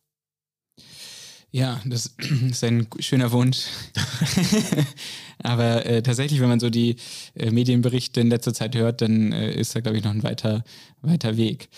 Ja, 1.52 1.82
das 1.86 2.16
ist 2.50 2.64
ein 2.64 2.88
schöner 3.00 3.32
Wunsch. 3.32 3.66
Aber 5.44 5.86
äh, 5.86 6.02
tatsächlich, 6.02 6.40
wenn 6.40 6.50
man 6.50 6.60
so 6.60 6.70
die 6.70 6.96
äh, 7.36 7.52
Medienberichte 7.52 8.22
in 8.22 8.30
letzter 8.30 8.54
Zeit 8.54 8.76
hört, 8.76 9.02
dann 9.02 9.32
äh, 9.32 9.54
ist 9.54 9.76
da, 9.76 9.80
glaube 9.82 9.98
ich, 9.98 10.04
noch 10.04 10.12
ein 10.12 10.24
weiter, 10.24 10.64
weiter 11.02 11.38
Weg. 11.38 11.70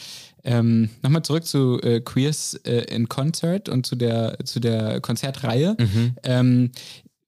Ähm, 0.43 0.89
Nochmal 1.01 1.23
zurück 1.23 1.45
zu 1.45 1.79
äh, 1.81 2.01
Queers 2.01 2.55
äh, 2.65 2.83
in 2.93 3.07
Concert 3.07 3.69
und 3.69 3.85
zu 3.85 3.95
der, 3.95 4.37
zu 4.43 4.59
der 4.59 4.99
Konzertreihe. 4.99 5.77
Mhm. 5.79 6.15
Ähm, 6.23 6.71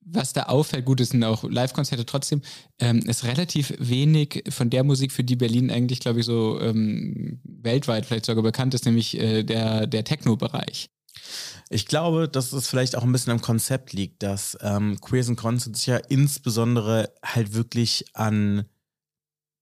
was 0.08 0.32
da 0.32 0.44
auffällt, 0.44 0.84
gut, 0.84 1.00
es 1.00 1.08
sind 1.08 1.24
auch 1.24 1.42
Live-Konzerte 1.42 2.06
trotzdem, 2.06 2.42
ähm, 2.78 3.00
ist 3.00 3.24
relativ 3.24 3.74
wenig 3.78 4.44
von 4.50 4.70
der 4.70 4.84
Musik, 4.84 5.10
für 5.10 5.24
die 5.24 5.34
Berlin 5.34 5.70
eigentlich, 5.70 5.98
glaube 5.98 6.20
ich, 6.20 6.26
so 6.26 6.60
ähm, 6.60 7.40
weltweit 7.42 8.06
vielleicht 8.06 8.26
sogar 8.26 8.44
bekannt 8.44 8.72
ist, 8.74 8.84
nämlich 8.84 9.18
äh, 9.18 9.42
der, 9.42 9.88
der 9.88 10.04
Techno-Bereich. 10.04 10.90
Ich 11.68 11.86
glaube, 11.86 12.28
dass 12.28 12.52
es 12.52 12.68
vielleicht 12.68 12.96
auch 12.96 13.02
ein 13.02 13.12
bisschen 13.12 13.32
am 13.32 13.40
Konzept 13.40 13.92
liegt, 13.92 14.22
dass 14.22 14.56
ähm, 14.60 15.00
Queers 15.00 15.28
in 15.28 15.36
Concert 15.36 15.76
sich 15.76 15.86
ja 15.86 15.96
insbesondere 15.96 17.12
halt 17.24 17.54
wirklich 17.54 18.04
an, 18.14 18.66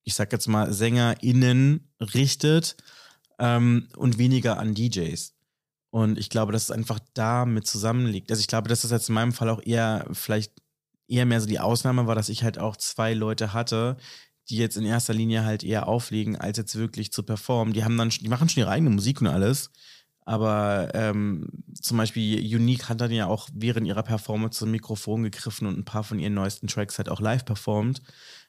ich 0.03 0.15
sag 0.15 0.33
jetzt 0.33 0.49
mal, 0.49 0.73
SängerInnen 0.73 1.89
richtet 2.01 2.77
ähm, 3.39 3.89
und 3.97 4.19
weniger 4.19 4.59
an 4.59 4.75
DJs. 4.75 5.35
Und 5.91 6.19
ich 6.19 6.29
glaube, 6.29 6.53
dass 6.53 6.65
es 6.65 6.71
einfach 6.71 6.99
damit 7.15 7.67
zusammenliegt. 7.67 8.31
Also 8.31 8.41
ich 8.41 8.49
glaube, 8.49 8.69
dass 8.69 8.83
das 8.83 8.91
jetzt 8.91 9.09
in 9.09 9.15
meinem 9.15 9.33
Fall 9.33 9.49
auch 9.49 9.63
eher 9.65 10.07
vielleicht 10.13 10.53
eher 11.07 11.27
mehr 11.27 11.41
so 11.41 11.47
die 11.47 11.61
Ausnahme 11.61 12.07
war, 12.07 12.15
dass 12.15 12.29
ich 12.29 12.43
halt 12.43 12.59
auch 12.59 12.77
zwei 12.77 13.15
Leute 13.15 13.53
hatte, 13.53 13.97
die 14.49 14.57
jetzt 14.57 14.77
in 14.77 14.85
erster 14.85 15.15
Linie 15.15 15.45
halt 15.45 15.63
eher 15.63 15.89
auflegen, 15.89 16.37
als 16.37 16.59
jetzt 16.59 16.77
wirklich 16.77 17.13
zu 17.13 17.23
performen. 17.23 17.73
Die 17.75 17.85
haben 17.85 17.97
dann, 17.97 18.11
die 18.11 18.29
machen 18.29 18.49
schon 18.49 18.63
ihre 18.63 18.71
eigene 18.71 18.91
Musik 18.91 19.21
und 19.21 19.29
alles. 19.29 19.71
Aber 20.25 20.91
ähm, 20.95 21.49
zum 21.75 21.99
Beispiel 21.99 22.39
Unique 22.57 22.89
hat 22.89 23.01
dann 23.01 23.11
ja 23.11 23.27
auch 23.27 23.49
während 23.53 23.87
ihrer 23.87 24.03
Performance 24.03 24.59
zum 24.59 24.71
Mikrofon 24.71 25.23
gegriffen 25.23 25.67
und 25.67 25.79
ein 25.79 25.85
paar 25.85 26.05
von 26.05 26.19
ihren 26.19 26.35
neuesten 26.35 26.67
Tracks 26.67 26.97
halt 26.99 27.11
auch 27.11 27.21
live 27.21 27.45
performt. 27.45 28.01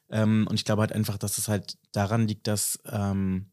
Ähm, 0.10 0.48
und 0.50 0.56
ich 0.56 0.66
glaube 0.66 0.82
halt 0.82 0.94
einfach, 0.94 1.18
dass 1.18 1.38
es 1.38 1.48
halt 1.48 1.78
daran 1.92 2.28
liegt, 2.28 2.48
dass 2.48 2.80
ähm, 2.86 3.52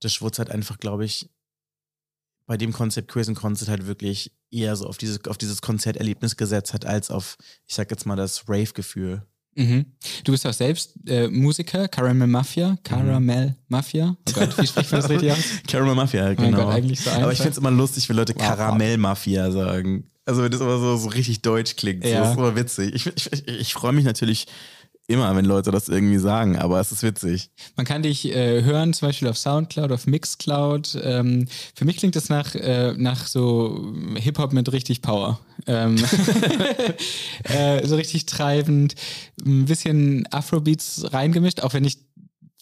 das 0.00 0.14
Schwurz 0.14 0.38
halt 0.38 0.50
einfach, 0.50 0.78
glaube 0.78 1.04
ich, 1.04 1.30
bei 2.46 2.56
dem 2.56 2.72
Konzept 2.72 3.14
and 3.14 3.36
Concert 3.36 3.68
halt 3.68 3.86
wirklich 3.86 4.34
eher 4.50 4.74
so 4.74 4.86
auf 4.86 4.96
dieses, 4.96 5.22
auf 5.26 5.36
dieses 5.36 5.60
Konzerterlebnis 5.60 6.36
gesetzt 6.36 6.72
hat, 6.72 6.86
als 6.86 7.10
auf, 7.10 7.36
ich 7.66 7.74
sag 7.74 7.90
jetzt 7.90 8.06
mal, 8.06 8.16
das 8.16 8.48
Rave-Gefühl. 8.48 9.26
Mhm. 9.58 9.86
Du 10.22 10.30
bist 10.30 10.46
auch 10.46 10.52
selbst 10.52 10.94
äh, 11.08 11.26
Musiker, 11.26 11.88
Caramel 11.88 12.28
Mafia, 12.28 12.76
Caramel. 12.84 13.56
Mafia. 13.66 14.16
Oh 14.28 14.32
Gott, 14.32 14.56
wie 14.56 14.66
spricht 14.66 14.92
man 14.92 15.00
das 15.00 15.10
richtig 15.10 15.32
aus? 15.32 15.38
Caramel 15.66 15.96
Mafia, 15.96 16.32
genau. 16.34 16.60
Oh 16.60 16.64
Gott, 16.64 16.74
eigentlich 16.74 17.00
so 17.00 17.10
Aber 17.10 17.32
ich 17.32 17.38
finde 17.38 17.52
es 17.52 17.58
immer 17.58 17.72
lustig, 17.72 18.08
wenn 18.08 18.16
Leute 18.16 18.34
wow, 18.36 18.42
Karamell 18.42 18.98
Mafia 18.98 19.50
sagen. 19.50 20.04
Also 20.24 20.44
wenn 20.44 20.52
das 20.52 20.60
immer 20.60 20.78
so, 20.78 20.96
so 20.96 21.08
richtig 21.08 21.42
deutsch 21.42 21.74
klingt. 21.74 22.04
Ja. 22.04 22.20
das 22.20 22.30
ist 22.30 22.36
immer 22.36 22.54
witzig. 22.54 22.94
Ich, 22.94 23.06
ich, 23.06 23.48
ich 23.48 23.74
freue 23.74 23.92
mich 23.92 24.04
natürlich 24.04 24.46
immer, 25.08 25.34
wenn 25.34 25.46
Leute 25.46 25.70
das 25.70 25.88
irgendwie 25.88 26.18
sagen, 26.18 26.56
aber 26.56 26.80
es 26.80 26.92
ist 26.92 27.02
witzig. 27.02 27.50
Man 27.76 27.86
kann 27.86 28.02
dich 28.02 28.26
äh, 28.26 28.62
hören, 28.62 28.92
zum 28.92 29.08
Beispiel 29.08 29.26
auf 29.28 29.38
Soundcloud, 29.38 29.90
auf 29.90 30.06
Mixcloud. 30.06 30.98
Ähm, 31.02 31.48
für 31.74 31.86
mich 31.86 31.96
klingt 31.96 32.14
das 32.14 32.28
nach, 32.28 32.54
äh, 32.54 32.92
nach 32.92 33.26
so 33.26 33.92
Hip-Hop 34.16 34.52
mit 34.52 34.70
richtig 34.70 35.00
Power. 35.00 35.40
Ähm, 35.66 35.96
äh, 37.44 37.86
so 37.86 37.96
richtig 37.96 38.26
treibend, 38.26 38.94
ein 39.44 39.64
bisschen 39.64 40.28
Afrobeats 40.30 41.06
reingemischt, 41.10 41.62
auch 41.62 41.72
wenn 41.72 41.84
ich 41.84 41.98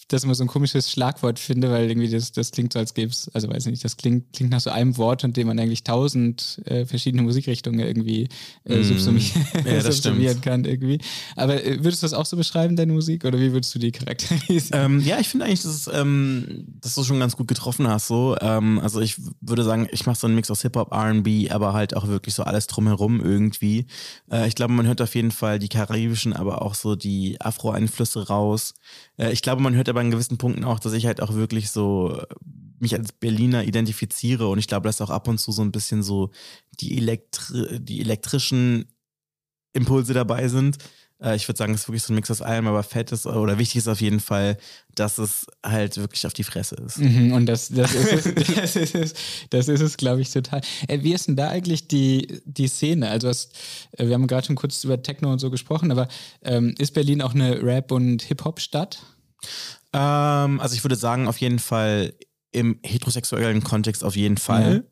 das 0.08 0.22
immer 0.22 0.34
so 0.34 0.44
ein 0.44 0.48
komisches 0.48 0.90
Schlagwort 0.90 1.38
finde, 1.38 1.70
weil 1.70 1.88
irgendwie 1.88 2.08
das, 2.08 2.30
das 2.30 2.52
klingt 2.52 2.72
so, 2.72 2.78
als 2.78 2.94
gäbe 2.94 3.10
es, 3.10 3.28
also 3.34 3.48
weiß 3.48 3.66
ich 3.66 3.70
nicht, 3.72 3.84
das 3.84 3.96
klingt, 3.96 4.32
klingt 4.32 4.50
nach 4.50 4.60
so 4.60 4.70
einem 4.70 4.96
Wort, 4.98 5.24
in 5.24 5.32
dem 5.32 5.48
man 5.48 5.58
eigentlich 5.58 5.82
tausend 5.82 6.60
äh, 6.64 6.84
verschiedene 6.84 7.22
Musikrichtungen 7.22 7.80
irgendwie 7.80 8.28
äh, 8.64 8.78
mm. 8.78 8.84
subsumieren, 8.84 9.46
ja, 9.64 9.80
subsumieren 9.80 10.40
kann 10.40 10.64
irgendwie. 10.64 11.00
Aber 11.34 11.62
äh, 11.64 11.82
würdest 11.82 12.02
du 12.02 12.06
das 12.06 12.14
auch 12.14 12.26
so 12.26 12.36
beschreiben, 12.36 12.76
deine 12.76 12.92
Musik, 12.92 13.24
oder 13.24 13.40
wie 13.40 13.52
würdest 13.52 13.74
du 13.74 13.80
die 13.80 13.90
charakterisieren? 13.90 14.68
Ähm, 14.72 15.00
ja, 15.00 15.18
ich 15.18 15.28
finde 15.28 15.46
eigentlich, 15.46 15.62
dass, 15.62 15.90
ähm, 15.92 16.66
dass 16.80 16.94
du 16.94 17.02
schon 17.02 17.18
ganz 17.18 17.36
gut 17.36 17.48
getroffen 17.48 17.88
hast. 17.88 18.06
So. 18.06 18.36
Ähm, 18.40 18.78
also 18.78 19.00
ich 19.00 19.16
würde 19.40 19.64
sagen, 19.64 19.88
ich 19.90 20.06
mache 20.06 20.18
so 20.18 20.28
einen 20.28 20.36
Mix 20.36 20.50
aus 20.52 20.62
Hip-Hop, 20.62 20.92
RB, 20.92 21.50
aber 21.50 21.72
halt 21.72 21.96
auch 21.96 22.06
wirklich 22.06 22.34
so 22.34 22.44
alles 22.44 22.68
drumherum 22.68 23.20
irgendwie. 23.20 23.86
Äh, 24.30 24.46
ich 24.46 24.54
glaube, 24.54 24.72
man 24.72 24.86
hört 24.86 25.02
auf 25.02 25.16
jeden 25.16 25.32
Fall 25.32 25.58
die 25.58 25.68
karibischen, 25.68 26.32
aber 26.32 26.62
auch 26.62 26.74
so 26.74 26.94
die 26.94 27.40
Afro-Einflüsse 27.40 28.28
raus. 28.28 28.74
Äh, 29.16 29.32
ich 29.32 29.42
glaube, 29.42 29.62
man 29.62 29.74
hört 29.74 29.88
aber 29.88 29.95
an 30.00 30.10
gewissen 30.10 30.38
Punkten 30.38 30.64
auch, 30.64 30.78
dass 30.78 30.92
ich 30.92 31.06
halt 31.06 31.20
auch 31.20 31.34
wirklich 31.34 31.70
so 31.70 32.16
äh, 32.16 32.26
mich 32.78 32.94
als 32.94 33.12
Berliner 33.12 33.64
identifiziere 33.64 34.48
und 34.48 34.58
ich 34.58 34.68
glaube, 34.68 34.86
dass 34.86 35.00
auch 35.00 35.10
ab 35.10 35.28
und 35.28 35.38
zu 35.38 35.52
so 35.52 35.62
ein 35.62 35.72
bisschen 35.72 36.02
so 36.02 36.30
die, 36.80 36.98
Elektri 36.98 37.80
die 37.80 38.00
elektrischen 38.00 38.86
Impulse 39.72 40.14
dabei 40.14 40.48
sind. 40.48 40.78
Äh, 41.20 41.36
ich 41.36 41.48
würde 41.48 41.58
sagen, 41.58 41.74
es 41.74 41.82
ist 41.82 41.88
wirklich 41.88 42.02
so 42.02 42.12
ein 42.12 42.16
Mix 42.16 42.30
aus 42.30 42.42
allem, 42.42 42.66
aber 42.66 42.82
fett 42.82 43.12
ist 43.12 43.26
oder 43.26 43.58
wichtig 43.58 43.78
ist 43.78 43.88
auf 43.88 44.00
jeden 44.00 44.20
Fall, 44.20 44.58
dass 44.94 45.18
es 45.18 45.46
halt 45.64 45.96
wirklich 45.96 46.26
auf 46.26 46.34
die 46.34 46.44
Fresse 46.44 46.76
ist. 46.76 46.98
Mhm, 46.98 47.32
und 47.32 47.46
das, 47.46 47.68
das 47.68 47.94
ist 47.94 48.26
es, 48.26 48.34
das 48.54 48.76
ist 48.76 48.94
es, 48.94 49.14
das 49.50 49.68
ist 49.68 49.80
es 49.80 49.96
glaube 49.96 50.20
ich, 50.20 50.30
total. 50.30 50.60
Äh, 50.88 51.02
wie 51.02 51.14
ist 51.14 51.28
denn 51.28 51.36
da 51.36 51.48
eigentlich 51.48 51.88
die, 51.88 52.40
die 52.44 52.68
Szene? 52.68 53.08
Also, 53.08 53.28
was, 53.28 53.50
äh, 53.92 54.06
wir 54.06 54.14
haben 54.14 54.26
gerade 54.26 54.46
schon 54.46 54.56
kurz 54.56 54.82
über 54.84 55.02
Techno 55.02 55.32
und 55.32 55.38
so 55.38 55.50
gesprochen, 55.50 55.90
aber 55.90 56.08
ähm, 56.42 56.74
ist 56.78 56.92
Berlin 56.94 57.22
auch 57.22 57.34
eine 57.34 57.62
Rap- 57.62 57.92
und 57.92 58.22
Hip-Hop-Stadt? 58.22 58.98
Ähm, 59.96 60.60
also, 60.60 60.74
ich 60.74 60.84
würde 60.84 60.96
sagen, 60.96 61.26
auf 61.26 61.38
jeden 61.38 61.58
Fall 61.58 62.14
im 62.52 62.78
heterosexuellen 62.84 63.64
Kontext 63.64 64.04
auf 64.04 64.14
jeden 64.16 64.36
Fall. 64.36 64.78
Mhm. 64.78 64.84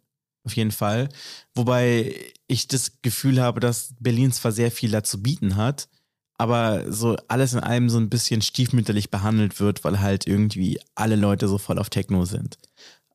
Auf 0.44 0.56
jeden 0.56 0.72
Fall. 0.72 1.08
Wobei 1.54 2.14
ich 2.46 2.68
das 2.68 3.00
Gefühl 3.00 3.40
habe, 3.40 3.60
dass 3.60 3.94
Berlin 3.98 4.30
zwar 4.30 4.52
sehr 4.52 4.70
viel 4.70 4.90
dazu 4.90 5.22
bieten 5.22 5.56
hat, 5.56 5.88
aber 6.36 6.92
so 6.92 7.16
alles 7.28 7.54
in 7.54 7.60
allem 7.60 7.88
so 7.88 7.98
ein 7.98 8.10
bisschen 8.10 8.42
stiefmütterlich 8.42 9.10
behandelt 9.10 9.58
wird, 9.60 9.84
weil 9.84 10.00
halt 10.00 10.26
irgendwie 10.26 10.78
alle 10.94 11.16
Leute 11.16 11.48
so 11.48 11.56
voll 11.56 11.78
auf 11.78 11.88
Techno 11.88 12.26
sind. 12.26 12.58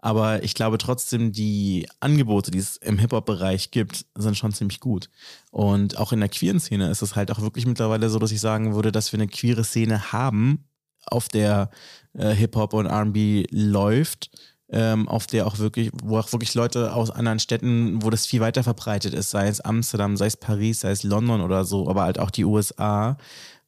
Aber 0.01 0.43
ich 0.43 0.55
glaube 0.55 0.77
trotzdem, 0.77 1.33
die 1.33 1.87
Angebote, 1.99 2.51
die 2.51 2.57
es 2.57 2.77
im 2.77 2.97
Hip-Hop-Bereich 2.97 3.69
gibt, 3.71 4.05
sind 4.15 4.37
schon 4.37 4.53
ziemlich 4.53 4.79
gut. 4.79 5.09
Und 5.51 5.97
auch 5.97 6.13
in 6.13 6.21
der 6.21 6.29
queeren 6.29 6.61
Szene 6.61 6.89
ist 6.89 7.01
es 7.01 7.15
halt 7.15 7.31
auch 7.31 7.41
wirklich 7.41 7.65
mittlerweile 7.65 8.09
so, 8.09 8.17
dass 8.17 8.31
ich 8.31 8.39
sagen 8.39 8.73
würde, 8.73 8.91
dass 8.93 9.11
wir 9.11 9.19
eine 9.19 9.27
queere 9.27 9.65
Szene 9.65 10.13
haben, 10.13 10.68
auf 11.07 11.29
der 11.29 11.69
äh, 12.13 12.33
Hip-Hop 12.33 12.73
und 12.73 12.87
RB 12.87 13.45
läuft 13.51 14.29
ähm, 14.71 15.07
auf 15.07 15.27
der 15.27 15.47
auch 15.47 15.57
wirklich, 15.57 15.89
wo 16.03 16.17
auch 16.17 16.31
wirklich 16.31 16.53
Leute 16.53 16.93
aus 16.93 17.09
anderen 17.09 17.39
Städten, 17.39 18.03
wo 18.03 18.09
das 18.09 18.25
viel 18.25 18.39
weiter 18.39 18.63
verbreitet 18.63 19.13
ist, 19.13 19.31
sei 19.31 19.47
es 19.47 19.61
Amsterdam, 19.61 20.15
sei 20.15 20.27
es 20.27 20.37
Paris, 20.37 20.81
sei 20.81 20.91
es 20.91 21.03
London 21.03 21.41
oder 21.41 21.65
so, 21.65 21.89
aber 21.89 22.03
halt 22.03 22.19
auch 22.19 22.29
die 22.29 22.45
USA, 22.45 23.17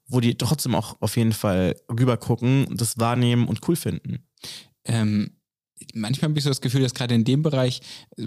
wo 0.08 0.20
die 0.20 0.36
trotzdem 0.36 0.76
auch 0.76 0.98
auf 1.02 1.18
jeden 1.18 1.34
Fall 1.34 1.76
rüber 1.90 2.18
gucken, 2.18 2.68
das 2.72 3.00
wahrnehmen 3.00 3.48
und 3.48 3.68
cool 3.68 3.76
finden. 3.76 4.28
Ähm, 4.86 5.32
manchmal 5.94 6.30
habe 6.30 6.38
ich 6.38 6.44
so 6.44 6.50
das 6.50 6.62
Gefühl, 6.62 6.82
dass 6.82 6.94
gerade 6.94 7.16
in 7.16 7.24
dem 7.24 7.42
Bereich 7.42 7.82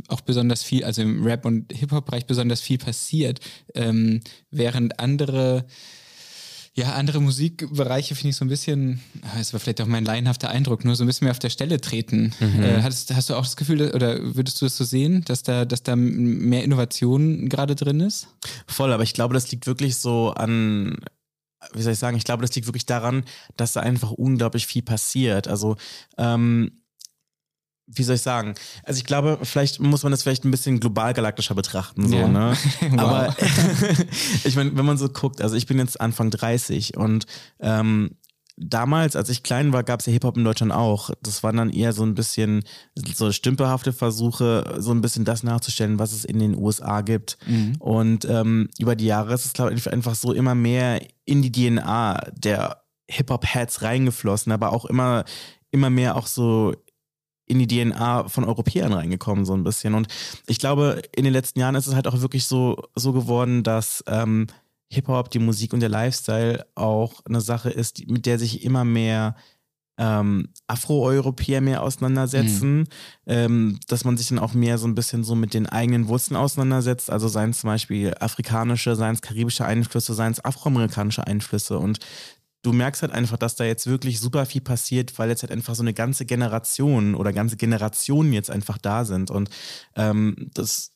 auch 0.08 0.22
besonders 0.22 0.62
viel, 0.62 0.84
also 0.84 1.02
im 1.02 1.24
Rap- 1.24 1.44
und 1.44 1.72
Hip-Hop-Bereich 1.72 2.26
besonders 2.26 2.60
viel 2.60 2.78
passiert, 2.78 3.38
ähm, 3.74 4.20
während 4.50 4.98
andere 4.98 5.66
ja, 6.76 6.94
andere 6.94 7.20
Musikbereiche 7.20 8.16
finde 8.16 8.30
ich 8.30 8.36
so 8.36 8.44
ein 8.44 8.48
bisschen, 8.48 9.00
ah, 9.22 9.38
es 9.38 9.52
war 9.52 9.60
vielleicht 9.60 9.80
auch 9.80 9.86
mein 9.86 10.04
laienhafter 10.04 10.50
Eindruck, 10.50 10.84
nur 10.84 10.96
so 10.96 11.04
ein 11.04 11.06
bisschen 11.06 11.26
mehr 11.26 11.30
auf 11.30 11.38
der 11.38 11.50
Stelle 11.50 11.80
treten. 11.80 12.34
Mhm. 12.40 12.62
Äh, 12.62 12.82
hast, 12.82 13.14
hast 13.14 13.30
du 13.30 13.34
auch 13.34 13.44
das 13.44 13.54
Gefühl, 13.54 13.92
oder 13.92 14.34
würdest 14.34 14.60
du 14.60 14.66
das 14.66 14.76
so 14.76 14.82
sehen, 14.82 15.24
dass 15.24 15.44
da, 15.44 15.64
dass 15.64 15.84
da 15.84 15.94
mehr 15.94 16.64
Innovation 16.64 17.48
gerade 17.48 17.76
drin 17.76 18.00
ist? 18.00 18.26
Voll, 18.66 18.92
aber 18.92 19.04
ich 19.04 19.14
glaube, 19.14 19.34
das 19.34 19.50
liegt 19.52 19.68
wirklich 19.68 19.96
so 19.96 20.32
an, 20.32 20.96
wie 21.74 21.82
soll 21.82 21.92
ich 21.92 21.98
sagen, 22.00 22.16
ich 22.16 22.24
glaube, 22.24 22.42
das 22.42 22.54
liegt 22.56 22.66
wirklich 22.66 22.86
daran, 22.86 23.24
dass 23.56 23.74
da 23.74 23.80
einfach 23.80 24.10
unglaublich 24.10 24.66
viel 24.66 24.82
passiert. 24.82 25.46
Also, 25.46 25.76
ähm, 26.18 26.72
wie 27.86 28.02
soll 28.02 28.16
ich 28.16 28.22
sagen? 28.22 28.54
Also 28.82 28.98
ich 28.98 29.04
glaube, 29.04 29.38
vielleicht 29.42 29.80
muss 29.80 30.02
man 30.02 30.12
das 30.12 30.22
vielleicht 30.22 30.44
ein 30.44 30.50
bisschen 30.50 30.80
global 30.80 31.12
galaktischer 31.12 31.54
betrachten, 31.54 32.08
so, 32.08 32.16
ja. 32.16 32.28
ne? 32.28 32.56
Aber 32.96 33.34
ich 34.44 34.56
meine, 34.56 34.76
wenn 34.76 34.86
man 34.86 34.98
so 34.98 35.08
guckt, 35.08 35.42
also 35.42 35.56
ich 35.56 35.66
bin 35.66 35.78
jetzt 35.78 36.00
Anfang 36.00 36.30
30 36.30 36.96
und 36.96 37.26
ähm, 37.60 38.16
damals, 38.56 39.16
als 39.16 39.28
ich 39.28 39.42
klein 39.42 39.72
war, 39.72 39.82
gab 39.82 40.00
es 40.00 40.06
ja 40.06 40.12
Hip-Hop 40.12 40.36
in 40.36 40.44
Deutschland 40.44 40.72
auch. 40.72 41.10
Das 41.22 41.42
waren 41.42 41.56
dann 41.56 41.70
eher 41.70 41.92
so 41.92 42.04
ein 42.04 42.14
bisschen 42.14 42.64
so 42.94 43.32
stümperhafte 43.32 43.92
Versuche, 43.92 44.76
so 44.78 44.92
ein 44.92 45.00
bisschen 45.00 45.24
das 45.24 45.42
nachzustellen, 45.42 45.98
was 45.98 46.12
es 46.12 46.24
in 46.24 46.38
den 46.38 46.56
USA 46.56 47.00
gibt. 47.00 47.36
Mhm. 47.46 47.76
Und 47.78 48.24
ähm, 48.26 48.68
über 48.78 48.96
die 48.96 49.06
Jahre 49.06 49.34
ist 49.34 49.44
es, 49.44 49.52
glaube 49.52 49.74
ich, 49.74 49.92
einfach 49.92 50.14
so 50.14 50.32
immer 50.32 50.54
mehr 50.54 51.02
in 51.24 51.42
die 51.42 51.52
DNA 51.52 52.30
der 52.32 52.84
Hip-Hop-Heads 53.08 53.82
reingeflossen, 53.82 54.52
aber 54.52 54.72
auch 54.72 54.84
immer, 54.84 55.24
immer 55.70 55.90
mehr 55.90 56.16
auch 56.16 56.26
so 56.26 56.74
in 57.46 57.58
die 57.58 57.66
DNA 57.66 58.28
von 58.28 58.44
Europäern 58.44 58.92
reingekommen, 58.92 59.44
so 59.44 59.54
ein 59.54 59.64
bisschen. 59.64 59.94
Und 59.94 60.08
ich 60.46 60.58
glaube, 60.58 61.02
in 61.14 61.24
den 61.24 61.32
letzten 61.32 61.60
Jahren 61.60 61.74
ist 61.74 61.86
es 61.86 61.94
halt 61.94 62.06
auch 62.06 62.20
wirklich 62.20 62.46
so, 62.46 62.82
so 62.94 63.12
geworden, 63.12 63.62
dass 63.62 64.02
ähm, 64.06 64.46
Hip-Hop, 64.90 65.30
die 65.30 65.38
Musik 65.38 65.72
und 65.72 65.80
der 65.80 65.88
Lifestyle 65.88 66.66
auch 66.74 67.20
eine 67.26 67.40
Sache 67.40 67.70
ist, 67.70 67.98
die, 67.98 68.06
mit 68.06 68.26
der 68.26 68.38
sich 68.38 68.64
immer 68.64 68.84
mehr 68.84 69.34
ähm, 69.96 70.48
Afro-Europäer 70.66 71.60
mehr 71.60 71.82
auseinandersetzen, 71.82 72.78
mhm. 72.78 72.86
ähm, 73.26 73.80
dass 73.86 74.04
man 74.04 74.16
sich 74.16 74.28
dann 74.28 74.40
auch 74.40 74.52
mehr 74.54 74.78
so 74.78 74.88
ein 74.88 74.94
bisschen 74.94 75.22
so 75.22 75.34
mit 75.34 75.54
den 75.54 75.68
eigenen 75.68 76.08
Wurzeln 76.08 76.36
auseinandersetzt, 76.36 77.10
also 77.10 77.28
seien 77.28 77.50
es 77.50 77.60
zum 77.60 77.68
Beispiel 77.68 78.12
afrikanische, 78.18 78.96
seien 78.96 79.14
es 79.14 79.22
karibische 79.22 79.64
Einflüsse, 79.64 80.14
seien 80.14 80.32
es 80.32 80.44
afroamerikanische 80.44 81.26
Einflüsse 81.26 81.78
und 81.78 81.98
du 82.64 82.72
merkst 82.72 83.02
halt 83.02 83.12
einfach, 83.12 83.36
dass 83.36 83.54
da 83.54 83.64
jetzt 83.64 83.86
wirklich 83.86 84.18
super 84.18 84.46
viel 84.46 84.62
passiert, 84.62 85.16
weil 85.18 85.28
jetzt 85.28 85.42
halt 85.42 85.52
einfach 85.52 85.74
so 85.74 85.82
eine 85.82 85.94
ganze 85.94 86.24
Generation 86.24 87.14
oder 87.14 87.32
ganze 87.32 87.56
Generationen 87.56 88.32
jetzt 88.32 88.50
einfach 88.50 88.78
da 88.78 89.04
sind. 89.04 89.30
Und 89.30 89.50
ähm, 89.96 90.50
das 90.54 90.92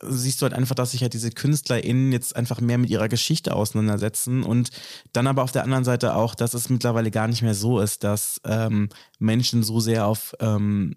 siehst 0.00 0.40
du 0.40 0.44
halt 0.44 0.54
einfach, 0.54 0.74
dass 0.74 0.92
sich 0.92 1.02
halt 1.02 1.12
diese 1.12 1.30
KünstlerInnen 1.30 2.12
jetzt 2.12 2.34
einfach 2.36 2.60
mehr 2.60 2.78
mit 2.78 2.90
ihrer 2.90 3.08
Geschichte 3.08 3.54
auseinandersetzen 3.54 4.42
und 4.42 4.70
dann 5.12 5.26
aber 5.26 5.42
auf 5.42 5.52
der 5.52 5.64
anderen 5.64 5.84
Seite 5.84 6.16
auch, 6.16 6.34
dass 6.34 6.54
es 6.54 6.68
mittlerweile 6.68 7.10
gar 7.10 7.28
nicht 7.28 7.42
mehr 7.42 7.54
so 7.54 7.80
ist, 7.80 8.02
dass 8.04 8.40
ähm, 8.44 8.88
Menschen 9.18 9.62
so 9.62 9.80
sehr 9.80 10.06
auf 10.06 10.34
ähm, 10.40 10.96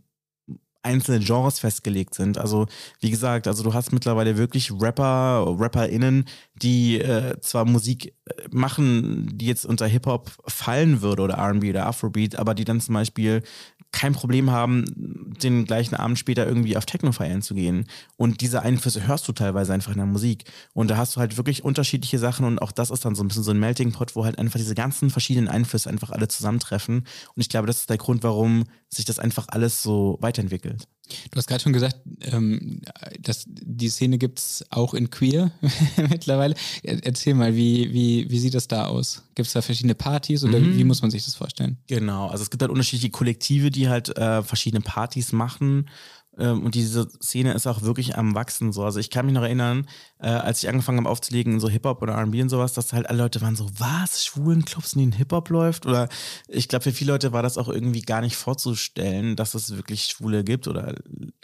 einzelne 0.86 1.20
Genres 1.20 1.60
festgelegt 1.60 2.14
sind. 2.14 2.38
Also 2.38 2.68
wie 3.02 3.10
gesagt, 3.10 3.48
also 3.48 3.64
du 3.64 3.74
hast 3.74 3.92
mittlerweile 3.92 4.38
wirklich 4.38 4.72
Rapper, 4.72 5.46
RapperInnen, 5.60 6.26
die 6.56 7.00
äh, 7.02 7.40
zwar 7.42 7.66
Musik 7.66 8.14
äh, 8.26 8.34
machen, 8.52 9.30
die 9.34 9.48
jetzt 9.48 9.66
unter 9.66 9.88
Hip-Hop 9.88 10.32
fallen 10.48 11.02
würde 11.02 11.24
oder 11.24 11.36
R&B 11.36 11.72
oder 11.72 11.88
Afrobeat, 11.88 12.38
aber 12.38 12.54
die 12.54 12.64
dann 12.64 12.80
zum 12.80 12.94
Beispiel 12.94 13.42
kein 13.92 14.14
Problem 14.14 14.52
haben, 14.52 15.34
den 15.42 15.66
gleichen 15.66 15.96
Abend 15.96 16.20
später 16.20 16.46
irgendwie 16.46 16.78
auf 16.78 16.86
Techno 16.86 17.12
feiern 17.12 17.42
zu 17.42 17.56
gehen. 17.56 17.88
Und 18.18 18.42
diese 18.42 18.62
Einflüsse 18.62 19.08
hörst 19.08 19.28
du 19.28 19.32
teilweise 19.32 19.74
einfach 19.74 19.92
in 19.92 19.98
der 19.98 20.06
Musik. 20.06 20.44
Und 20.74 20.90
da 20.90 20.98
hast 20.98 21.16
du 21.16 21.20
halt 21.20 21.38
wirklich 21.38 21.64
unterschiedliche 21.64 22.20
Sachen 22.20 22.46
und 22.46 22.62
auch 22.62 22.72
das 22.72 22.90
ist 22.90 23.06
dann 23.06 23.16
so 23.16 23.24
ein 23.24 23.28
bisschen 23.28 23.44
so 23.44 23.52
ein 23.52 23.60
Melting 23.60 23.92
Pot, 23.92 24.16
wo 24.16 24.26
halt 24.26 24.38
einfach 24.38 24.60
diese 24.60 24.76
ganzen 24.76 25.10
verschiedenen 25.10 25.48
Einflüsse 25.48 25.90
einfach 25.90 26.12
alle 26.12 26.28
zusammentreffen. 26.28 26.98
Und 26.98 27.42
ich 27.42 27.50
glaube, 27.50 27.68
das 27.68 27.78
ist 27.78 27.90
der 27.90 27.98
Grund, 27.98 28.24
warum 28.24 28.66
sich 28.90 29.06
das 29.06 29.20
einfach 29.20 29.48
alles 29.50 29.82
so 29.82 30.18
weiterentwickelt. 30.22 30.88
Du 31.32 31.38
hast 31.38 31.48
gerade 31.48 31.62
schon 31.62 31.74
gesagt, 31.74 31.98
ähm, 32.22 32.82
dass 33.20 33.46
die 33.48 33.90
Szene 33.90 34.18
gibt 34.18 34.40
es 34.40 34.66
auch 34.70 34.94
in 34.94 35.10
Queer 35.10 35.52
mittlerweile. 36.10 36.56
Erzähl 36.84 37.34
mal, 37.34 37.56
wie, 37.56 37.94
wie, 37.94 38.30
wie 38.30 38.40
sieht 38.40 38.54
das 38.54 38.68
da 38.68 38.86
aus? 38.88 39.24
Gibt 39.36 39.48
es 39.48 39.54
da 39.54 39.62
verschiedene 39.62 39.96
Partys 39.96 40.44
oder 40.44 40.60
mhm. 40.60 40.78
wie 40.78 40.84
muss 40.84 41.02
man 41.02 41.12
sich 41.12 41.26
das 41.26 41.36
vorstellen? 41.36 41.78
Genau, 41.88 42.28
also 42.28 42.44
es 42.44 42.50
gibt 42.50 42.62
halt 42.62 42.72
unterschiedliche 42.72 43.12
Kollektive, 43.12 43.72
die 43.72 43.90
halt 43.90 44.18
äh, 44.18 44.44
verschiedene 44.44 44.82
Partys 44.82 45.32
machen 45.32 45.88
ähm, 46.38 46.64
und 46.66 46.76
diese 46.76 47.10
Szene 47.22 47.54
ist 47.54 47.68
auch 47.68 47.82
wirklich 47.82 48.18
am 48.18 48.36
Wachsen 48.36 48.72
so. 48.74 48.84
Also 48.84 49.00
ich 49.00 49.10
kann 49.10 49.26
mich 49.26 49.36
noch 49.36 49.44
erinnern, 49.44 49.88
äh, 50.20 50.28
als 50.28 50.62
ich 50.62 50.70
angefangen 50.70 51.00
habe 51.00 51.10
aufzulegen, 51.10 51.60
so 51.60 51.70
Hip-Hop 51.70 52.02
oder 52.02 52.18
RB 52.18 52.42
und 52.42 52.50
sowas, 52.50 52.74
dass 52.74 52.94
halt 52.94 53.10
alle 53.10 53.20
Leute 53.20 53.42
waren 53.42 53.56
so, 53.56 53.70
was, 53.78 54.26
schwulen 54.26 54.66
Clubs, 54.66 54.94
in 54.94 55.00
denen 55.00 55.12
Hip-Hop 55.14 55.50
läuft? 55.50 55.86
Oder 55.86 56.10
ich 56.48 56.68
glaube, 56.68 56.84
für 56.84 56.92
viele 56.92 57.14
Leute 57.14 57.32
war 57.32 57.44
das 57.44 57.58
auch 57.58 57.70
irgendwie 57.70 58.02
gar 58.02 58.22
nicht 58.22 58.36
vorzustellen, 58.36 59.36
dass 59.36 59.54
es 59.54 59.76
wirklich 59.76 60.06
Schwule 60.06 60.44
gibt 60.44 60.68
oder 60.68 60.96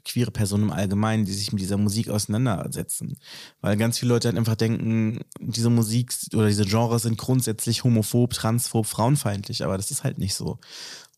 queere 0.03 0.31
Personen 0.31 0.63
im 0.63 0.71
Allgemeinen, 0.71 1.25
die 1.25 1.33
sich 1.33 1.51
mit 1.51 1.61
dieser 1.61 1.77
Musik 1.77 2.09
auseinandersetzen. 2.09 3.17
Weil 3.61 3.77
ganz 3.77 3.99
viele 3.99 4.13
Leute 4.13 4.27
halt 4.27 4.37
einfach 4.37 4.55
denken, 4.55 5.19
diese 5.39 5.69
Musik 5.69 6.11
oder 6.33 6.47
diese 6.47 6.65
Genres 6.65 7.03
sind 7.03 7.17
grundsätzlich 7.17 7.83
homophob, 7.83 8.33
transphob, 8.33 8.85
frauenfeindlich, 8.85 9.63
aber 9.63 9.77
das 9.77 9.91
ist 9.91 10.03
halt 10.03 10.17
nicht 10.17 10.35
so. 10.35 10.59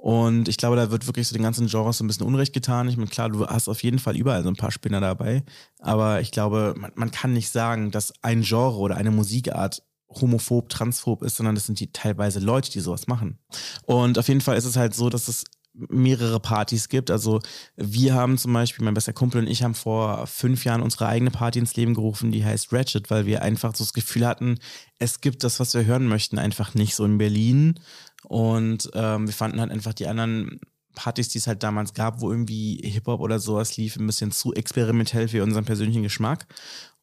Und 0.04 0.50
ich 0.50 0.58
glaube, 0.58 0.76
da 0.76 0.92
wird 0.92 1.08
wirklich 1.08 1.30
so 1.30 1.34
den 1.34 1.44
ganzen 1.44 1.68
Genres 1.68 2.00
so 2.00 2.04
ein 2.04 2.08
bisschen 2.08 2.28
Unrecht 2.28 2.52
getan. 2.52 2.90
Ich 2.90 2.98
meine, 2.98 3.10
klar, 3.10 3.30
du 3.30 3.48
hast 3.48 3.70
auf 3.70 3.84
jeden 3.84 4.00
Fall 4.00 4.18
überall 4.18 4.44
so 4.44 4.50
ein 4.50 4.58
paar 4.58 4.70
Spinner 4.70 5.00
dabei. 5.00 5.44
Aber 5.80 6.20
ich 6.20 6.32
glaube, 6.32 6.74
man, 6.78 6.92
man 6.96 7.10
kann 7.10 7.32
nicht 7.32 7.50
sagen, 7.50 7.90
dass 7.90 8.12
ein 8.22 8.42
Genre 8.42 8.80
oder 8.80 8.98
eine 8.98 9.12
Musikart 9.12 9.82
homophob, 10.10 10.68
transphob 10.68 11.24
ist, 11.24 11.38
sondern 11.38 11.56
das 11.56 11.68
sind 11.68 11.80
die 11.80 11.94
teilweise 11.94 12.42
Leute, 12.42 12.70
die 12.70 12.82
sowas 12.82 13.08
machen. 13.08 13.40
Und 13.86 14.20
auf 14.20 14.28
jeden 14.28 14.42
Fall 14.42 14.58
ist 14.58 14.66
es 14.66 14.76
halt 14.76 14.94
so, 14.94 15.10
dass 15.10 15.30
es 15.30 15.46
mehrere 15.74 16.42
Partys 16.42 16.90
gibt. 16.90 17.10
Also 17.10 17.40
wir 17.78 18.14
haben 18.14 18.38
zum 18.38 18.52
Beispiel, 18.52 18.84
mein 18.84 18.96
bester 18.96 19.14
Kumpel 19.14 19.40
und 19.40 19.48
ich 19.48 19.64
haben 19.64 19.74
vor 19.74 20.28
fünf 20.28 20.66
Jahren 20.66 20.82
unsere 20.82 21.08
eigene 21.08 21.32
Party 21.32 21.60
ins 21.60 21.78
Leben 21.78 21.94
gerufen, 21.94 22.34
die 22.34 22.44
heißt 22.44 22.74
Ratchet, 22.74 23.10
weil 23.10 23.26
wir 23.26 23.42
einfach 23.42 23.74
so 23.74 23.86
das 23.86 23.94
Gefühl 23.94 24.28
hatten, 24.28 24.60
es 25.00 25.22
gibt 25.22 25.46
das, 25.46 25.62
was 25.62 25.74
wir 25.74 25.86
hören 25.86 26.08
möchten, 26.08 26.38
einfach 26.40 26.74
nicht 26.76 26.94
so 26.94 27.06
in 27.06 27.18
Berlin. 27.18 27.80
Und 28.26 28.90
ähm, 28.94 29.28
wir 29.28 29.34
fanden 29.34 29.60
halt 29.60 29.72
einfach 29.72 29.94
die 29.94 30.08
anderen 30.08 30.60
Partys, 30.96 31.30
die 31.30 31.40
es 31.40 31.48
halt 31.48 31.64
damals 31.64 31.94
gab, 31.94 32.22
wo 32.22 32.32
irgendwie 32.32 32.78
Hip-Hop 32.84 33.20
oder 33.20 33.40
sowas 33.40 33.78
lief, 33.78 33.96
ein 33.96 34.06
bisschen 34.06 34.32
zu 34.32 34.54
experimentell 34.54 35.28
für 35.28 35.44
unseren 35.44 35.66
persönlichen 35.66 36.04
Geschmack 36.04 36.46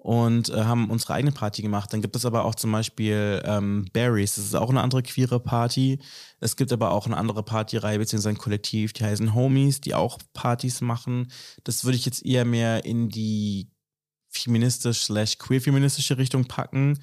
und 0.02 0.48
äh, 0.48 0.64
haben 0.64 0.88
unsere 0.88 1.14
eigene 1.14 1.32
Party 1.32 1.60
gemacht. 1.60 1.92
Dann 1.92 2.00
gibt 2.00 2.16
es 2.16 2.24
aber 2.24 2.44
auch 2.44 2.54
zum 2.54 2.72
Beispiel 2.72 3.42
ähm, 3.44 3.86
Berries, 3.92 4.36
das 4.36 4.46
ist 4.46 4.54
auch 4.54 4.70
eine 4.70 4.80
andere 4.80 5.02
queere 5.02 5.40
Party. 5.40 5.98
Es 6.40 6.56
gibt 6.56 6.72
aber 6.72 6.92
auch 6.92 7.06
eine 7.06 7.16
andere 7.16 7.42
Partyreihe 7.42 7.98
beziehungsweise 7.98 8.30
ein 8.30 8.38
Kollektiv, 8.38 8.92
die 8.92 9.04
heißen 9.04 9.34
Homies, 9.34 9.80
die 9.80 9.94
auch 9.94 10.18
Partys 10.32 10.80
machen. 10.80 11.30
Das 11.64 11.84
würde 11.84 11.96
ich 11.96 12.06
jetzt 12.06 12.24
eher 12.24 12.44
mehr 12.44 12.84
in 12.84 13.10
die 13.10 13.68
feministisch 14.30 15.02
slash 15.02 15.36
queer-feministische 15.38 16.16
Richtung 16.16 16.46
packen. 16.46 16.98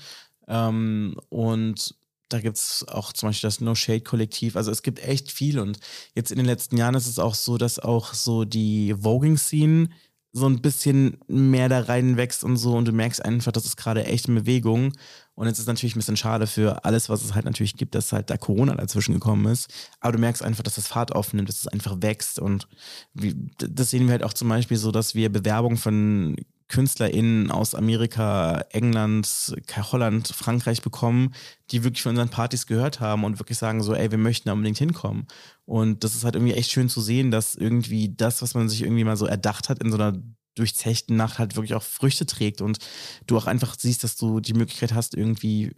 Ähm, 0.48 1.20
und 1.30 1.96
da 2.30 2.40
gibt 2.40 2.58
es 2.58 2.86
auch 2.88 3.14
zum 3.14 3.30
Beispiel 3.30 3.48
das 3.48 3.62
No 3.62 3.76
Shade 3.76 4.02
Kollektiv. 4.02 4.56
Also 4.56 4.72
es 4.72 4.82
gibt 4.82 5.00
echt 5.00 5.32
viel 5.32 5.60
und 5.60 5.80
jetzt 6.16 6.32
in 6.32 6.38
den 6.38 6.46
letzten 6.46 6.78
Jahren 6.78 6.96
ist 6.96 7.08
es 7.08 7.20
auch 7.20 7.36
so, 7.36 7.58
dass 7.58 7.80
auch 7.80 8.14
so 8.14 8.46
die 8.46 8.94
Voging-Scene 8.98 9.90
so 10.34 10.48
ein 10.48 10.62
bisschen 10.62 11.18
mehr 11.28 11.68
da 11.70 11.80
reinwächst 11.82 12.44
und 12.44 12.58
so. 12.58 12.76
Und 12.76 12.88
du 12.88 12.92
merkst 12.92 13.24
einfach, 13.24 13.52
dass 13.52 13.66
es 13.66 13.76
gerade 13.76 14.06
echt 14.06 14.28
in 14.28 14.36
Bewegung. 14.36 14.94
Und 15.36 15.48
jetzt 15.48 15.60
ist 15.60 15.68
natürlich 15.68 15.96
ein 15.96 16.00
bisschen 16.00 16.18
schade 16.18 16.48
für 16.48 16.84
alles, 16.86 17.10
was 17.10 17.24
es 17.24 17.34
halt 17.34 17.46
natürlich 17.46 17.76
gibt, 17.76 17.96
dass 17.96 18.12
halt 18.12 18.30
da 18.30 18.38
Corona 18.38 18.76
dazwischen 18.76 19.14
gekommen 19.14 19.46
ist, 19.52 19.72
aber 20.00 20.14
du 20.14 20.20
merkst 20.20 20.42
einfach, 20.42 20.64
dass 20.64 20.76
das 20.76 20.88
Fahrt 20.88 21.14
aufnimmt, 21.14 21.48
dass 21.48 21.60
es 21.60 21.68
einfach 21.68 22.02
wächst. 22.02 22.40
Und 22.40 22.68
wie, 23.14 23.36
das 23.58 23.92
sehen 23.92 24.06
wir 24.06 24.14
halt 24.14 24.24
auch 24.24 24.34
zum 24.34 24.50
Beispiel 24.50 24.78
so, 24.78 24.92
dass 24.92 25.14
wir 25.14 25.32
Bewerbungen 25.32 25.78
von 25.78 26.38
KünstlerInnen 26.70 27.50
aus 27.50 27.76
Amerika, 27.76 28.66
England, 28.72 29.56
Holland, 29.92 30.28
Frankreich 30.28 30.82
bekommen, 30.82 31.34
die 31.72 31.84
wirklich 31.84 32.04
von 32.04 32.12
unseren 32.12 32.30
Partys 32.30 32.68
gehört 32.68 33.00
haben 33.00 33.24
und 33.24 33.40
wirklich 33.40 33.58
sagen 33.58 33.82
so, 33.82 33.94
ey, 33.94 34.12
wir 34.12 34.18
möchten 34.18 34.50
da 34.50 34.54
unbedingt 34.54 34.78
hinkommen. 34.78 35.28
Und 35.66 36.04
das 36.04 36.16
ist 36.16 36.24
halt 36.24 36.36
irgendwie 36.36 36.54
echt 36.54 36.72
schön 36.72 36.90
zu 36.90 37.02
sehen, 37.02 37.32
dass 37.32 37.56
irgendwie 37.56 38.14
das, 38.16 38.42
was 38.42 38.54
man 38.54 38.70
sich 38.70 38.82
irgendwie 38.82 39.04
mal 39.04 39.18
so 39.18 39.26
erdacht 39.26 39.70
hat 39.70 39.82
in 39.82 39.92
so 39.92 39.98
einer 39.98 40.22
durchzechten 40.56 41.16
Nacht 41.16 41.40
halt 41.40 41.56
wirklich 41.56 41.76
auch 41.76 41.84
Früchte 41.84 42.26
trägt 42.26 42.62
und 42.62 42.80
du 43.28 43.38
auch 43.38 43.48
einfach 43.48 43.76
siehst, 43.78 44.04
dass 44.04 44.18
du 44.18 44.40
die 44.40 44.54
Möglichkeit 44.54 44.94
hast, 44.94 45.16
irgendwie 45.16 45.76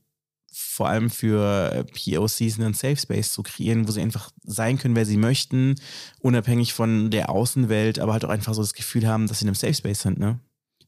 vor 0.52 0.90
allem 0.90 1.10
für 1.10 1.86
POCs 1.94 2.60
einen 2.60 2.74
Safe 2.74 2.98
Space 2.98 3.34
zu 3.34 3.44
kreieren, 3.44 3.88
wo 3.88 3.92
sie 3.92 4.02
einfach 4.02 4.32
sein 4.44 4.78
können, 4.78 4.96
wer 4.96 5.06
sie 5.06 5.18
möchten, 5.18 5.76
unabhängig 6.20 6.74
von 6.74 7.12
der 7.12 7.30
Außenwelt, 7.30 8.00
aber 8.00 8.14
halt 8.14 8.26
auch 8.26 8.30
einfach 8.30 8.54
so 8.54 8.62
das 8.62 8.74
Gefühl 8.74 9.08
haben, 9.08 9.28
dass 9.28 9.40
sie 9.40 9.46
in 9.46 9.50
einem 9.50 9.56
Safe 9.56 9.74
Space 9.74 10.02
sind, 10.02 10.18
ne? 10.18 10.40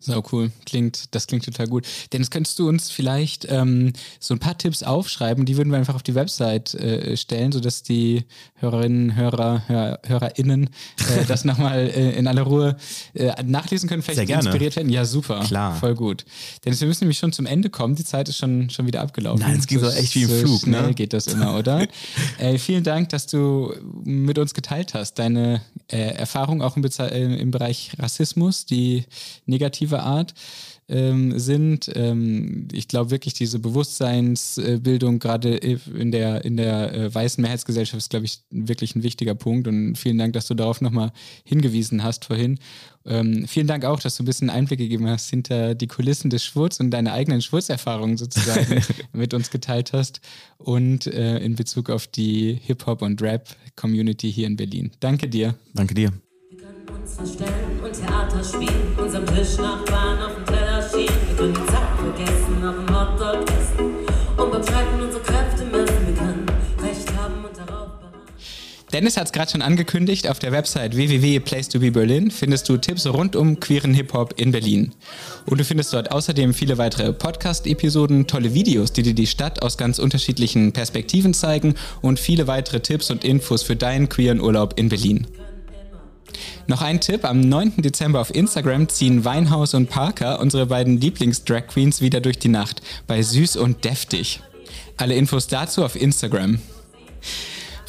So 0.04 0.24
cool. 0.32 0.52
Klingt, 0.66 1.14
das 1.16 1.28
klingt 1.28 1.45
total 1.45 1.68
gut. 1.68 1.86
Dennis, 2.12 2.30
könntest 2.32 2.58
du 2.60 2.68
uns 2.68 2.89
vielleicht 2.89 3.45
ähm, 3.49 3.93
so 4.20 4.34
ein 4.34 4.39
paar 4.39 4.58
Tipps 4.58 4.82
aufschreiben? 4.84 5.45
Die 5.45 5.58
würden 5.58 5.70
wir 5.72 5.78
einfach 5.78 5.93
auf 5.95 6.04
die 6.04 6.16
Website 6.16 6.74
äh, 6.74 7.16
stellen, 7.16 7.52
sodass 7.52 7.84
die 7.84 8.26
Hörerinnen, 8.56 9.16
Hörer, 9.16 9.64
Hör, 9.68 9.99
HörerInnen 10.06 10.66
äh, 10.97 11.26
das 11.28 11.45
nochmal 11.45 11.88
äh, 11.88 12.12
in 12.18 12.28
aller 12.28 12.41
Ruhe 12.41 12.78
äh, 13.14 13.32
nachlesen 13.43 13.88
können, 13.88 14.02
vielleicht 14.02 14.28
inspiriert 14.30 14.76
werden. 14.76 14.89
Ja, 14.89 15.06
super. 15.06 15.41
Klar. 15.45 15.76
Voll 15.76 15.93
gut. 15.95 16.26
Dennis, 16.66 16.82
wir 16.82 16.88
müssen 16.88 17.04
nämlich 17.04 17.20
schon 17.20 17.32
zum 17.32 17.45
Ende 17.45 17.70
kommen. 17.70 17.95
Die 17.95 18.04
Zeit 18.04 18.28
ist 18.28 18.38
schon, 18.38 18.70
schon 18.72 18.88
wieder 18.88 19.02
abgelaufen. 19.02 19.41
Nein, 19.45 19.60
es 19.60 19.68
ging 19.68 19.80
so 19.80 19.89
echt 19.89 20.16
wie 20.16 20.24
im 20.24 20.30
so 20.30 20.36
Flug, 20.36 20.62
Schnell 20.62 20.88
ne? 20.88 20.93
geht 20.95 21.14
das 21.14 21.28
immer, 21.28 21.56
oder? 21.58 21.88
äh, 22.39 22.58
vielen 22.58 22.84
Dank, 22.84 23.10
dass 23.10 23.28
du 23.28 23.74
mit 24.04 24.39
uns 24.39 24.56
geteilt 24.56 24.95
hast. 24.95 25.20
Deine 25.20 25.62
äh, 25.91 25.97
Erfahrung 25.97 26.62
auch 26.64 26.76
im, 26.76 26.84
Beze- 26.84 27.10
äh, 27.10 27.36
im 27.39 27.52
Bereich 27.52 27.91
Rassismus, 27.99 28.66
die 28.66 29.06
negative 29.45 29.90
Art 29.99 30.33
ähm, 30.91 31.39
sind. 31.39 31.89
Ähm, 31.95 32.67
ich 32.71 32.87
glaube 32.87 33.11
wirklich, 33.11 33.33
diese 33.33 33.59
Bewusstseinsbildung 33.59 35.19
gerade 35.19 35.55
in 35.55 36.11
der, 36.11 36.43
in 36.43 36.57
der 36.57 36.93
äh, 36.93 37.13
weißen 37.15 37.41
Mehrheitsgesellschaft 37.41 37.97
ist, 37.97 38.09
glaube 38.09 38.25
ich, 38.25 38.41
wirklich 38.49 38.95
ein 38.95 39.03
wichtiger 39.03 39.33
Punkt. 39.33 39.67
Und 39.67 39.95
vielen 39.95 40.17
Dank, 40.17 40.33
dass 40.33 40.47
du 40.47 40.53
darauf 40.53 40.81
nochmal 40.81 41.11
hingewiesen 41.45 42.03
hast 42.03 42.25
vorhin. 42.25 42.59
Ähm, 43.05 43.47
vielen 43.47 43.67
Dank 43.67 43.85
auch, 43.85 43.99
dass 43.99 44.17
du 44.17 44.23
ein 44.23 44.25
bisschen 44.25 44.49
Einblick 44.49 44.79
gegeben 44.79 45.07
hast 45.07 45.29
hinter 45.29 45.73
die 45.75 45.87
Kulissen 45.87 46.29
des 46.29 46.43
Schwurz 46.43 46.79
und 46.79 46.91
deine 46.91 47.13
eigenen 47.13 47.41
Schwurzerfahrungen 47.41 48.17
sozusagen 48.17 48.81
mit 49.13 49.33
uns 49.33 49.49
geteilt 49.49 49.93
hast 49.93 50.19
und 50.57 51.07
äh, 51.07 51.39
in 51.39 51.55
Bezug 51.55 51.89
auf 51.89 52.05
die 52.05 52.59
Hip-Hop- 52.63 53.01
und 53.01 53.21
Rap-Community 53.21 54.31
hier 54.31 54.47
in 54.47 54.57
Berlin. 54.57 54.91
Danke 54.99 55.27
dir. 55.27 55.55
Danke 55.73 55.95
dir. 55.95 56.11
Uns 57.02 57.16
verstellen 57.16 57.80
und 57.84 57.93
Theater 57.93 58.43
spielen, 58.43 58.95
unserem 58.97 59.26
Tischnachbarn 59.26 60.22
auf 60.22 60.36
dem 60.36 60.45
Teller 60.45 60.82
schieben. 60.84 61.16
Wir 61.28 61.36
können 61.36 61.54
die 61.54 61.66
Zeit 61.66 61.89
vergessen, 61.97 62.64
auf 62.64 62.76
dem 62.76 62.95
Hotdog 62.95 63.49
essen 63.49 63.86
und 64.38 64.52
beim 64.52 64.64
Streiten 64.64 65.02
unsere 65.02 65.24
Kräfte 65.24 65.66
messen. 65.66 66.06
Wir 66.06 66.14
können 66.14 66.45
Recht 66.80 67.18
haben 67.18 67.43
und 67.43 67.58
darauf. 67.58 67.89
Dennis 68.93 69.18
hat 69.18 69.26
es 69.26 69.32
gerade 69.32 69.49
schon 69.49 69.62
angekündigt, 69.62 70.30
auf 70.30 70.38
der 70.39 70.52
Website 70.52 70.95
www.place2beberlin 70.95 72.30
findest 72.30 72.70
du 72.70 72.78
Tipps 72.78 73.08
rund 73.08 73.36
um 73.36 73.60
queeren 73.60 73.93
Hip-Hop 73.93 74.34
in 74.38 74.52
Berlin. 74.52 74.91
Und 75.45 75.60
du 75.60 75.64
findest 75.64 75.93
dort 75.93 76.12
außerdem 76.12 76.54
viele 76.54 76.78
weitere 76.78 77.14
Podcast-Episoden, 77.14 78.28
tolle 78.28 78.54
Videos, 78.54 78.91
die 78.91 79.02
dir 79.02 79.16
die 79.16 79.28
Stadt 79.28 79.64
aus 79.64 79.78
ganz 79.78 79.97
unterschiedlichen 79.97 80.74
Perspektiven 80.74 81.34
zeigen 81.34 81.76
und 82.02 82.20
viele 82.20 82.47
weitere 82.47 82.82
Tipps 82.82 83.10
und 83.10 83.24
Infos 83.24 83.64
für 83.64 83.78
deinen 83.78 84.10
queeren 84.10 84.41
Urlaub 84.41 84.78
in 84.78 84.89
Berlin. 84.89 85.26
Noch 86.67 86.82
ein 86.82 87.01
Tipp, 87.01 87.25
am 87.25 87.41
9. 87.41 87.77
Dezember 87.77 88.21
auf 88.21 88.34
Instagram 88.34 88.89
ziehen 88.89 89.25
Weinhaus 89.25 89.73
und 89.73 89.89
Parker, 89.89 90.39
unsere 90.39 90.65
beiden 90.65 90.99
Lieblings-Drag 90.99 91.67
Queens, 91.67 92.01
wieder 92.01 92.21
durch 92.21 92.39
die 92.39 92.47
Nacht 92.47 92.82
bei 93.07 93.21
Süß 93.21 93.57
und 93.57 93.84
Deftig. 93.84 94.41
Alle 94.97 95.15
Infos 95.15 95.47
dazu 95.47 95.84
auf 95.84 95.95
Instagram. 95.95 96.59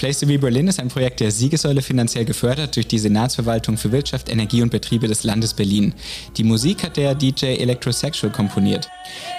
Place 0.02 0.18
to 0.18 0.26
Be 0.26 0.36
Berlin 0.36 0.66
ist 0.66 0.80
ein 0.80 0.88
Projekt 0.88 1.20
der 1.20 1.30
Siegessäule 1.30 1.80
finanziell 1.80 2.24
gefördert 2.24 2.74
durch 2.74 2.88
die 2.88 2.98
Senatsverwaltung 2.98 3.76
für 3.76 3.92
Wirtschaft, 3.92 4.28
Energie 4.28 4.60
und 4.60 4.70
Betriebe 4.70 5.06
des 5.06 5.22
Landes 5.22 5.54
Berlin. 5.54 5.94
Die 6.36 6.42
Musik 6.42 6.82
hat 6.82 6.96
der 6.96 7.14
DJ 7.14 7.58
Electrosexual 7.60 8.32
komponiert. 8.32 8.90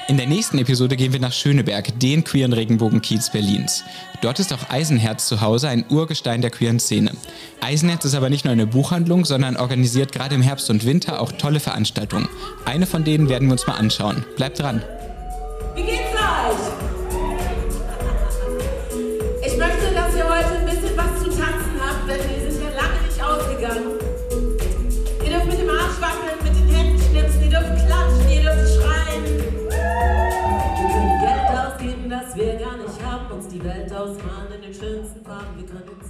In 0.08 0.16
der 0.16 0.26
nächsten 0.26 0.58
Episode 0.60 0.96
gehen 0.96 1.12
wir 1.12 1.20
nach 1.20 1.34
Schöneberg, 1.34 2.00
den 2.00 2.24
queeren 2.24 2.54
Regenbogenkiez 2.54 3.30
Berlins. 3.30 3.84
Dort 4.22 4.40
ist 4.40 4.54
auch 4.54 4.70
Eisenherz 4.70 5.28
zu 5.28 5.42
Hause, 5.42 5.68
ein 5.68 5.84
Urgestein 5.90 6.40
der 6.40 6.52
queeren 6.52 6.80
Szene. 6.80 7.12
Eisenherz 7.60 8.06
ist 8.06 8.16
aber 8.16 8.30
nicht 8.30 8.46
nur 8.46 8.54
eine 8.54 8.66
Buchhandlung, 8.66 9.26
sondern 9.26 9.58
organisiert 9.58 10.14
gerade 10.14 10.36
im 10.36 10.42
Herbst 10.42 10.70
und 10.70 10.86
Winter 10.86 11.20
auch 11.20 11.34
tolle 11.34 11.60
Veranstaltungen. 11.60 12.30
Eine 12.64 12.86
von 12.86 13.04
denen 13.04 13.28
werden 13.28 13.50
wir 13.50 13.52
uns 13.52 13.68
mal 13.68 13.76
anschauen. 13.76 14.24
Bleibt 14.38 14.60
dran! 14.60 14.82
Welt 34.04 34.18
ausmalen 34.18 34.52
in 34.56 34.62
den 34.62 34.74
schönsten 34.74 35.24
Farben. 35.24 35.58
Wir. 35.58 36.03